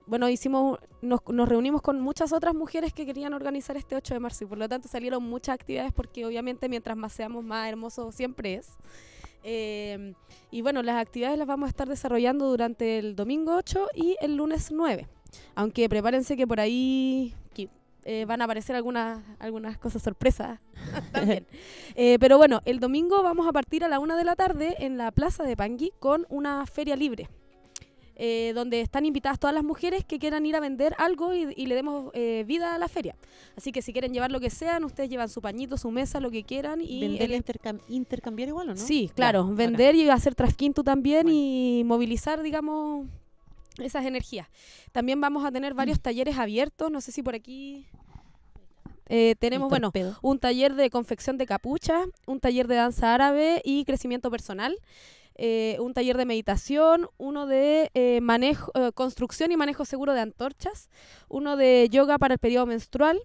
bueno, 0.06 0.28
hicimos, 0.30 0.80
nos, 1.02 1.22
nos 1.30 1.48
reunimos 1.48 1.82
con 1.82 2.02
muchas 2.02 2.34
otras 2.34 2.54
mujeres 2.54 2.92
que 2.92 3.06
querían 3.06 3.34
organizar 3.34 3.78
este 3.78 3.96
8 3.96 4.16
de 4.16 4.20
marzo 4.20 4.44
y 4.44 4.48
por 4.48 4.58
lo 4.58 4.68
tanto 4.68 4.90
salieron 4.90 5.24
muchas 5.24 5.56
actividades 5.56 5.94
porque 5.94 6.26
obviamente 6.26 6.68
mientras 6.68 6.98
más 6.98 7.14
seamos 7.14 7.46
más 7.46 7.70
hermoso 7.70 8.12
siempre 8.12 8.56
es. 8.56 8.68
Eh, 9.44 10.14
y 10.52 10.62
bueno, 10.62 10.84
las 10.84 10.98
actividades 10.98 11.38
las 11.38 11.48
vamos 11.48 11.68
a 11.68 11.70
estar 11.70 11.88
desarrollando 11.88 12.50
durante 12.50 13.00
el 13.00 13.16
domingo 13.16 13.56
8 13.56 13.88
y 13.96 14.18
el 14.20 14.36
lunes 14.36 14.72
9. 14.72 15.08
Aunque 15.56 15.88
prepárense 15.88 16.36
que 16.36 16.46
por 16.46 16.60
ahí 16.60 17.34
eh, 18.04 18.26
van 18.26 18.42
a 18.42 18.46
aparecer 18.46 18.76
algunas, 18.76 19.24
algunas 19.40 19.78
cosas 19.78 20.02
sorpresas 20.02 20.60
también. 21.12 21.46
Eh, 21.96 22.18
pero 22.20 22.38
bueno, 22.38 22.62
el 22.66 22.80
domingo 22.80 23.22
vamos 23.24 23.48
a 23.48 23.52
partir 23.52 23.84
a 23.84 23.88
la 23.88 24.00
una 24.00 24.18
de 24.18 24.24
la 24.24 24.36
tarde 24.36 24.76
en 24.80 24.98
la 24.98 25.12
plaza 25.12 25.44
de 25.44 25.56
Pangui 25.56 25.92
con 26.00 26.26
una 26.30 26.66
feria 26.66 26.96
libre. 26.96 27.30
eh, 28.24 28.52
donde 28.54 28.82
están 28.82 29.06
invitadas 29.06 29.40
todas 29.40 29.54
las 29.54 29.64
mujeres 29.64 30.04
que 30.06 30.20
quieran 30.20 30.46
ir 30.46 30.56
a 30.56 30.60
vender 30.60 30.94
algo 31.00 31.34
y, 31.34 31.54
y 31.56 31.66
le 31.66 31.74
demos 31.74 32.12
eh, 32.14 32.44
vida 32.46 32.76
a 32.76 32.78
la 32.78 32.88
feria. 32.88 33.16
Así 33.58 33.72
que 33.72 33.82
si 33.82 33.94
quieren 33.94 34.14
llevar 34.14 34.32
lo 34.32 34.40
que 34.40 34.52
sean, 34.52 34.84
ustedes 34.84 35.10
llevan 35.10 35.28
su 35.28 35.42
pañito, 35.42 35.76
su 35.76 35.90
mesa, 35.90 36.20
lo 36.20 36.30
que 36.30 36.44
quieran. 36.44 36.82
Y 36.82 37.00
¿Vender 37.02 37.32
el- 37.32 37.42
intercam- 37.44 37.82
intercambiar 37.90 38.50
igual 38.50 38.70
o 38.70 38.72
no? 38.74 38.78
Sí, 38.78 39.10
claro, 39.16 39.48
vender 39.48 39.96
y 39.96 40.08
hacer 40.10 40.36
trasquinto 40.36 40.84
también 40.84 41.24
Bueno. 41.24 41.40
y 41.40 41.84
movilizar, 41.84 42.44
digamos, 42.44 43.08
esas 43.78 44.06
energías. 44.06 44.48
También 44.92 45.22
vamos 45.22 45.46
a 45.46 45.52
tener 45.52 45.74
varios 45.74 46.02
talleres 46.02 46.38
abiertos, 46.38 46.92
no 46.92 47.02
sé 47.02 47.12
si 47.12 47.24
por 47.24 47.36
aquí 47.36 47.86
eh, 49.08 49.36
tenemos, 49.40 49.70
bueno, 49.70 49.92
un 50.22 50.40
taller 50.40 50.76
de 50.76 50.90
confección 50.90 51.38
de 51.38 51.46
capucha, 51.46 52.06
un 52.28 52.40
taller 52.40 52.68
de 52.68 52.76
danza 52.76 53.14
árabe 53.14 53.62
y 53.66 53.84
crecimiento 53.84 54.32
personal, 54.32 54.78
eh, 55.36 55.78
un 55.80 55.94
taller 55.94 56.18
de 56.18 56.26
meditación, 56.26 57.10
uno 57.18 57.46
de 57.46 57.92
eh, 57.94 58.22
manejo, 58.22 58.72
construcción 58.94 59.52
y 59.52 59.58
manejo 59.58 59.84
seguro 59.84 60.14
de 60.14 60.22
antorchas, 60.22 60.90
uno 61.28 61.58
de 61.58 61.90
yoga 61.92 62.18
para 62.18 62.36
el 62.36 62.40
periodo 62.40 62.68
menstrual, 62.68 63.20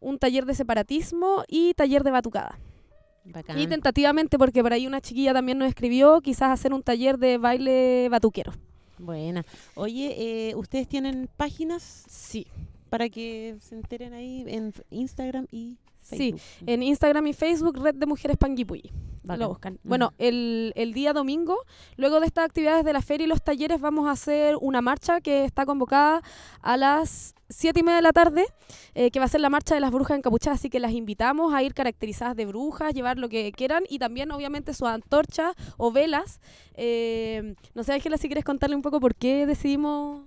un 0.00 0.18
taller 0.18 0.46
de 0.46 0.54
separatismo 0.54 1.44
y 1.46 1.74
taller 1.74 2.02
de 2.02 2.10
batucada. 2.10 2.58
Bacán. 3.22 3.58
Y 3.58 3.66
tentativamente, 3.66 4.38
porque 4.38 4.62
por 4.62 4.72
ahí 4.72 4.86
una 4.86 5.00
chiquilla 5.00 5.32
también 5.34 5.58
nos 5.58 5.68
escribió, 5.68 6.20
quizás 6.22 6.50
hacer 6.50 6.72
un 6.72 6.82
taller 6.82 7.18
de 7.18 7.38
baile 7.38 8.08
batuquero. 8.10 8.52
Buena. 9.00 9.44
Oye, 9.74 10.14
eh, 10.50 10.54
¿ustedes 10.54 10.86
tienen 10.88 11.28
páginas 11.36 11.82
Sí. 12.08 12.46
para 12.90 13.08
que 13.08 13.56
se 13.60 13.74
enteren 13.74 14.12
ahí 14.12 14.44
en 14.46 14.72
Instagram 14.90 15.46
y 15.50 15.78
Sí, 16.02 16.16
Facebook? 16.32 16.40
En 16.66 16.82
Instagram 16.82 17.26
y 17.26 17.32
Facebook, 17.32 17.78
Red 17.82 17.94
de 17.96 18.06
Mujeres 18.06 18.36
Panguipulli. 18.36 18.90
Bacán. 19.30 19.40
Lo 19.40 19.48
buscan. 19.48 19.74
Mm. 19.82 19.88
Bueno, 19.88 20.12
el, 20.18 20.72
el 20.76 20.92
día 20.92 21.12
domingo, 21.12 21.56
luego 21.96 22.20
de 22.20 22.26
estas 22.26 22.44
actividades 22.44 22.84
de 22.84 22.92
la 22.92 23.02
feria 23.02 23.24
y 23.24 23.28
los 23.28 23.42
talleres, 23.42 23.80
vamos 23.80 24.08
a 24.08 24.12
hacer 24.12 24.56
una 24.60 24.80
marcha 24.80 25.20
que 25.20 25.44
está 25.44 25.66
convocada 25.66 26.22
a 26.60 26.76
las 26.76 27.34
siete 27.48 27.80
y 27.80 27.82
media 27.82 27.96
de 27.96 28.02
la 28.02 28.12
tarde, 28.12 28.46
eh, 28.94 29.10
que 29.10 29.18
va 29.18 29.24
a 29.24 29.28
ser 29.28 29.40
la 29.40 29.50
marcha 29.50 29.74
de 29.74 29.80
las 29.80 29.90
brujas 29.90 30.16
encapuchadas, 30.16 30.60
así 30.60 30.70
que 30.70 30.80
las 30.80 30.92
invitamos 30.92 31.52
a 31.52 31.62
ir 31.62 31.74
caracterizadas 31.74 32.36
de 32.36 32.46
brujas, 32.46 32.94
llevar 32.94 33.18
lo 33.18 33.28
que 33.28 33.50
quieran 33.52 33.84
y 33.88 33.98
también 33.98 34.30
obviamente 34.30 34.72
sus 34.72 34.88
antorchas 34.88 35.54
o 35.76 35.90
velas. 35.90 36.40
Eh, 36.74 37.54
no 37.74 37.82
sé, 37.82 37.92
Ángela, 37.92 38.16
si 38.16 38.28
quieres 38.28 38.44
contarle 38.44 38.76
un 38.76 38.82
poco 38.82 39.00
por 39.00 39.14
qué 39.14 39.46
decidimos... 39.46 40.22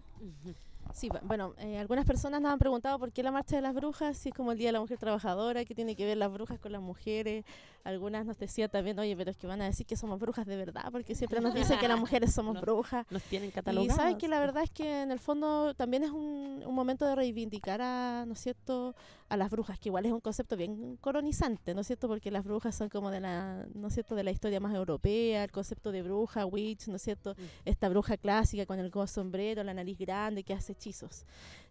Sí, 0.93 1.09
bu- 1.09 1.19
bueno, 1.23 1.53
eh, 1.57 1.77
algunas 1.79 2.05
personas 2.05 2.39
nos 2.41 2.51
han 2.51 2.59
preguntado 2.59 2.99
por 2.99 3.11
qué 3.11 3.23
la 3.23 3.31
marcha 3.31 3.55
de 3.55 3.61
las 3.63 3.73
brujas, 3.73 4.17
si 4.17 4.29
es 4.29 4.35
como 4.35 4.51
el 4.51 4.57
Día 4.57 4.69
de 4.69 4.73
la 4.73 4.79
Mujer 4.79 4.97
Trabajadora, 4.99 5.65
que 5.65 5.73
tiene 5.75 5.95
que 5.95 6.05
ver 6.05 6.17
las 6.17 6.31
brujas 6.31 6.59
con 6.59 6.71
las 6.71 6.81
mujeres. 6.81 7.43
Algunas 7.83 8.25
nos 8.25 8.37
decían 8.37 8.69
también, 8.69 8.97
oye, 8.99 9.13
pero 9.17 9.29
es 9.31 9.35
que 9.35 9.45
van 9.45 9.61
a 9.61 9.65
decir 9.65 9.85
que 9.85 9.97
somos 9.97 10.17
brujas 10.19 10.45
de 10.45 10.55
verdad, 10.55 10.85
porque 10.91 11.15
siempre 11.15 11.41
nos 11.41 11.53
dicen 11.53 11.77
que 11.79 11.87
las 11.87 11.99
mujeres 11.99 12.31
somos 12.33 12.61
brujas. 12.61 13.05
Nos 13.11 13.21
tienen 13.23 13.49
Y 13.49 13.51
catalogados. 13.51 13.95
sabes 13.97 14.15
que 14.15 14.27
la 14.29 14.39
verdad 14.39 14.63
es 14.63 14.69
que 14.69 15.01
en 15.01 15.11
el 15.11 15.19
fondo 15.19 15.73
también 15.73 16.03
es 16.03 16.11
un, 16.11 16.63
un 16.65 16.75
momento 16.75 17.05
de 17.05 17.15
reivindicar 17.15 17.81
a, 17.81 18.23
¿no 18.25 18.33
es 18.33 18.39
cierto?, 18.39 18.95
a 19.29 19.35
las 19.35 19.49
brujas, 19.49 19.79
que 19.79 19.89
igual 19.89 20.05
es 20.05 20.11
un 20.11 20.19
concepto 20.21 20.55
bien 20.55 20.95
colonizante, 21.01 21.73
¿no 21.73 21.81
es 21.81 21.87
cierto?, 21.87 22.07
porque 22.07 22.29
las 22.31 22.43
brujas 22.45 22.75
son 22.75 22.87
como 22.87 23.09
de 23.11 23.19
la, 23.19 23.65
¿no 23.73 23.87
es 23.87 23.93
cierto?, 23.95 24.15
de 24.15 24.23
la 24.23 24.31
historia 24.31 24.59
más 24.59 24.73
europea, 24.75 25.43
el 25.43 25.51
concepto 25.51 25.91
de 25.91 26.03
bruja, 26.03 26.45
witch, 26.45 26.87
¿no 26.87 26.95
es 26.95 27.01
cierto?, 27.01 27.33
Mm. 27.33 27.41
esta 27.65 27.89
bruja 27.89 28.15
clásica 28.15 28.65
con 28.65 28.79
el 28.79 28.91
sombrero, 29.07 29.63
la 29.63 29.73
nariz 29.73 29.97
grande, 29.97 30.43
que 30.43 30.53
hace 30.53 30.75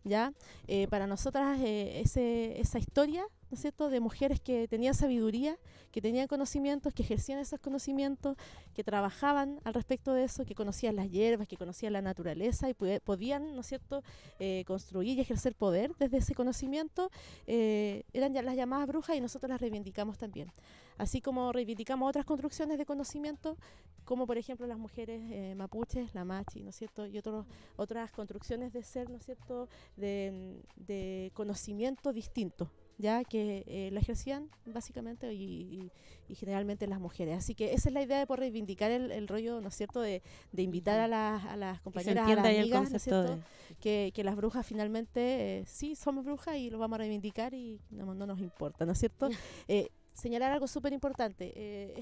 ¿ya? 0.05 0.33
Eh, 0.67 0.87
para 0.89 1.07
nosotras 1.07 1.61
eh, 1.61 2.01
ese, 2.01 2.61
esa 2.61 2.79
historia, 2.79 3.25
¿no 3.51 3.55
es 3.55 3.61
cierto?, 3.61 3.91
de 3.91 4.01
mujeres 4.01 4.41
que 4.41 4.67
tenían 4.67 4.95
sabiduría, 4.95 5.59
que 5.91 6.01
tenían 6.01 6.27
conocimientos, 6.27 6.95
que 6.95 7.03
ejercían 7.03 7.39
esos 7.39 7.61
conocimientos, 7.61 8.37
que 8.75 8.83
trabajaban 8.83 9.61
al 9.65 9.75
respecto 9.75 10.13
de 10.15 10.25
eso, 10.25 10.45
que 10.45 10.55
conocían 10.55 10.97
las 10.97 11.11
hierbas, 11.11 11.47
que 11.47 11.57
conocían 11.57 11.93
la 11.93 12.03
naturaleza 12.03 12.69
y 12.69 12.75
podían, 12.75 13.55
¿no 13.55 13.61
es 13.61 13.67
cierto?, 13.67 14.03
eh, 14.39 14.65
construir 14.67 15.19
y 15.19 15.21
ejercer 15.21 15.55
poder 15.55 15.93
desde 15.99 16.19
ese 16.19 16.35
conocimiento, 16.35 17.11
eran 17.47 18.33
las 18.35 18.57
llamadas 18.57 18.87
brujas 18.87 19.17
y 19.17 19.21
nosotros 19.21 19.51
las 19.51 19.61
reivindicamos 19.61 20.19
también. 20.19 20.51
Así 20.99 21.21
como 21.21 21.53
reivindicamos 21.53 22.09
otras 22.09 22.25
construcciones 22.25 22.79
de 22.79 22.87
conocimiento, 22.87 23.57
como 24.05 24.27
por 24.27 24.37
ejemplo 24.37 24.67
las 24.67 24.79
mujeres 24.79 25.21
eh, 25.31 25.55
mapuches, 25.57 26.15
la 26.15 26.25
machi, 26.25 26.63
¿no 26.63 26.71
es 26.71 26.77
cierto?, 26.77 27.07
y 27.07 27.19
otros, 27.19 27.47
otras 27.77 28.11
construcciones 28.13 28.73
de 28.73 28.83
ser, 28.83 29.09
¿no 29.11 29.17
es 29.17 29.25
cierto?, 29.25 29.69
de, 29.97 30.61
de 30.77 31.31
conocimiento 31.35 32.13
distinto 32.13 32.71
ya 32.99 33.25
que 33.25 33.65
eh, 33.67 33.91
la 33.91 33.99
ejercían 33.99 34.49
básicamente 34.65 35.33
y, 35.33 35.43
y- 35.43 35.91
y 36.29 36.35
generalmente 36.37 36.87
las 36.87 37.01
mujeres. 37.01 37.37
Así 37.39 37.55
que 37.55 37.73
esa 37.73 37.89
es 37.89 37.93
la 37.95 38.03
idea 38.03 38.19
de 38.19 38.27
poder 38.27 38.41
reivindicar 38.41 38.93
el, 38.93 39.11
el 39.11 39.27
rollo, 39.27 39.61
¿no 39.61 39.69
es 39.69 39.75
cierto?, 39.75 40.01
de, 40.01 40.23
de 40.53 40.63
invitar 40.63 41.01
a 41.01 41.09
las, 41.09 41.45
a 41.47 41.57
las 41.57 41.81
compañeras, 41.81 42.27
a 42.27 42.29
las 42.37 42.45
amigas, 42.61 42.91
¿no 42.91 42.97
es 42.99 43.03
cierto?, 43.03 43.37
de... 43.71 43.77
que, 43.81 44.13
que 44.15 44.23
las 44.23 44.37
brujas 44.37 44.65
finalmente 44.65 45.21
eh, 45.61 45.65
sí 45.67 45.97
somos 45.97 46.25
brujas 46.25 46.57
y 46.59 46.71
lo 46.71 46.79
vamos 46.79 46.97
a 46.97 46.99
reivindicar 46.99 47.55
y 47.55 47.81
no, 47.91 48.15
no 48.15 48.27
nos 48.27 48.39
importa, 48.39 48.85
¿no 48.87 48.93
es 48.93 48.99
cierto? 48.99 49.29
Eh, 49.67 49.91
señalar 50.13 50.53
algo 50.53 50.67
súper 50.67 50.93
importante, 50.93 51.53
eh, 51.57 51.95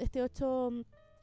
este 0.00 0.22
8 0.22 0.70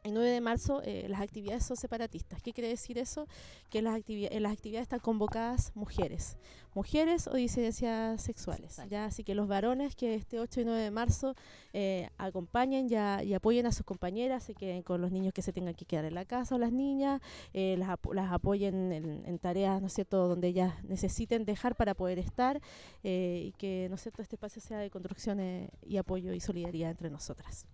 y 0.04 0.12
9 0.12 0.30
de 0.30 0.41
marzo 0.41 0.82
eh, 0.84 1.06
las 1.10 1.22
actividades 1.22 1.66
son 1.66 1.78
separatistas. 1.78 2.41
¿Qué 2.41 2.51
quiere 2.54 2.70
decir 2.70 2.97
eso? 2.97 3.28
Que 3.70 3.82
las 3.82 4.01
en 4.08 4.43
las 4.43 4.51
actividades 4.51 4.84
están 4.84 4.99
convocadas 4.99 5.72
mujeres, 5.76 6.38
mujeres 6.74 7.28
o 7.28 7.36
disidencias 7.36 8.22
sexuales. 8.22 8.74
Sexual. 8.74 8.89
¿ya? 8.89 9.06
Así 9.06 9.24
que 9.24 9.36
los 9.36 9.47
varones 9.47 9.95
que 9.95 10.16
este 10.16 10.39
8 10.39 10.62
y 10.62 10.66
9 10.66 10.82
de 10.82 10.91
marzo 10.91 11.36
eh, 11.72 12.10
acompañen 12.18 12.89
ya, 12.89 13.24
y 13.24 13.34
apoyen 13.34 13.66
a 13.66 13.72
sus 13.72 13.86
compañeras, 13.86 14.43
se 14.43 14.56
queden 14.56 14.82
con 14.84 14.99
los 15.01 15.12
niños 15.12 15.34
que 15.34 15.41
se 15.41 15.54
tengan 15.54 15.74
que 15.76 15.86
quedar 15.86 16.06
en 16.06 16.16
la 16.16 16.26
casa 16.26 16.56
o 16.56 16.58
las 16.58 16.72
niñas, 16.74 17.22
eh, 17.54 17.76
las, 17.78 17.89
apo- 17.89 18.14
las 18.14 18.32
apoyen 18.32 18.91
en, 18.91 19.24
en 19.26 19.39
tareas, 19.39 19.80
¿no 19.82 19.88
es 19.88 19.93
cierto?, 19.93 20.28
donde 20.28 20.47
ellas 20.49 20.84
necesiten 20.84 21.45
dejar 21.45 21.76
para 21.76 21.93
poder 21.93 22.20
estar 22.20 22.60
eh, 23.04 23.43
y 23.45 23.51
que, 23.54 23.88
¿no 23.89 23.95
es 23.95 24.01
cierto?, 24.01 24.22
este 24.22 24.36
espacio 24.36 24.62
sea 24.62 24.80
de 24.80 24.89
construcción 24.89 25.39
eh, 25.39 25.70
y 25.88 25.97
apoyo 25.97 26.34
y 26.34 26.39
solidaridad 26.39 26.91
entre 26.91 27.10
nosotras. 27.10 27.66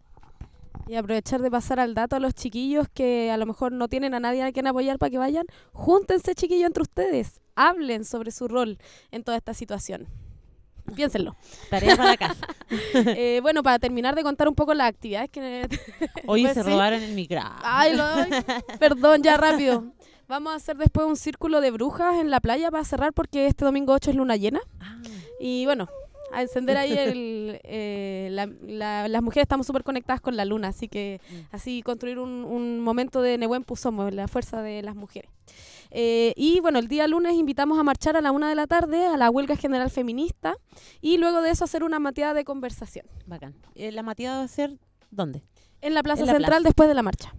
Y 0.87 0.95
aprovechar 0.95 1.41
de 1.41 1.51
pasar 1.51 1.79
al 1.79 1.93
dato 1.93 2.15
a 2.15 2.19
los 2.19 2.33
chiquillos 2.33 2.87
que 2.93 3.29
a 3.31 3.37
lo 3.37 3.45
mejor 3.45 3.71
no 3.71 3.87
tienen 3.87 4.13
a 4.15 4.19
nadie 4.19 4.41
a 4.43 4.51
quien 4.51 4.65
apoyar 4.67 4.97
para 4.97 5.09
que 5.11 5.17
vayan. 5.17 5.45
Júntense, 5.71 6.33
chiquillos, 6.35 6.65
entre 6.67 6.81
ustedes. 6.83 7.41
Hablen 7.55 8.05
sobre 8.05 8.31
su 8.31 8.47
rol 8.47 8.77
en 9.11 9.23
toda 9.23 9.37
esta 9.37 9.53
situación. 9.53 10.07
Piénsenlo. 10.95 11.35
Tarea 11.69 11.95
para 11.95 12.17
casa. 12.17 12.47
Eh, 12.93 13.39
bueno, 13.41 13.61
para 13.63 13.79
terminar 13.79 14.15
de 14.15 14.23
contar 14.23 14.47
un 14.47 14.55
poco 14.55 14.73
las 14.73 14.89
actividades 14.89 15.29
que... 15.29 15.67
Oye, 16.27 16.43
Pues 16.43 16.53
se 16.55 16.63
sí. 16.63 16.69
robaron 16.69 17.01
el 17.01 17.13
micrófono. 17.13 17.55
Ay, 17.63 17.95
lo 17.95 18.07
doy. 18.07 18.27
Perdón, 18.79 19.21
ya 19.23 19.37
rápido. 19.37 19.85
Vamos 20.27 20.53
a 20.53 20.55
hacer 20.57 20.77
después 20.77 21.07
un 21.07 21.15
círculo 21.15 21.61
de 21.61 21.71
brujas 21.71 22.17
en 22.19 22.29
la 22.29 22.39
playa 22.39 22.69
para 22.71 22.83
cerrar 22.83 23.13
porque 23.13 23.47
este 23.47 23.65
domingo 23.65 23.93
8 23.93 24.11
es 24.11 24.15
luna 24.15 24.35
llena. 24.35 24.59
Ah, 24.79 24.97
Y 25.39 25.65
bueno, 25.65 25.87
a 26.31 26.41
encender 26.41 26.77
ahí 26.77 26.91
el, 26.97 27.59
eh, 27.63 28.29
la- 28.31 28.45
la- 28.61 29.07
las 29.07 29.21
mujeres 29.21 29.43
estamos 29.43 29.65
súper 29.67 29.83
conectadas 29.83 30.21
con 30.21 30.35
la 30.37 30.45
luna, 30.45 30.69
así 30.69 30.87
que 30.87 31.19
Mm. 31.29 31.35
así 31.55 31.81
construir 31.81 32.19
un, 32.19 32.29
un 32.45 32.79
momento 32.81 33.21
de 33.21 33.37
Nebuen 33.37 33.63
Pusomo, 33.63 34.09
la 34.09 34.27
fuerza 34.27 34.61
de 34.61 34.81
las 34.81 34.95
mujeres. 34.95 35.29
Eh, 35.91 36.33
y 36.35 36.59
bueno, 36.59 36.77
el 36.79 36.87
día 36.87 37.07
lunes 37.07 37.33
invitamos 37.33 37.79
a 37.79 37.83
marchar 37.83 38.15
a 38.15 38.21
la 38.21 38.31
una 38.31 38.47
de 38.49 38.55
la 38.55 38.67
tarde 38.67 39.07
a 39.07 39.17
la 39.17 39.29
huelga 39.31 39.55
general 39.55 39.89
feminista 39.89 40.55
y 41.01 41.17
luego 41.17 41.41
de 41.41 41.49
eso 41.49 41.63
hacer 41.63 41.83
una 41.83 41.99
mateada 41.99 42.33
de 42.35 42.43
conversación 42.45 43.05
bacán. 43.25 43.55
Eh, 43.75 43.91
¿La 43.91 44.03
mateada 44.03 44.37
va 44.39 44.43
a 44.43 44.47
ser 44.47 44.77
dónde? 45.09 45.43
en 45.81 45.93
la 45.93 46.03
Plaza 46.03 46.21
En 46.21 46.27
la 46.27 46.33
Central 46.33 46.49
plaza. 46.61 46.63
después 46.69 46.89
de 46.89 46.93
la 46.95 47.01
marcha. 47.03 47.33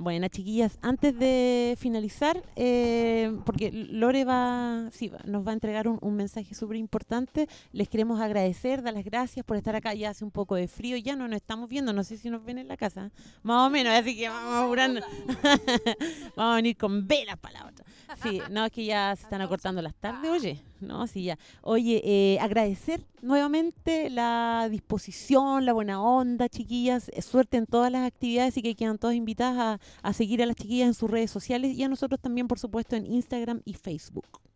Buenas 0.00 0.30
chiquillas, 0.30 0.78
antes 0.80 1.18
de 1.18 1.76
finalizar, 1.76 2.40
eh, 2.54 3.36
porque 3.44 3.72
Lore 3.72 4.24
va, 4.24 4.88
sí, 4.92 5.10
nos 5.24 5.44
va 5.44 5.50
a 5.50 5.54
entregar 5.54 5.88
un, 5.88 5.98
un 6.00 6.14
mensaje 6.14 6.54
súper 6.54 6.76
importante, 6.76 7.48
les 7.72 7.88
queremos 7.88 8.20
agradecer, 8.20 8.80
dar 8.80 8.94
las 8.94 9.04
gracias 9.04 9.44
por 9.44 9.56
estar 9.56 9.74
acá, 9.74 9.94
ya 9.94 10.10
hace 10.10 10.24
un 10.24 10.30
poco 10.30 10.54
de 10.54 10.68
frío, 10.68 10.96
ya 10.98 11.16
no 11.16 11.26
nos 11.26 11.38
estamos 11.38 11.68
viendo, 11.68 11.92
no 11.92 12.04
sé 12.04 12.16
si 12.16 12.30
nos 12.30 12.44
ven 12.44 12.58
en 12.58 12.68
la 12.68 12.76
casa, 12.76 13.10
más 13.42 13.66
o 13.66 13.70
menos, 13.70 13.92
así 13.92 14.16
que 14.16 14.28
vamos 14.28 14.66
apurando, 14.66 15.00
vamos 16.36 16.52
a 16.52 16.54
venir 16.54 16.76
con 16.76 17.08
velas 17.08 17.36
para 17.36 17.58
la 17.58 17.66
otra. 17.66 17.84
Sí, 18.22 18.40
no, 18.52 18.66
es 18.66 18.70
que 18.70 18.84
ya 18.84 19.16
se 19.16 19.24
están 19.24 19.40
acortando 19.40 19.82
las 19.82 19.96
tardes, 19.96 20.30
oye, 20.30 20.62
no, 20.80 21.06
sí, 21.06 21.24
ya. 21.24 21.38
Oye, 21.62 22.00
eh, 22.04 22.38
agradecer 22.40 23.04
nuevamente 23.22 24.10
la 24.10 24.68
disposición, 24.70 25.64
la 25.66 25.72
buena 25.72 26.02
onda, 26.02 26.48
chiquillas, 26.48 27.10
eh, 27.10 27.22
suerte 27.22 27.56
en 27.56 27.66
todas 27.66 27.90
las 27.90 28.06
actividades 28.06 28.56
y 28.56 28.62
que 28.62 28.74
quedan 28.74 28.98
todas 28.98 29.16
invitadas 29.16 29.80
a, 30.02 30.08
a 30.08 30.12
seguir 30.12 30.42
a 30.42 30.46
las 30.46 30.56
chiquillas 30.56 30.88
en 30.88 30.94
sus 30.94 31.10
redes 31.10 31.30
sociales 31.30 31.76
y 31.76 31.82
a 31.82 31.88
nosotros 31.88 32.20
también, 32.20 32.48
por 32.48 32.58
supuesto, 32.58 32.96
en 32.96 33.06
Instagram 33.06 33.62
y 33.64 33.74
Facebook. 33.74 34.47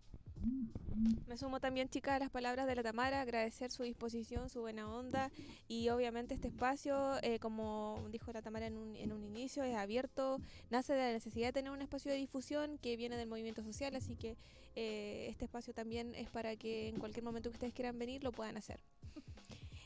Me 1.26 1.36
sumo 1.36 1.60
también, 1.60 1.88
chicas, 1.88 2.16
a 2.16 2.18
las 2.18 2.30
palabras 2.30 2.66
de 2.66 2.74
la 2.74 2.82
Tamara, 2.82 3.20
agradecer 3.20 3.70
su 3.70 3.82
disposición, 3.82 4.48
su 4.50 4.60
buena 4.60 4.88
onda 4.88 5.30
y 5.66 5.88
obviamente 5.88 6.34
este 6.34 6.48
espacio, 6.48 7.16
eh, 7.22 7.38
como 7.38 8.06
dijo 8.10 8.32
la 8.32 8.42
Tamara 8.42 8.66
en 8.66 8.76
un, 8.76 8.96
en 8.96 9.12
un 9.12 9.24
inicio, 9.24 9.62
es 9.64 9.74
abierto, 9.74 10.38
nace 10.70 10.92
de 10.92 10.98
la 11.00 11.12
necesidad 11.12 11.48
de 11.48 11.52
tener 11.52 11.72
un 11.72 11.82
espacio 11.82 12.12
de 12.12 12.18
difusión 12.18 12.78
que 12.78 12.96
viene 12.96 13.16
del 13.16 13.28
movimiento 13.28 13.62
social, 13.62 13.94
así 13.96 14.16
que 14.16 14.36
eh, 14.74 15.28
este 15.30 15.46
espacio 15.46 15.72
también 15.72 16.14
es 16.14 16.28
para 16.28 16.56
que 16.56 16.88
en 16.88 16.98
cualquier 16.98 17.24
momento 17.24 17.50
que 17.50 17.54
ustedes 17.54 17.74
quieran 17.74 17.98
venir 17.98 18.22
lo 18.22 18.32
puedan 18.32 18.56
hacer. 18.56 18.80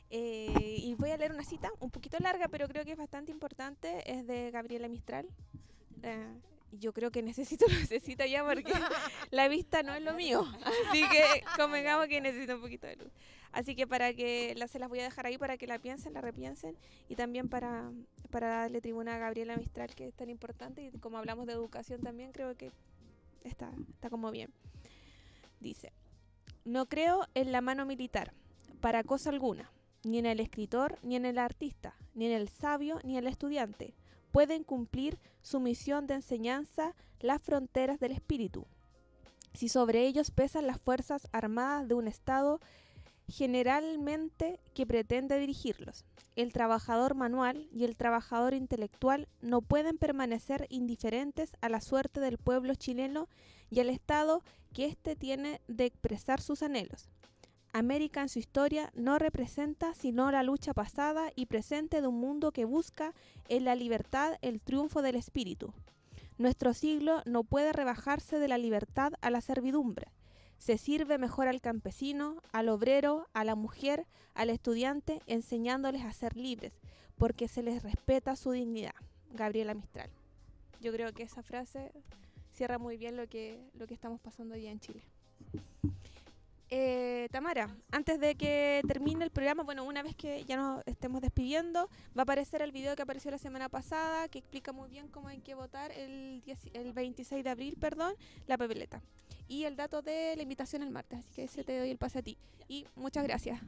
Eh, 0.08 0.76
y 0.78 0.94
voy 0.94 1.10
a 1.10 1.16
leer 1.16 1.32
una 1.32 1.42
cita 1.42 1.68
un 1.80 1.90
poquito 1.90 2.16
larga, 2.20 2.46
pero 2.46 2.68
creo 2.68 2.84
que 2.84 2.92
es 2.92 2.96
bastante 2.96 3.32
importante, 3.32 4.08
es 4.08 4.24
de 4.24 4.52
Gabriela 4.52 4.86
Mistral. 4.86 5.26
Yo 6.72 6.92
creo 6.92 7.10
que 7.10 7.22
necesito 7.22 7.66
una 7.90 8.00
cita 8.00 8.26
ya 8.26 8.44
porque 8.44 8.72
la 9.30 9.48
vista 9.48 9.82
no 9.82 9.94
es 9.94 10.02
lo 10.02 10.14
mío. 10.14 10.46
Así 10.64 11.02
que 11.08 11.44
convengamos 11.56 12.06
que 12.08 12.20
necesito 12.20 12.56
un 12.56 12.62
poquito 12.62 12.86
de 12.86 12.96
luz. 12.96 13.12
Así 13.52 13.74
que 13.74 13.86
para 13.86 14.12
que 14.12 14.54
la, 14.56 14.68
se 14.68 14.78
las 14.78 14.88
voy 14.88 15.00
a 15.00 15.04
dejar 15.04 15.26
ahí 15.26 15.38
para 15.38 15.56
que 15.56 15.66
la 15.66 15.78
piensen, 15.78 16.12
la 16.12 16.20
repiensen 16.20 16.76
y 17.08 17.14
también 17.14 17.48
para, 17.48 17.90
para 18.30 18.48
darle 18.48 18.80
tribuna 18.80 19.14
a 19.14 19.18
Gabriela 19.18 19.56
Mistral 19.56 19.94
que 19.94 20.08
es 20.08 20.14
tan 20.14 20.28
importante 20.28 20.82
y 20.82 20.90
como 20.98 21.16
hablamos 21.16 21.46
de 21.46 21.54
educación 21.54 22.02
también 22.02 22.32
creo 22.32 22.54
que 22.54 22.70
está, 23.44 23.72
está 23.94 24.10
como 24.10 24.30
bien. 24.30 24.50
Dice, 25.60 25.92
no 26.66 26.86
creo 26.86 27.26
en 27.34 27.50
la 27.50 27.62
mano 27.62 27.86
militar 27.86 28.34
para 28.80 29.04
cosa 29.04 29.30
alguna, 29.30 29.70
ni 30.04 30.18
en 30.18 30.26
el 30.26 30.40
escritor, 30.40 30.98
ni 31.02 31.16
en 31.16 31.24
el 31.24 31.38
artista, 31.38 31.96
ni 32.14 32.26
en 32.26 32.32
el 32.32 32.48
sabio, 32.48 33.00
ni 33.04 33.16
en 33.16 33.24
el 33.24 33.30
estudiante. 33.30 33.94
Pueden 34.36 34.64
cumplir 34.64 35.18
su 35.40 35.60
misión 35.60 36.06
de 36.06 36.12
enseñanza 36.12 36.94
las 37.20 37.40
fronteras 37.40 37.98
del 37.98 38.12
espíritu. 38.12 38.66
Si 39.54 39.70
sobre 39.70 40.06
ellos 40.06 40.30
pesan 40.30 40.66
las 40.66 40.78
fuerzas 40.78 41.26
armadas 41.32 41.88
de 41.88 41.94
un 41.94 42.06
Estado 42.06 42.60
generalmente 43.28 44.60
que 44.74 44.84
pretende 44.84 45.38
dirigirlos. 45.38 46.04
El 46.36 46.52
trabajador 46.52 47.14
manual 47.14 47.66
y 47.72 47.84
el 47.84 47.96
trabajador 47.96 48.52
intelectual 48.52 49.26
no 49.40 49.62
pueden 49.62 49.96
permanecer 49.96 50.66
indiferentes 50.68 51.52
a 51.62 51.70
la 51.70 51.80
suerte 51.80 52.20
del 52.20 52.36
pueblo 52.36 52.74
chileno 52.74 53.30
y 53.70 53.80
al 53.80 53.88
estado 53.88 54.42
que 54.74 54.84
éste 54.84 55.16
tiene 55.16 55.62
de 55.66 55.86
expresar 55.86 56.42
sus 56.42 56.62
anhelos. 56.62 57.08
América 57.72 58.22
en 58.22 58.28
su 58.28 58.38
historia 58.38 58.90
no 58.94 59.18
representa 59.18 59.94
sino 59.94 60.30
la 60.30 60.42
lucha 60.42 60.72
pasada 60.72 61.30
y 61.34 61.46
presente 61.46 62.00
de 62.00 62.06
un 62.06 62.18
mundo 62.20 62.52
que 62.52 62.64
busca 62.64 63.12
en 63.48 63.64
la 63.64 63.74
libertad 63.74 64.38
el 64.42 64.60
triunfo 64.60 65.02
del 65.02 65.16
espíritu. 65.16 65.72
Nuestro 66.38 66.74
siglo 66.74 67.22
no 67.24 67.44
puede 67.44 67.72
rebajarse 67.72 68.38
de 68.38 68.48
la 68.48 68.58
libertad 68.58 69.12
a 69.20 69.30
la 69.30 69.40
servidumbre. 69.40 70.08
Se 70.58 70.78
sirve 70.78 71.18
mejor 71.18 71.48
al 71.48 71.60
campesino, 71.60 72.42
al 72.52 72.68
obrero, 72.68 73.26
a 73.32 73.44
la 73.44 73.54
mujer, 73.54 74.06
al 74.34 74.50
estudiante, 74.50 75.20
enseñándoles 75.26 76.04
a 76.04 76.12
ser 76.12 76.36
libres, 76.36 76.72
porque 77.16 77.48
se 77.48 77.62
les 77.62 77.82
respeta 77.82 78.36
su 78.36 78.50
dignidad. 78.52 78.94
Gabriela 79.32 79.74
Mistral. 79.74 80.10
Yo 80.80 80.92
creo 80.92 81.12
que 81.12 81.22
esa 81.22 81.42
frase 81.42 81.92
cierra 82.52 82.78
muy 82.78 82.96
bien 82.96 83.16
lo 83.16 83.28
que, 83.28 83.58
lo 83.74 83.86
que 83.86 83.94
estamos 83.94 84.20
pasando 84.20 84.54
hoy 84.54 84.66
en 84.66 84.80
Chile. 84.80 85.02
Eh, 86.68 87.28
Tamara, 87.30 87.76
antes 87.92 88.18
de 88.18 88.34
que 88.34 88.82
termine 88.88 89.24
el 89.24 89.30
programa, 89.30 89.62
bueno, 89.62 89.84
una 89.84 90.02
vez 90.02 90.16
que 90.16 90.44
ya 90.44 90.56
nos 90.56 90.82
estemos 90.86 91.20
despidiendo, 91.20 91.88
va 92.16 92.20
a 92.20 92.22
aparecer 92.22 92.60
el 92.60 92.72
video 92.72 92.96
que 92.96 93.02
apareció 93.02 93.30
la 93.30 93.38
semana 93.38 93.68
pasada, 93.68 94.28
que 94.28 94.40
explica 94.40 94.72
muy 94.72 94.90
bien 94.90 95.06
cómo 95.08 95.28
hay 95.28 95.38
que 95.38 95.54
votar 95.54 95.92
el, 95.92 96.42
10 96.44 96.58
el 96.72 96.92
26 96.92 97.44
de 97.44 97.50
abril, 97.50 97.76
perdón, 97.78 98.14
la 98.48 98.58
papeleta. 98.58 99.00
Y 99.46 99.64
el 99.64 99.76
dato 99.76 100.02
de 100.02 100.34
la 100.34 100.42
invitación 100.42 100.82
el 100.82 100.90
martes, 100.90 101.20
así 101.20 101.34
que 101.36 101.44
ese 101.44 101.62
te 101.62 101.78
doy 101.78 101.90
el 101.90 101.98
pase 101.98 102.18
a 102.18 102.22
ti. 102.22 102.36
Y 102.66 102.84
muchas 102.96 103.22
gracias. 103.22 103.60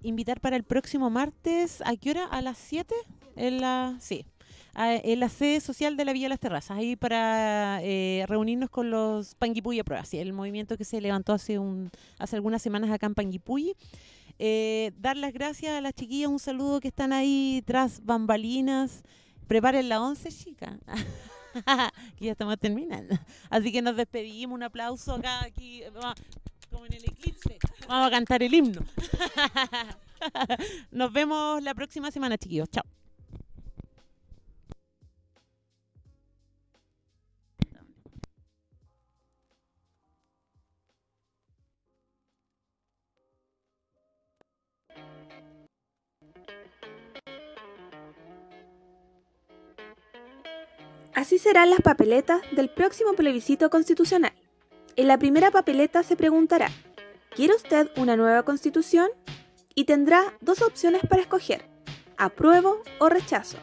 Invitar 0.00 0.40
para 0.40 0.56
el 0.56 0.64
próximo 0.64 1.10
martes, 1.10 1.82
¿a 1.84 1.96
qué 1.96 2.10
hora? 2.10 2.24
¿A 2.24 2.40
las 2.40 2.56
7? 2.56 2.94
En 3.36 3.60
la... 3.60 3.96
Sí, 4.00 4.24
en 4.76 5.20
la 5.20 5.28
sede 5.28 5.60
social 5.60 5.96
de 5.96 6.04
la 6.04 6.12
Villa 6.12 6.28
Las 6.28 6.40
Terrazas, 6.40 6.76
ahí 6.76 6.96
para 6.96 7.80
eh, 7.82 8.24
reunirnos 8.28 8.70
con 8.70 8.90
los 8.90 9.34
Panguipulli 9.36 9.78
a 9.80 9.84
prueba, 9.84 10.04
el 10.12 10.32
movimiento 10.32 10.76
que 10.76 10.84
se 10.84 11.00
levantó 11.00 11.32
hace, 11.32 11.58
un, 11.58 11.90
hace 12.18 12.36
algunas 12.36 12.62
semanas 12.62 12.90
acá 12.90 13.06
en 13.06 13.14
Panguipulli. 13.14 13.74
Eh, 14.38 14.92
dar 14.98 15.16
las 15.16 15.32
gracias 15.32 15.76
a 15.76 15.80
las 15.80 15.94
chiquillas, 15.94 16.28
un 16.28 16.40
saludo 16.40 16.80
que 16.80 16.88
están 16.88 17.12
ahí 17.12 17.62
tras 17.66 18.04
bambalinas. 18.04 19.02
Preparen 19.46 19.88
la 19.88 20.00
once, 20.00 20.30
chica. 20.30 20.78
que 22.16 22.24
ya 22.24 22.32
estamos 22.32 22.58
terminando. 22.58 23.16
Así 23.50 23.70
que 23.70 23.82
nos 23.82 23.96
despedimos, 23.96 24.56
un 24.56 24.62
aplauso 24.62 25.14
acá, 25.14 25.44
aquí, 25.44 25.82
como 26.70 26.86
en 26.86 26.94
el 26.94 27.04
eclipse. 27.04 27.58
Vamos 27.88 28.08
a 28.08 28.10
cantar 28.10 28.42
el 28.42 28.52
himno. 28.52 28.80
Nos 30.90 31.12
vemos 31.12 31.62
la 31.62 31.74
próxima 31.74 32.10
semana, 32.10 32.38
chiquillos. 32.38 32.68
Chao. 32.70 32.84
Así 51.24 51.38
serán 51.38 51.70
las 51.70 51.80
papeletas 51.80 52.42
del 52.52 52.68
próximo 52.68 53.14
plebiscito 53.14 53.70
constitucional. 53.70 54.34
En 54.94 55.08
la 55.08 55.18
primera 55.18 55.50
papeleta 55.50 56.02
se 56.02 56.16
preguntará, 56.16 56.68
¿quiere 57.34 57.54
usted 57.54 57.88
una 57.96 58.14
nueva 58.14 58.42
constitución? 58.42 59.08
Y 59.74 59.84
tendrá 59.84 60.34
dos 60.42 60.60
opciones 60.60 61.00
para 61.08 61.22
escoger, 61.22 61.66
apruebo 62.18 62.82
o 62.98 63.08
rechazo. 63.08 63.56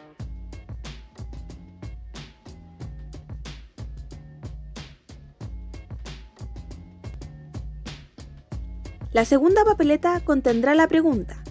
La 9.12 9.24
segunda 9.24 9.64
papeleta 9.64 10.18
contendrá 10.24 10.74
la 10.74 10.88
pregunta, 10.88 11.44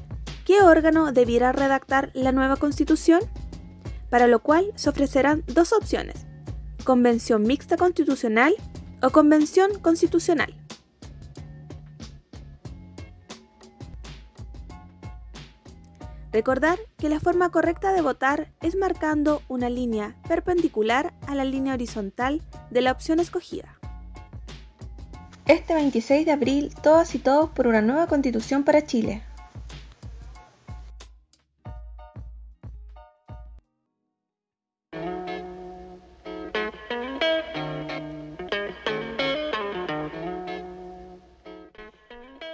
¿qué 0.45 0.61
órgano 0.61 1.13
debiera 1.13 1.53
redactar 1.53 2.11
la 2.13 2.33
nueva 2.33 2.57
constitución? 2.57 3.21
Para 4.11 4.27
lo 4.27 4.43
cual 4.43 4.71
se 4.75 4.89
ofrecerán 4.89 5.43
dos 5.47 5.71
opciones, 5.73 6.27
Convención 6.83 7.43
Mixta 7.43 7.77
Constitucional 7.77 8.53
o 9.01 9.09
Convención 9.09 9.79
Constitucional. 9.79 10.53
Recordar 16.33 16.77
que 16.97 17.09
la 17.09 17.19
forma 17.19 17.49
correcta 17.51 17.93
de 17.93 18.01
votar 18.01 18.51
es 18.61 18.75
marcando 18.75 19.41
una 19.47 19.69
línea 19.69 20.15
perpendicular 20.27 21.13
a 21.27 21.35
la 21.35 21.43
línea 21.43 21.73
horizontal 21.73 22.41
de 22.69 22.81
la 22.81 22.91
opción 22.91 23.19
escogida. 23.19 23.79
Este 25.45 25.73
26 25.73 26.25
de 26.25 26.31
abril, 26.31 26.73
todas 26.83 27.15
y 27.15 27.19
todos 27.19 27.49
por 27.49 27.67
una 27.67 27.81
nueva 27.81 28.07
constitución 28.07 28.63
para 28.63 28.85
Chile. 28.85 29.23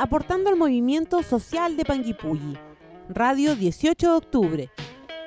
Aportando 0.08 0.50
al 0.50 0.56
movimiento 0.56 1.22
social 1.22 1.76
de 1.76 1.84
Panguipulli. 1.84 2.58
Radio 3.10 3.58
18 3.58 4.10
de 4.10 4.16
octubre. 4.16 4.70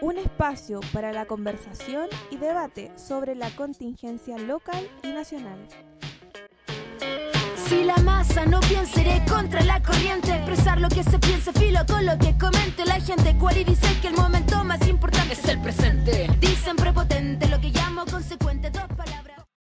Un 0.01 0.17
espacio 0.17 0.81
para 0.91 1.13
la 1.13 1.27
conversación 1.27 2.09
y 2.31 2.39
debate 2.39 2.91
sobre 2.97 3.35
la 3.35 3.51
contingencia 3.51 4.39
local 4.39 4.89
y 5.03 5.09
nacional. 5.09 5.59
Si 7.69 7.85
la 7.85 7.97
masa 7.97 8.47
no 8.47 8.61
piensa, 8.61 9.03
iré 9.03 9.23
contra 9.29 9.63
la 9.65 9.83
corriente. 9.83 10.35
Expresar 10.35 10.81
lo 10.81 10.89
que 10.89 11.05
se 11.05 11.19
piensa, 11.19 11.53
filo 11.53 11.81
con 11.87 12.07
lo 12.07 12.17
que 12.17 12.39
comente 12.39 12.87
la 12.87 12.99
gente. 13.01 13.37
Cual 13.39 13.59
y 13.59 13.65
dice 13.65 13.87
que 14.01 14.09
el 14.09 14.15
momento 14.15 14.65
más 14.65 14.89
importante 14.89 15.35
es 15.35 15.45
el 15.45 15.61
presente. 15.61 16.27
Dicen 16.41 16.77
prepotente, 16.77 17.49
lo 17.49 17.61
que 17.61 17.69
llamo 17.69 18.07
consecuente, 18.07 18.71
dos 18.71 18.89
palabras. 18.97 19.40